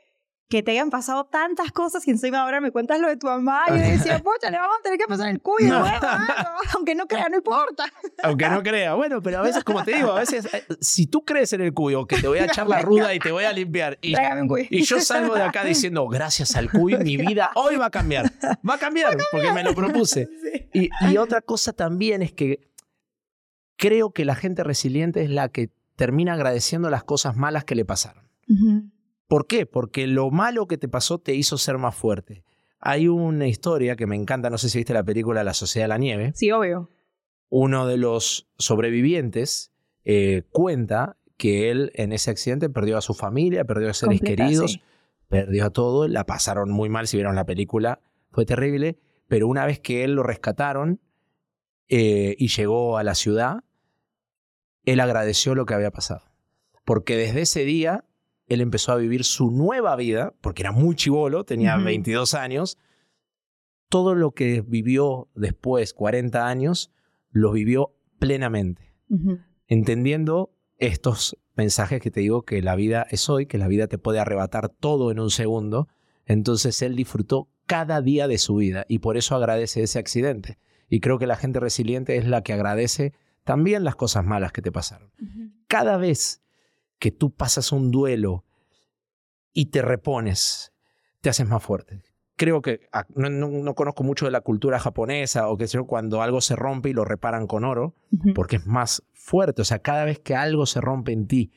que 0.49 0.63
te 0.63 0.71
hayan 0.71 0.89
pasado 0.89 1.25
tantas 1.25 1.71
cosas 1.71 2.07
y 2.07 2.11
encima 2.11 2.41
ahora 2.41 2.59
me 2.59 2.71
cuentas 2.71 2.99
lo 2.99 3.07
de 3.07 3.17
tu 3.17 3.27
mamá 3.27 3.65
y 3.67 3.71
yo 3.71 3.77
decía, 3.77 4.19
pocha, 4.23 4.49
le 4.49 4.57
vamos 4.57 4.77
a 4.79 4.81
tener 4.81 4.97
que 4.97 5.05
pasar 5.05 5.29
el 5.29 5.41
cuyo, 5.41 5.75
aunque 6.73 6.95
no 6.95 7.05
crea, 7.05 7.29
no 7.29 7.37
importa. 7.37 7.85
Aunque 8.23 8.49
no 8.49 8.61
crea, 8.61 8.95
bueno, 8.95 9.21
pero 9.21 9.39
a 9.39 9.41
veces, 9.41 9.63
como 9.63 9.83
te 9.83 9.95
digo, 9.95 10.11
a 10.11 10.19
veces, 10.19 10.53
eh, 10.53 10.65
si 10.81 11.07
tú 11.07 11.23
crees 11.23 11.53
en 11.53 11.61
el 11.61 11.73
cuyo, 11.73 12.05
que 12.05 12.17
te 12.17 12.27
voy 12.27 12.39
a 12.39 12.45
echar 12.45 12.67
la 12.67 12.81
ruda 12.81 13.13
y 13.13 13.19
te 13.19 13.31
voy 13.31 13.45
a 13.45 13.53
limpiar, 13.53 13.97
y, 14.01 14.13
y 14.69 14.83
yo 14.83 14.99
salgo 14.99 15.35
de 15.35 15.43
acá 15.43 15.63
diciendo, 15.63 16.05
gracias 16.07 16.55
al 16.55 16.69
cuyo, 16.69 16.99
mi 16.99 17.15
vida 17.15 17.51
hoy 17.55 17.77
va 17.77 17.85
a 17.85 17.89
cambiar, 17.91 18.31
va 18.67 18.73
a 18.73 18.77
cambiar, 18.77 19.15
porque 19.31 19.51
me 19.53 19.63
lo 19.63 19.73
propuse. 19.73 20.27
Y, 20.73 20.89
y 21.09 21.17
otra 21.17 21.41
cosa 21.41 21.71
también 21.71 22.21
es 22.21 22.33
que 22.33 22.69
creo 23.77 24.11
que 24.11 24.25
la 24.25 24.35
gente 24.35 24.63
resiliente 24.63 25.23
es 25.23 25.29
la 25.29 25.49
que 25.49 25.69
termina 25.95 26.33
agradeciendo 26.33 26.89
las 26.89 27.03
cosas 27.03 27.37
malas 27.37 27.63
que 27.63 27.75
le 27.75 27.85
pasaron. 27.85 28.27
¿Por 29.29 29.45
qué? 29.45 29.67
Porque 29.67 30.07
lo 30.07 30.31
malo 30.31 30.67
que 30.67 30.79
te 30.79 30.89
pasó 30.89 31.19
te 31.19 31.35
hizo 31.35 31.59
ser 31.59 31.77
más 31.77 31.95
fuerte. 31.95 32.43
Hay 32.79 33.07
una 33.07 33.47
historia 33.47 33.95
que 33.95 34.07
me 34.07 34.15
encanta, 34.15 34.49
no 34.49 34.57
sé 34.57 34.69
si 34.69 34.79
viste 34.79 34.93
la 34.93 35.03
película 35.03 35.43
La 35.43 35.53
Sociedad 35.53 35.83
de 35.83 35.89
la 35.89 35.97
Nieve. 35.99 36.31
Sí, 36.33 36.51
obvio. 36.51 36.89
Uno 37.47 37.85
de 37.85 37.97
los 37.97 38.49
sobrevivientes 38.57 39.71
eh, 40.03 40.43
cuenta 40.49 41.17
que 41.37 41.69
él 41.69 41.91
en 41.93 42.11
ese 42.11 42.31
accidente 42.31 42.71
perdió 42.71 42.97
a 42.97 43.01
su 43.01 43.13
familia, 43.13 43.65
perdió 43.65 43.91
a 43.91 43.93
seres 43.93 44.19
queridos, 44.19 44.79
perdió 45.27 45.65
a 45.65 45.69
todo, 45.69 46.07
la 46.07 46.25
pasaron 46.25 46.71
muy 46.71 46.89
mal 46.89 47.07
si 47.07 47.17
vieron 47.17 47.35
la 47.35 47.45
película, 47.45 48.01
fue 48.31 48.47
terrible, 48.47 48.97
pero 49.27 49.47
una 49.47 49.63
vez 49.67 49.79
que 49.79 50.03
él 50.03 50.15
lo 50.15 50.23
rescataron 50.23 51.01
eh, 51.87 52.35
y 52.39 52.47
llegó 52.47 52.97
a 52.97 53.03
la 53.03 53.13
ciudad, 53.13 53.63
él 54.85 54.99
agradeció 54.99 55.53
lo 55.53 55.67
que 55.67 55.75
había 55.75 55.91
pasado. 55.91 56.23
Porque 56.83 57.15
desde 57.15 57.41
ese 57.41 57.63
día 57.63 58.05
él 58.49 58.61
empezó 58.61 58.91
a 58.91 58.97
vivir 58.97 59.23
su 59.23 59.51
nueva 59.51 59.95
vida, 59.95 60.33
porque 60.41 60.63
era 60.63 60.71
muy 60.71 60.95
chivolo, 60.95 61.45
tenía 61.45 61.77
22 61.77 62.33
años. 62.33 62.77
Todo 63.89 64.15
lo 64.15 64.31
que 64.31 64.61
vivió 64.61 65.29
después, 65.35 65.93
40 65.93 66.47
años, 66.47 66.91
lo 67.31 67.51
vivió 67.51 67.95
plenamente, 68.19 68.93
entendiendo 69.67 70.53
estos 70.77 71.37
mensajes 71.55 72.01
que 72.01 72.11
te 72.11 72.21
digo 72.21 72.43
que 72.43 72.61
la 72.61 72.75
vida 72.75 73.05
es 73.09 73.29
hoy, 73.29 73.45
que 73.45 73.57
la 73.57 73.67
vida 73.67 73.87
te 73.87 73.97
puede 73.97 74.19
arrebatar 74.19 74.69
todo 74.69 75.11
en 75.11 75.19
un 75.19 75.29
segundo. 75.29 75.87
Entonces 76.25 76.81
él 76.81 76.95
disfrutó 76.95 77.49
cada 77.65 78.01
día 78.01 78.27
de 78.27 78.37
su 78.37 78.55
vida 78.55 78.85
y 78.87 78.99
por 78.99 79.17
eso 79.17 79.35
agradece 79.35 79.83
ese 79.83 79.99
accidente. 79.99 80.57
Y 80.87 81.01
creo 81.01 81.19
que 81.19 81.27
la 81.27 81.35
gente 81.35 81.59
resiliente 81.59 82.17
es 82.17 82.25
la 82.27 82.41
que 82.41 82.53
agradece 82.53 83.13
también 83.43 83.83
las 83.83 83.95
cosas 83.95 84.25
malas 84.25 84.51
que 84.51 84.61
te 84.61 84.71
pasaron. 84.71 85.11
Cada 85.67 85.97
vez 85.97 86.41
que 86.99 87.11
tú 87.11 87.33
pasas 87.33 87.71
un 87.71 87.91
duelo 87.91 88.45
y 89.53 89.67
te 89.67 89.81
repones, 89.81 90.73
te 91.21 91.29
haces 91.29 91.47
más 91.47 91.63
fuerte. 91.63 92.01
Creo 92.35 92.61
que 92.61 92.87
ah, 92.93 93.05
no, 93.15 93.75
conozco 93.75 94.03
mucho 94.03 94.25
de 94.25 94.31
la 94.31 94.41
cultura 94.41 94.79
japonesa 94.79 95.49
o 95.49 95.57
qué 95.57 95.67
sé 95.67 95.81
cuando 95.83 96.21
algo 96.21 96.39
se 96.39 96.55
rompe 96.55 96.89
y 96.89 96.93
lo 96.93 97.03
reparan 97.03 97.47
con 97.47 97.65
oro, 97.65 97.95
porque 98.33 98.57
es 98.57 98.65
más 98.65 99.03
fuerte. 99.13 99.61
O 99.61 99.65
sea, 99.65 99.79
cada 99.79 100.05
vez 100.05 100.19
que 100.19 100.35
algo 100.35 100.65
se 100.65 100.79
rompe 100.79 101.11
en 101.11 101.27
ti, 101.27 101.51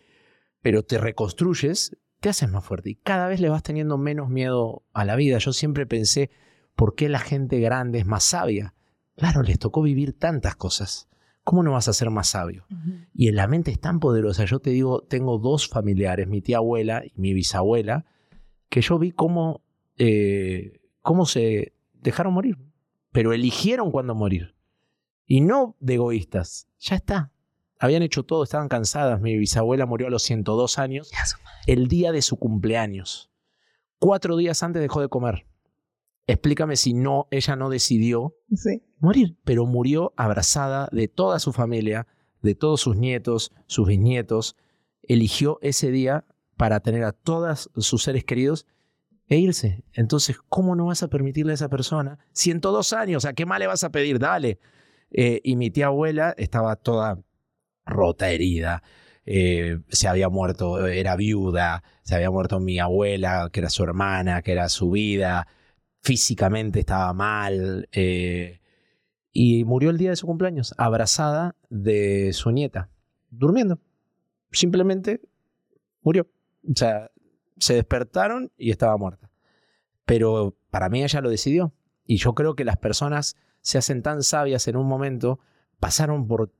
pero 0.61 0.82
te 0.82 0.99
reconstruyes, 0.99 1.97
te 2.18 2.28
haces 2.28 2.49
más 2.49 2.64
fuerte 2.64 2.90
y 2.90 2.95
cada 2.97 3.28
vez 3.28 3.40
le 3.40 3.49
vas 3.49 3.62
teniendo 3.62 3.97
menos 3.99 4.28
miedo 4.28 4.84
a 4.93 5.05
la 5.05 5.14
vida. 5.14 5.38
Yo 5.38 5.53
siempre 5.53 5.86
pensé, 5.86 6.30
¿por 6.74 6.97
qué 6.97 7.09
la 7.09 7.20
gente 7.20 7.61
grande 7.61 8.01
es 8.01 8.07
más 8.07 8.24
sabia? 8.24 8.74
Claro, 9.16 9.43
les 9.43 9.59
tocó 9.59 9.82
vivir 9.82 10.18
tantas 10.18 10.57
cosas. 10.57 11.09
¿Cómo 11.45 11.62
no 11.62 11.72
vas 11.72 11.88
a 11.88 11.93
ser 11.93 12.11
más 12.11 12.28
sabio? 12.28 12.66
Y 13.14 13.28
en 13.28 13.36
la 13.36 13.47
mente 13.47 13.70
es 13.70 13.80
tan 13.80 14.01
poderosa. 14.01 14.45
Yo 14.45 14.61
te 14.61 14.70
digo, 14.70 15.03
tengo 15.03 15.38
dos 15.38 15.68
familiares, 15.68 16.28
mi 16.28 16.40
tía 16.40 16.59
abuela 16.59 17.03
y 17.05 17.12
mi 17.16 17.34
bisabuela, 17.34 18.05
que 18.68 18.80
yo 18.80 18.99
vi 18.99 19.12
cómo, 19.12 19.62
eh, 19.99 20.80
cómo 21.01 21.26
se 21.26 21.74
dejaron 21.93 22.34
morir, 22.34 22.59
pero 23.11 23.32
eligieron 23.32 23.90
cuándo 23.90 24.14
morir. 24.14 24.55
Y 25.26 25.40
no 25.40 25.76
de 25.80 25.95
egoístas, 25.95 26.68
ya 26.78 26.97
está. 26.97 27.32
Habían 27.78 28.03
hecho 28.03 28.22
todo, 28.22 28.45
estaban 28.45 28.68
cansadas. 28.68 29.20
Mi 29.20 29.36
bisabuela 29.36 29.86
murió 29.86 30.07
a 30.07 30.11
los 30.11 30.22
102 30.22 30.78
años, 30.78 31.11
el 31.66 31.88
día 31.88 32.12
de 32.12 32.22
su 32.22 32.36
cumpleaños. 32.36 33.30
Cuatro 33.99 34.36
días 34.36 34.62
antes 34.62 34.80
dejó 34.82 35.01
de 35.01 35.09
comer. 35.09 35.47
Explícame 36.26 36.76
si 36.76 36.95
no, 36.95 37.26
ella 37.30 37.57
no 37.57 37.68
decidió 37.68 38.36
morir, 39.03 39.36
pero 39.44 39.66
murió 39.66 40.12
abrazada 40.16 40.88
de 40.92 41.09
toda 41.09 41.38
su 41.38 41.53
familia, 41.53 42.07
de 42.40 42.55
todos 42.55 42.80
sus 42.80 42.96
nietos, 42.96 43.53
sus 43.66 43.86
bisnietos. 43.86 44.57
Eligió 45.03 45.59
ese 45.61 45.90
día 45.90 46.24
para 46.57 46.80
tener 46.80 47.05
a 47.05 47.12
todos 47.12 47.70
sus 47.76 48.03
seres 48.03 48.24
queridos 48.24 48.66
e 49.28 49.36
irse. 49.36 49.84
Entonces, 49.92 50.38
¿cómo 50.48 50.76
no 50.76 50.86
vas 50.86 51.03
a 51.03 51.09
permitirle 51.09 51.53
a 51.53 51.55
esa 51.55 51.68
persona? 51.68 52.18
102 52.32 52.92
años, 52.92 53.24
¿a 53.24 53.32
qué 53.32 53.44
más 53.44 53.59
le 53.59 53.66
vas 53.66 53.84
a 53.84 53.90
pedir? 53.90 54.18
Dale. 54.18 54.59
Eh, 55.11 55.40
y 55.44 55.57
mi 55.57 55.70
tía 55.70 55.86
abuela 55.86 56.34
estaba 56.38 56.76
toda 56.76 57.18
rota, 57.84 58.30
herida. 58.30 58.82
Eh, 59.26 59.80
se 59.88 60.09
había 60.09 60.28
muerto, 60.28 60.86
era 60.86 61.16
viuda, 61.16 61.82
se 62.03 62.14
había 62.14 62.30
muerto 62.30 62.61
mi 62.61 62.78
abuela, 62.78 63.50
que 63.53 63.61
era 63.61 63.70
su 63.70 63.82
hermana, 63.84 64.42
que 64.42 64.53
era 64.53 64.68
su 64.68 64.90
vida 64.90 65.46
físicamente 66.03 66.80
estaba 66.80 67.12
mal. 67.12 67.88
Eh, 67.92 68.61
y 69.33 69.64
murió 69.64 69.91
el 69.91 69.99
día 69.99 70.11
de 70.11 70.16
su 70.16 70.26
cumpleaños, 70.26 70.74
abrazada 70.76 71.57
de 71.70 72.33
su 72.33 72.51
nieta, 72.51 72.91
durmiendo. 73.30 73.80
Simplemente 74.51 75.20
murió. 76.03 76.28
O 76.68 76.76
sea, 76.76 77.11
se 77.59 77.74
despertaron 77.74 78.53
y 78.57 78.70
estaba 78.70 78.97
muerta. 78.97 79.30
Pero 80.05 80.57
para 80.70 80.89
mí 80.89 81.03
ella 81.03 81.20
lo 81.20 81.30
decidió. 81.30 81.72
Y 82.05 82.16
yo 82.16 82.35
creo 82.35 82.55
que 82.55 82.64
las 82.64 82.76
personas 82.76 83.37
se 83.61 83.78
hacen 83.78 84.03
tan 84.03 84.22
sabias 84.22 84.68
en 84.68 84.76
un 84.76 84.87
momento, 84.87 85.39
pasaron 85.78 86.26
por 86.26 86.53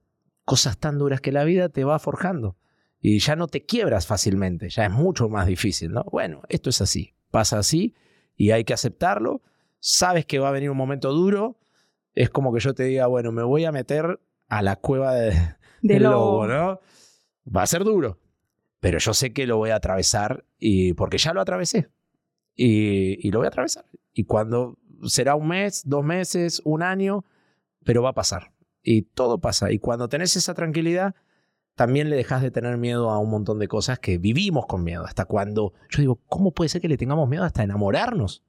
cosas 0.45 0.79
tan 0.79 0.99
duras 0.99 1.21
que 1.21 1.33
la 1.33 1.45
vida 1.45 1.69
te 1.69 1.85
va 1.85 1.99
forjando. 1.99 2.57
Y 3.01 3.19
ya 3.19 3.35
no 3.35 3.49
te 3.49 3.67
quiebras 3.67 4.07
fácilmente, 4.07 4.69
ya 4.69 4.87
es 4.87 4.93
mucho 4.93 5.29
más 5.29 5.47
difícil, 5.47 5.91
¿no? 5.91 6.05
Bueno, 6.05 6.43
esto 6.49 6.71
es 6.71 6.81
así, 6.81 7.15
pasa 7.33 7.59
así 7.59 7.95
y 8.37 8.53
hay 8.53 8.65
que 8.65 8.75
aceptarlo. 8.75 9.43
Sabes 9.81 10.25
que 10.25 10.39
va 10.39 10.49
a 10.49 10.53
venir 10.53 10.71
un 10.71 10.77
momento 10.77 11.13
duro. 11.13 11.59
Es 12.15 12.31
como 12.31 12.53
que 12.53 12.61
yo 12.61 12.75
te 12.75 12.85
diga, 12.85 13.07
bueno, 13.07 13.33
me 13.33 13.43
voy 13.43 13.65
a 13.65 13.73
meter 13.73 14.21
a 14.49 14.63
la 14.63 14.77
cueva 14.77 15.15
de, 15.15 15.35
del 15.83 16.03
lobo, 16.03 16.47
¿no? 16.47 16.81
Va 17.45 17.63
a 17.63 17.67
ser 17.67 17.85
duro, 17.85 18.19
pero 18.81 18.99
yo 18.99 19.15
sé 19.15 19.33
que 19.33 19.47
lo 19.47 19.57
voy 19.57 19.71
a 19.71 19.77
atravesar 19.77 20.45
y 20.59 20.93
porque 20.95 21.19
ya 21.19 21.33
lo 21.33 21.41
atravesé 21.41 21.89
y, 22.55 23.27
y 23.27 23.31
lo 23.31 23.41
voy 23.41 23.47
a 23.47 23.49
atravesar. 23.49 23.87
Y 24.13 24.25
cuando 24.25 24.79
será 25.05 25.35
un 25.35 25.49
mes, 25.49 25.83
dos 25.85 26.05
meses, 26.05 26.63
un 26.65 26.83
año, 26.83 27.25
pero 27.85 28.03
va 28.03 28.11
a 28.11 28.15
pasar. 28.15 28.53
Y 28.83 29.03
todo 29.03 29.41
pasa. 29.41 29.73
Y 29.73 29.79
cuando 29.79 30.09
tenés 30.09 30.37
esa 30.37 30.55
tranquilidad, 30.55 31.15
también 31.75 32.11
le 32.11 32.17
dejas 32.17 32.43
de 32.43 32.51
tener 32.51 32.77
miedo 32.77 33.11
a 33.11 33.19
un 33.19 33.31
montón 33.31 33.59
de 33.59 33.69
cosas 33.69 33.99
que 33.99 34.19
vivimos 34.19 34.67
con 34.67 34.85
miedo. 34.85 35.05
Hasta 35.05 35.25
cuando 35.25 35.73
yo 35.89 36.01
digo, 36.01 36.21
¿cómo 36.27 36.53
puede 36.53 36.69
ser 36.69 36.81
que 36.81 36.89
le 36.89 36.97
tengamos 36.97 37.29
miedo 37.29 37.45
hasta 37.45 37.63
enamorarnos? 37.63 38.45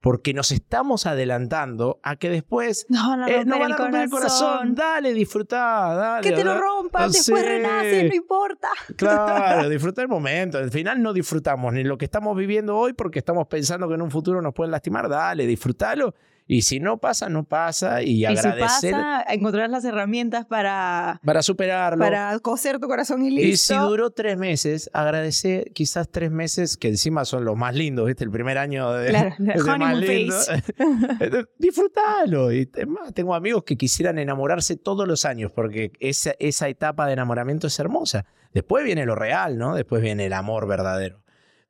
Porque 0.00 0.32
nos 0.32 0.52
estamos 0.52 1.06
adelantando 1.06 1.98
a 2.04 2.16
que 2.16 2.30
después 2.30 2.86
no, 2.88 3.16
no, 3.16 3.26
eh, 3.26 3.44
van 3.44 3.72
a 3.72 3.76
romper 3.76 4.02
el 4.02 4.10
corazón. 4.10 4.74
Dale, 4.74 5.12
disfrutá, 5.12 5.94
dale. 5.94 6.28
Que 6.28 6.36
te 6.36 6.44
lo 6.44 6.56
rompan, 6.56 7.10
después 7.10 7.44
renace, 7.44 8.08
no 8.08 8.14
importa. 8.14 8.68
Claro, 8.96 9.68
disfruta 9.68 10.00
el 10.02 10.08
momento. 10.08 10.58
Al 10.58 10.70
final 10.70 11.02
no 11.02 11.12
disfrutamos 11.12 11.72
ni 11.72 11.82
lo 11.82 11.98
que 11.98 12.04
estamos 12.04 12.36
viviendo 12.36 12.76
hoy 12.76 12.92
porque 12.92 13.18
estamos 13.18 13.48
pensando 13.48 13.88
que 13.88 13.94
en 13.94 14.02
un 14.02 14.10
futuro 14.10 14.40
nos 14.40 14.54
pueden 14.54 14.70
lastimar. 14.70 15.08
Dale, 15.08 15.46
disfrútalo 15.46 16.14
y 16.50 16.62
si 16.62 16.80
no 16.80 16.96
pasa, 16.96 17.28
no 17.28 17.44
pasa. 17.44 18.02
Y, 18.02 18.24
agradecer. 18.24 18.70
Si 18.80 18.90
pasa, 18.90 19.22
encontrar 19.28 19.68
las 19.68 19.84
herramientas 19.84 20.46
para. 20.46 21.20
Para 21.22 21.42
superarlo. 21.42 22.02
Para 22.02 22.38
coser 22.38 22.80
tu 22.80 22.88
corazón 22.88 23.22
y 23.22 23.30
listo. 23.30 23.48
Y 23.48 23.56
si 23.58 23.74
duró 23.74 24.10
tres 24.12 24.38
meses, 24.38 24.88
agradecer 24.94 25.70
quizás 25.74 26.08
tres 26.08 26.30
meses, 26.30 26.78
que 26.78 26.88
encima 26.88 27.26
son 27.26 27.44
los 27.44 27.54
más 27.54 27.74
lindos, 27.74 28.06
¿viste? 28.06 28.24
El 28.24 28.30
primer 28.30 28.56
año 28.56 28.90
de. 28.92 29.10
Claro, 29.10 29.34
de 29.38 29.78
más 29.78 29.98
lindo. 29.98 30.36
Disfrutalo. 31.58 32.50
Y 32.50 32.64
tengo 33.12 33.34
amigos 33.34 33.64
que 33.64 33.76
quisieran 33.76 34.18
enamorarse 34.18 34.76
todos 34.76 35.06
los 35.06 35.26
años, 35.26 35.52
porque 35.54 35.92
esa, 36.00 36.32
esa 36.38 36.66
etapa 36.70 37.06
de 37.06 37.12
enamoramiento 37.12 37.66
es 37.66 37.78
hermosa. 37.78 38.24
Después 38.54 38.86
viene 38.86 39.04
lo 39.04 39.14
real, 39.14 39.58
¿no? 39.58 39.74
Después 39.74 40.00
viene 40.00 40.24
el 40.24 40.32
amor 40.32 40.66
verdadero. 40.66 41.22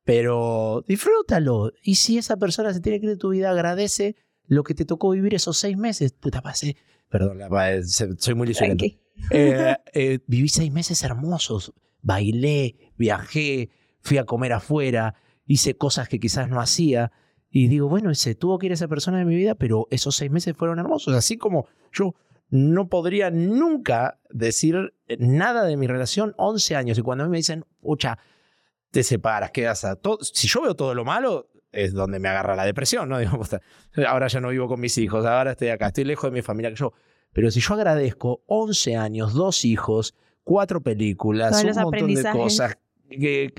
Pero 0.05 0.85
disfrútalo. 0.87 1.73
Y 1.83 1.95
si 1.95 2.17
esa 2.17 2.37
persona 2.37 2.73
se 2.73 2.79
tiene 2.79 3.01
que 3.01 3.07
ir 3.07 3.11
de 3.11 3.17
tu 3.17 3.31
vida, 3.31 3.49
agradece 3.49 4.15
lo 4.49 4.63
que 4.63 4.73
te 4.73 4.83
tocó 4.83 5.11
vivir 5.11 5.35
esos 5.35 5.57
seis 5.57 5.77
meses. 5.77 6.11
Puta, 6.11 6.41
pasé. 6.41 6.75
Perdón, 7.07 7.39
soy 8.17 8.35
muy 8.35 8.47
lisionado. 8.47 8.85
Eh, 9.31 9.75
eh, 9.91 10.19
viví 10.27 10.47
seis 10.47 10.71
meses 10.71 11.03
hermosos. 11.03 11.73
Bailé, 12.01 12.93
viajé, 12.97 13.69
fui 13.99 14.17
a 14.17 14.23
comer 14.23 14.53
afuera, 14.53 15.13
hice 15.45 15.75
cosas 15.75 16.07
que 16.07 16.21
quizás 16.21 16.47
no 16.47 16.61
hacía. 16.61 17.11
Y 17.49 17.67
digo, 17.67 17.89
bueno, 17.89 18.15
se 18.15 18.33
tuvo 18.33 18.57
que 18.57 18.67
ir 18.67 18.71
esa 18.71 18.87
persona 18.87 19.17
de 19.17 19.25
mi 19.25 19.35
vida, 19.35 19.55
pero 19.55 19.87
esos 19.91 20.15
seis 20.15 20.31
meses 20.31 20.55
fueron 20.55 20.79
hermosos. 20.79 21.13
Así 21.13 21.37
como 21.37 21.67
yo 21.91 22.15
no 22.49 22.87
podría 22.87 23.29
nunca 23.29 24.21
decir 24.29 24.93
nada 25.19 25.65
de 25.65 25.75
mi 25.75 25.85
relación 25.85 26.33
11 26.37 26.77
años. 26.77 26.97
Y 26.97 27.01
cuando 27.01 27.25
a 27.25 27.27
mí 27.27 27.31
me 27.31 27.37
dicen, 27.37 27.65
pucha, 27.81 28.19
te 28.91 29.03
separas, 29.03 29.51
quedas 29.51 29.83
a 29.83 29.97
todo. 29.97 30.19
Si 30.21 30.47
yo 30.47 30.61
veo 30.61 30.75
todo 30.75 30.95
lo 30.95 31.05
malo, 31.05 31.48
es 31.71 31.93
donde 31.93 32.19
me 32.19 32.29
agarra 32.29 32.55
la 32.55 32.65
depresión, 32.65 33.09
¿no? 33.09 33.17
Ahora 34.07 34.27
ya 34.27 34.39
no 34.41 34.49
vivo 34.49 34.67
con 34.67 34.79
mis 34.79 34.97
hijos, 34.97 35.25
ahora 35.25 35.51
estoy 35.51 35.69
acá, 35.69 35.87
estoy 35.87 36.03
lejos 36.03 36.29
de 36.29 36.33
mi 36.33 36.41
familia 36.41 36.69
que 36.69 36.77
yo. 36.77 36.93
Pero 37.33 37.51
si 37.51 37.59
yo 37.59 37.73
agradezco 37.75 38.43
11 38.47 38.95
años, 38.95 39.33
dos 39.33 39.65
hijos, 39.65 40.15
cuatro 40.43 40.81
películas, 40.81 41.63
un 41.63 41.83
montón 41.83 42.13
de 42.13 42.31
cosas, 42.31 42.77
que, 43.09 43.53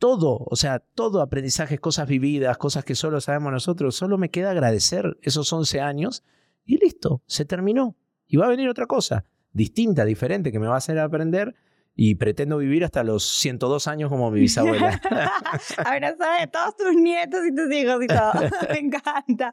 todo, 0.00 0.46
o 0.46 0.56
sea, 0.56 0.80
todo 0.80 1.20
aprendizaje, 1.20 1.78
cosas 1.78 2.08
vividas, 2.08 2.58
cosas 2.58 2.84
que 2.84 2.94
solo 2.94 3.20
sabemos 3.20 3.52
nosotros, 3.52 3.94
solo 3.94 4.18
me 4.18 4.30
queda 4.30 4.50
agradecer 4.50 5.18
esos 5.22 5.52
11 5.52 5.80
años 5.80 6.24
y 6.64 6.78
listo, 6.78 7.22
se 7.26 7.44
terminó. 7.44 7.96
Y 8.26 8.36
va 8.36 8.46
a 8.46 8.48
venir 8.48 8.68
otra 8.68 8.86
cosa, 8.86 9.24
distinta, 9.52 10.04
diferente, 10.04 10.52
que 10.52 10.58
me 10.58 10.66
va 10.66 10.74
a 10.74 10.78
hacer 10.78 10.98
aprender 10.98 11.54
y 12.02 12.14
pretendo 12.14 12.56
vivir 12.56 12.82
hasta 12.82 13.04
los 13.04 13.22
102 13.28 13.86
años 13.86 14.08
como 14.08 14.30
mi 14.30 14.40
bisabuela. 14.40 14.98
Abrazar 15.84 16.40
de 16.40 16.46
todos 16.46 16.74
tus 16.74 16.94
nietos 16.94 17.40
y 17.46 17.54
tus 17.54 17.70
hijos 17.70 18.02
y 18.02 18.06
todo. 18.06 18.32
Me 18.70 18.78
encanta. 18.78 19.52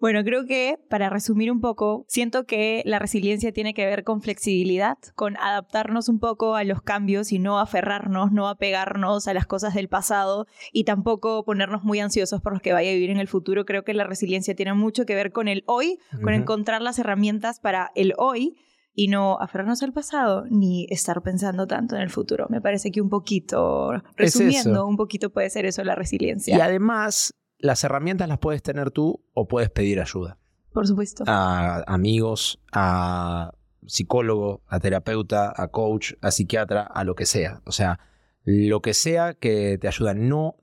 Bueno, 0.00 0.24
creo 0.24 0.46
que 0.46 0.78
para 0.88 1.10
resumir 1.10 1.52
un 1.52 1.60
poco, 1.60 2.06
siento 2.08 2.46
que 2.46 2.82
la 2.86 2.98
resiliencia 2.98 3.52
tiene 3.52 3.74
que 3.74 3.84
ver 3.84 4.04
con 4.04 4.22
flexibilidad, 4.22 4.96
con 5.14 5.36
adaptarnos 5.36 6.08
un 6.08 6.18
poco 6.18 6.56
a 6.56 6.64
los 6.64 6.80
cambios 6.80 7.30
y 7.30 7.38
no 7.38 7.60
aferrarnos, 7.60 8.32
no 8.32 8.48
apegarnos 8.48 9.28
a 9.28 9.34
las 9.34 9.44
cosas 9.44 9.74
del 9.74 9.90
pasado 9.90 10.46
y 10.72 10.84
tampoco 10.84 11.44
ponernos 11.44 11.84
muy 11.84 12.00
ansiosos 12.00 12.40
por 12.40 12.54
los 12.54 12.62
que 12.62 12.72
vaya 12.72 12.88
a 12.88 12.94
vivir 12.94 13.10
en 13.10 13.18
el 13.18 13.28
futuro. 13.28 13.66
Creo 13.66 13.84
que 13.84 13.92
la 13.92 14.04
resiliencia 14.04 14.54
tiene 14.54 14.72
mucho 14.72 15.04
que 15.04 15.14
ver 15.14 15.30
con 15.30 15.46
el 15.46 15.62
hoy, 15.66 15.98
con 16.22 16.32
encontrar 16.32 16.80
las 16.80 16.98
herramientas 16.98 17.60
para 17.60 17.92
el 17.94 18.14
hoy 18.16 18.56
y 18.94 19.08
no 19.08 19.40
aferrarnos 19.40 19.82
al 19.82 19.92
pasado 19.92 20.44
ni 20.50 20.86
estar 20.90 21.22
pensando 21.22 21.66
tanto 21.66 21.96
en 21.96 22.02
el 22.02 22.10
futuro. 22.10 22.46
Me 22.50 22.60
parece 22.60 22.90
que 22.90 23.00
un 23.00 23.08
poquito, 23.08 23.92
resumiendo, 24.16 24.86
un 24.86 24.96
poquito 24.96 25.30
puede 25.30 25.48
ser 25.50 25.66
eso 25.66 25.82
la 25.84 25.94
resiliencia. 25.94 26.56
Y 26.56 26.60
además, 26.60 27.34
las 27.58 27.84
herramientas 27.84 28.28
las 28.28 28.38
puedes 28.38 28.62
tener 28.62 28.90
tú 28.90 29.24
o 29.32 29.48
puedes 29.48 29.70
pedir 29.70 30.00
ayuda. 30.00 30.38
Por 30.72 30.86
supuesto. 30.86 31.24
A 31.26 31.82
amigos, 31.86 32.60
a 32.72 33.52
psicólogo, 33.86 34.62
a 34.68 34.80
terapeuta, 34.80 35.52
a 35.54 35.68
coach, 35.68 36.14
a 36.20 36.30
psiquiatra, 36.30 36.82
a 36.82 37.04
lo 37.04 37.14
que 37.14 37.26
sea. 37.26 37.62
O 37.64 37.72
sea, 37.72 38.00
lo 38.44 38.80
que 38.80 38.94
sea 38.94 39.34
que 39.34 39.78
te 39.78 39.88
ayuda. 39.88 40.14
No 40.14 40.56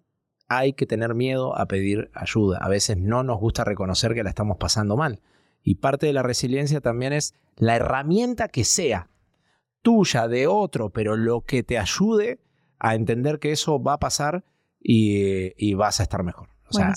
hay 0.47 0.73
que 0.73 0.85
tener 0.85 1.13
miedo 1.13 1.57
a 1.57 1.67
pedir 1.67 2.09
ayuda. 2.13 2.57
A 2.59 2.69
veces 2.69 2.97
no 2.97 3.23
nos 3.23 3.39
gusta 3.39 3.63
reconocer 3.63 4.13
que 4.13 4.23
la 4.23 4.29
estamos 4.29 4.57
pasando 4.57 4.97
mal. 4.97 5.21
Y 5.61 5.75
parte 5.75 6.07
de 6.07 6.13
la 6.13 6.23
resiliencia 6.23 6.81
también 6.81 7.13
es 7.13 7.35
la 7.59 7.75
herramienta 7.75 8.47
que 8.47 8.63
sea, 8.63 9.09
tuya, 9.81 10.27
de 10.27 10.47
otro, 10.47 10.89
pero 10.89 11.15
lo 11.15 11.41
que 11.41 11.61
te 11.61 11.77
ayude 11.77 12.39
a 12.79 12.95
entender 12.95 13.39
que 13.39 13.51
eso 13.51 13.81
va 13.81 13.93
a 13.93 13.99
pasar 13.99 14.45
y, 14.79 15.73
vas 15.75 15.99
a 15.99 16.03
estar 16.03 16.23
mejor. 16.23 16.49
O 16.69 16.73
sea, 16.73 16.93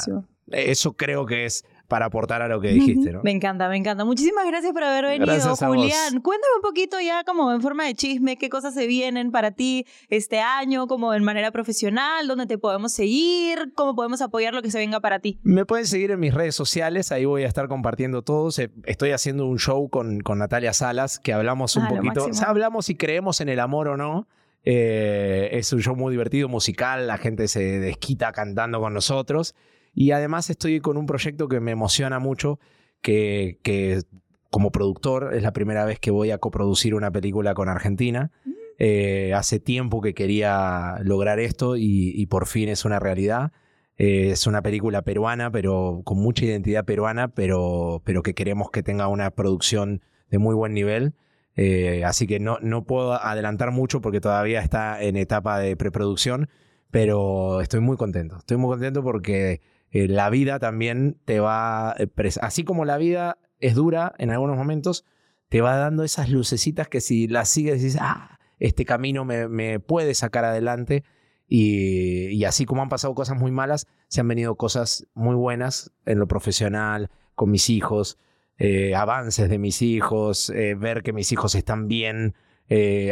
eso 0.52 0.96
creo 0.96 1.26
que 1.26 1.44
es 1.44 1.64
para 1.92 2.06
aportar 2.06 2.40
a 2.40 2.48
lo 2.48 2.58
que 2.58 2.68
dijiste, 2.68 3.12
¿no? 3.12 3.20
Me 3.22 3.32
encanta, 3.32 3.68
me 3.68 3.76
encanta. 3.76 4.06
Muchísimas 4.06 4.46
gracias 4.46 4.72
por 4.72 4.82
haber 4.82 5.04
venido, 5.04 5.56
Julián. 5.56 6.22
Cuéntame 6.22 6.54
un 6.56 6.62
poquito 6.62 6.98
ya 6.98 7.22
como 7.22 7.52
en 7.52 7.60
forma 7.60 7.84
de 7.84 7.94
chisme, 7.94 8.38
qué 8.38 8.48
cosas 8.48 8.72
se 8.72 8.86
vienen 8.86 9.30
para 9.30 9.50
ti 9.50 9.84
este 10.08 10.40
año, 10.40 10.86
como 10.86 11.12
en 11.12 11.22
manera 11.22 11.50
profesional, 11.50 12.26
dónde 12.26 12.46
te 12.46 12.56
podemos 12.56 12.94
seguir, 12.94 13.74
cómo 13.74 13.94
podemos 13.94 14.22
apoyar 14.22 14.54
lo 14.54 14.62
que 14.62 14.70
se 14.70 14.78
venga 14.78 15.00
para 15.00 15.18
ti. 15.18 15.38
Me 15.42 15.66
pueden 15.66 15.86
seguir 15.86 16.12
en 16.12 16.20
mis 16.20 16.32
redes 16.32 16.54
sociales, 16.54 17.12
ahí 17.12 17.26
voy 17.26 17.42
a 17.42 17.46
estar 17.46 17.68
compartiendo 17.68 18.22
todo. 18.22 18.48
Estoy 18.86 19.10
haciendo 19.10 19.44
un 19.44 19.58
show 19.58 19.90
con, 19.90 20.20
con 20.20 20.38
Natalia 20.38 20.72
Salas, 20.72 21.18
que 21.18 21.34
hablamos 21.34 21.76
un 21.76 21.82
ah, 21.82 21.88
poquito, 21.90 22.24
o 22.24 22.32
sea, 22.32 22.48
hablamos 22.48 22.86
si 22.86 22.94
creemos 22.94 23.42
en 23.42 23.50
el 23.50 23.60
amor 23.60 23.88
o 23.88 23.98
no. 23.98 24.26
Eh, 24.64 25.50
es 25.52 25.70
un 25.74 25.82
show 25.82 25.94
muy 25.94 26.12
divertido, 26.12 26.48
musical, 26.48 27.06
la 27.06 27.18
gente 27.18 27.48
se 27.48 27.60
desquita 27.80 28.32
cantando 28.32 28.80
con 28.80 28.94
nosotros. 28.94 29.54
Y 29.94 30.12
además 30.12 30.50
estoy 30.50 30.80
con 30.80 30.96
un 30.96 31.06
proyecto 31.06 31.48
que 31.48 31.60
me 31.60 31.72
emociona 31.72 32.18
mucho, 32.18 32.58
que, 33.00 33.58
que 33.62 34.02
como 34.50 34.70
productor 34.70 35.34
es 35.34 35.42
la 35.42 35.54
primera 35.54 35.84
vez 35.86 35.98
que 35.98 36.10
voy 36.10 36.30
a 36.30 36.38
coproducir 36.38 36.94
una 36.94 37.10
película 37.10 37.54
con 37.54 37.68
Argentina. 37.68 38.30
Mm. 38.44 38.50
Eh, 38.78 39.32
hace 39.34 39.60
tiempo 39.60 40.00
que 40.00 40.12
quería 40.12 40.96
lograr 41.02 41.38
esto 41.38 41.76
y, 41.76 42.26
por 42.26 42.46
fin 42.46 42.68
es 42.68 42.84
una 42.84 42.98
realidad. 42.98 43.52
Eh, 43.96 44.30
es 44.32 44.46
una 44.46 44.60
película 44.60 45.02
peruana, 45.02 45.50
pero 45.50 46.02
con 46.04 46.18
mucha 46.18 46.44
identidad 46.44 46.84
peruana, 46.84 47.28
pero, 47.28 48.02
pero 48.04 48.22
que 48.22 48.34
queremos 48.34 48.70
que 48.70 48.82
tenga 48.82 49.08
una 49.08 49.30
producción 49.30 50.02
de 50.30 50.38
muy 50.38 50.54
buen 50.54 50.74
nivel. 50.74 51.14
Eh, 51.56 52.02
así 52.04 52.26
que 52.26 52.40
no, 52.40 52.58
no 52.60 52.84
puedo 52.84 53.12
adelantar 53.12 53.70
mucho 53.70 54.00
porque 54.00 54.20
todavía 54.20 54.60
está 54.60 55.02
en 55.02 55.16
etapa 55.16 55.58
de 55.60 55.76
preproducción, 55.76 56.48
pero 56.90 57.60
estoy 57.62 57.80
muy 57.80 57.96
contento. 57.96 58.38
Estoy 58.38 58.56
muy 58.56 58.70
contento 58.70 59.02
porque 59.02 59.60
eh, 59.92 60.08
la 60.08 60.30
vida 60.30 60.58
también 60.58 61.18
te 61.26 61.38
va, 61.38 61.94
eh, 61.98 62.08
así 62.40 62.64
como 62.64 62.86
la 62.86 62.96
vida 62.96 63.38
es 63.58 63.74
dura 63.74 64.14
en 64.18 64.30
algunos 64.30 64.56
momentos, 64.56 65.04
te 65.50 65.60
va 65.60 65.76
dando 65.76 66.02
esas 66.02 66.30
lucecitas 66.30 66.88
que 66.88 67.02
si 67.02 67.28
las 67.28 67.50
sigues 67.50 67.82
dices, 67.82 68.00
ah, 68.00 68.38
este 68.58 68.86
camino 68.86 69.26
me, 69.26 69.80
puede 69.80 70.14
sacar 70.14 70.46
adelante. 70.46 71.04
Y, 71.46 72.42
así 72.44 72.64
como 72.64 72.80
han 72.80 72.88
pasado 72.88 73.14
cosas 73.14 73.36
muy 73.38 73.50
malas, 73.50 73.86
se 74.08 74.22
han 74.22 74.28
venido 74.28 74.56
cosas 74.56 75.06
muy 75.12 75.34
buenas 75.34 75.92
en 76.06 76.18
lo 76.18 76.26
profesional, 76.26 77.10
con 77.34 77.50
mis 77.50 77.68
hijos, 77.68 78.18
eh, 78.56 78.94
avances 78.94 79.50
de 79.50 79.58
mis 79.58 79.82
hijos, 79.82 80.50
ver 80.78 81.02
que 81.02 81.12
mis 81.12 81.30
hijos 81.32 81.54
están 81.54 81.88
bien 81.88 82.34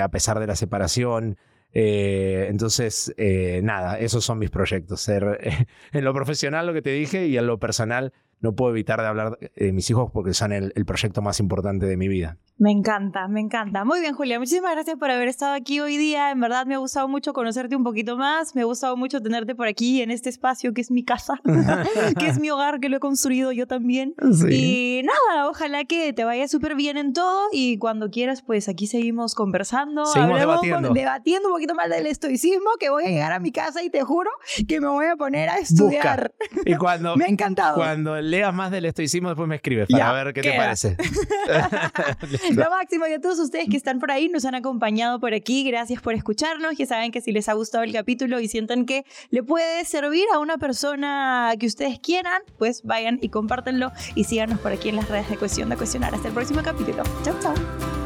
a 0.00 0.08
pesar 0.08 0.40
de 0.40 0.46
la 0.46 0.56
separación. 0.56 1.36
Eh, 1.72 2.46
entonces, 2.48 3.14
eh, 3.16 3.60
nada, 3.62 3.98
esos 3.98 4.24
son 4.24 4.38
mis 4.38 4.50
proyectos. 4.50 5.00
Ser 5.00 5.66
en 5.92 6.04
lo 6.04 6.12
profesional 6.14 6.66
lo 6.66 6.72
que 6.72 6.82
te 6.82 6.90
dije 6.90 7.26
y 7.26 7.36
en 7.36 7.46
lo 7.46 7.58
personal 7.58 8.12
no 8.40 8.54
puedo 8.54 8.72
evitar 8.72 9.00
de 9.00 9.06
hablar 9.06 9.38
de 9.38 9.72
mis 9.72 9.88
hijos 9.90 10.10
porque 10.12 10.34
son 10.34 10.52
el 10.52 10.84
proyecto 10.86 11.22
más 11.22 11.40
importante 11.40 11.86
de 11.86 11.96
mi 11.96 12.08
vida. 12.08 12.38
Me 12.60 12.70
encanta, 12.70 13.26
me 13.26 13.40
encanta. 13.40 13.86
Muy 13.86 14.00
bien, 14.00 14.12
Julia. 14.12 14.38
Muchísimas 14.38 14.72
gracias 14.72 14.98
por 14.98 15.10
haber 15.10 15.28
estado 15.28 15.54
aquí 15.54 15.80
hoy 15.80 15.96
día. 15.96 16.30
En 16.30 16.40
verdad 16.40 16.66
me 16.66 16.74
ha 16.74 16.78
gustado 16.78 17.08
mucho 17.08 17.32
conocerte 17.32 17.74
un 17.74 17.84
poquito 17.84 18.18
más. 18.18 18.54
Me 18.54 18.60
ha 18.60 18.64
gustado 18.66 18.98
mucho 18.98 19.22
tenerte 19.22 19.54
por 19.54 19.66
aquí 19.66 20.02
en 20.02 20.10
este 20.10 20.28
espacio 20.28 20.74
que 20.74 20.82
es 20.82 20.90
mi 20.90 21.02
casa, 21.02 21.40
que 22.18 22.26
es 22.26 22.38
mi 22.38 22.50
hogar, 22.50 22.78
que 22.78 22.90
lo 22.90 22.98
he 22.98 23.00
construido 23.00 23.50
yo 23.50 23.66
también. 23.66 24.14
Y 24.50 25.00
nada, 25.04 25.48
ojalá 25.48 25.86
que 25.86 26.12
te 26.12 26.24
vaya 26.24 26.48
súper 26.48 26.74
bien 26.74 26.98
en 26.98 27.14
todo 27.14 27.48
y 27.50 27.78
cuando 27.78 28.10
quieras, 28.10 28.42
pues 28.42 28.68
aquí 28.68 28.86
seguimos 28.86 29.34
conversando. 29.34 30.04
Seguimos 30.04 30.38
debatiendo. 30.38 30.92
debatiendo 30.92 31.48
un 31.48 31.54
poquito 31.54 31.74
más 31.74 31.88
del 31.88 32.06
estoicismo, 32.08 32.72
que 32.78 32.90
voy 32.90 33.04
a 33.04 33.08
llegar 33.08 33.32
a 33.32 33.38
mi 33.38 33.52
casa 33.52 33.82
y 33.82 33.88
te 33.88 34.02
juro 34.02 34.28
que 34.68 34.82
me 34.82 34.88
voy 34.88 35.06
a 35.06 35.16
poner 35.16 35.48
a 35.48 35.56
estudiar. 35.56 36.34
Y 36.66 36.74
cuando... 36.74 37.16
me 37.16 37.24
ha 37.24 37.28
encantado. 37.28 37.76
Cuando 37.76 38.20
leas 38.30 38.54
más 38.54 38.70
del 38.70 38.86
estoicismo, 38.86 39.28
después 39.28 39.48
me 39.48 39.56
escribes 39.56 39.88
para 39.90 40.12
ver 40.12 40.32
qué 40.32 40.42
te 40.42 40.52
parece. 40.52 40.96
Lo 42.54 42.70
máximo 42.70 43.06
y 43.06 43.12
a 43.12 43.20
todos 43.20 43.38
ustedes 43.38 43.68
que 43.68 43.76
están 43.76 43.98
por 43.98 44.10
ahí, 44.10 44.28
nos 44.28 44.44
han 44.44 44.54
acompañado 44.54 45.20
por 45.20 45.34
aquí. 45.34 45.64
Gracias 45.64 46.00
por 46.00 46.14
escucharnos. 46.14 46.76
Ya 46.76 46.86
saben 46.86 47.12
que 47.12 47.20
si 47.20 47.32
les 47.32 47.48
ha 47.48 47.52
gustado 47.54 47.84
el 47.84 47.92
capítulo 47.92 48.40
y 48.40 48.48
sientan 48.48 48.86
que 48.86 49.04
le 49.30 49.42
puede 49.42 49.84
servir 49.84 50.24
a 50.32 50.38
una 50.38 50.58
persona 50.58 51.52
que 51.58 51.66
ustedes 51.66 51.98
quieran, 51.98 52.42
pues 52.58 52.82
vayan 52.84 53.18
y 53.20 53.28
compártenlo 53.28 53.92
y 54.14 54.24
síganos 54.24 54.60
por 54.60 54.72
aquí 54.72 54.88
en 54.88 54.96
las 54.96 55.08
redes 55.08 55.28
de 55.28 55.36
Cuestión 55.36 55.68
de 55.68 55.76
Cuestionar. 55.76 56.14
Hasta 56.14 56.28
el 56.28 56.34
próximo 56.34 56.62
capítulo. 56.62 57.02
Chau, 57.24 57.34
chau. 57.40 57.99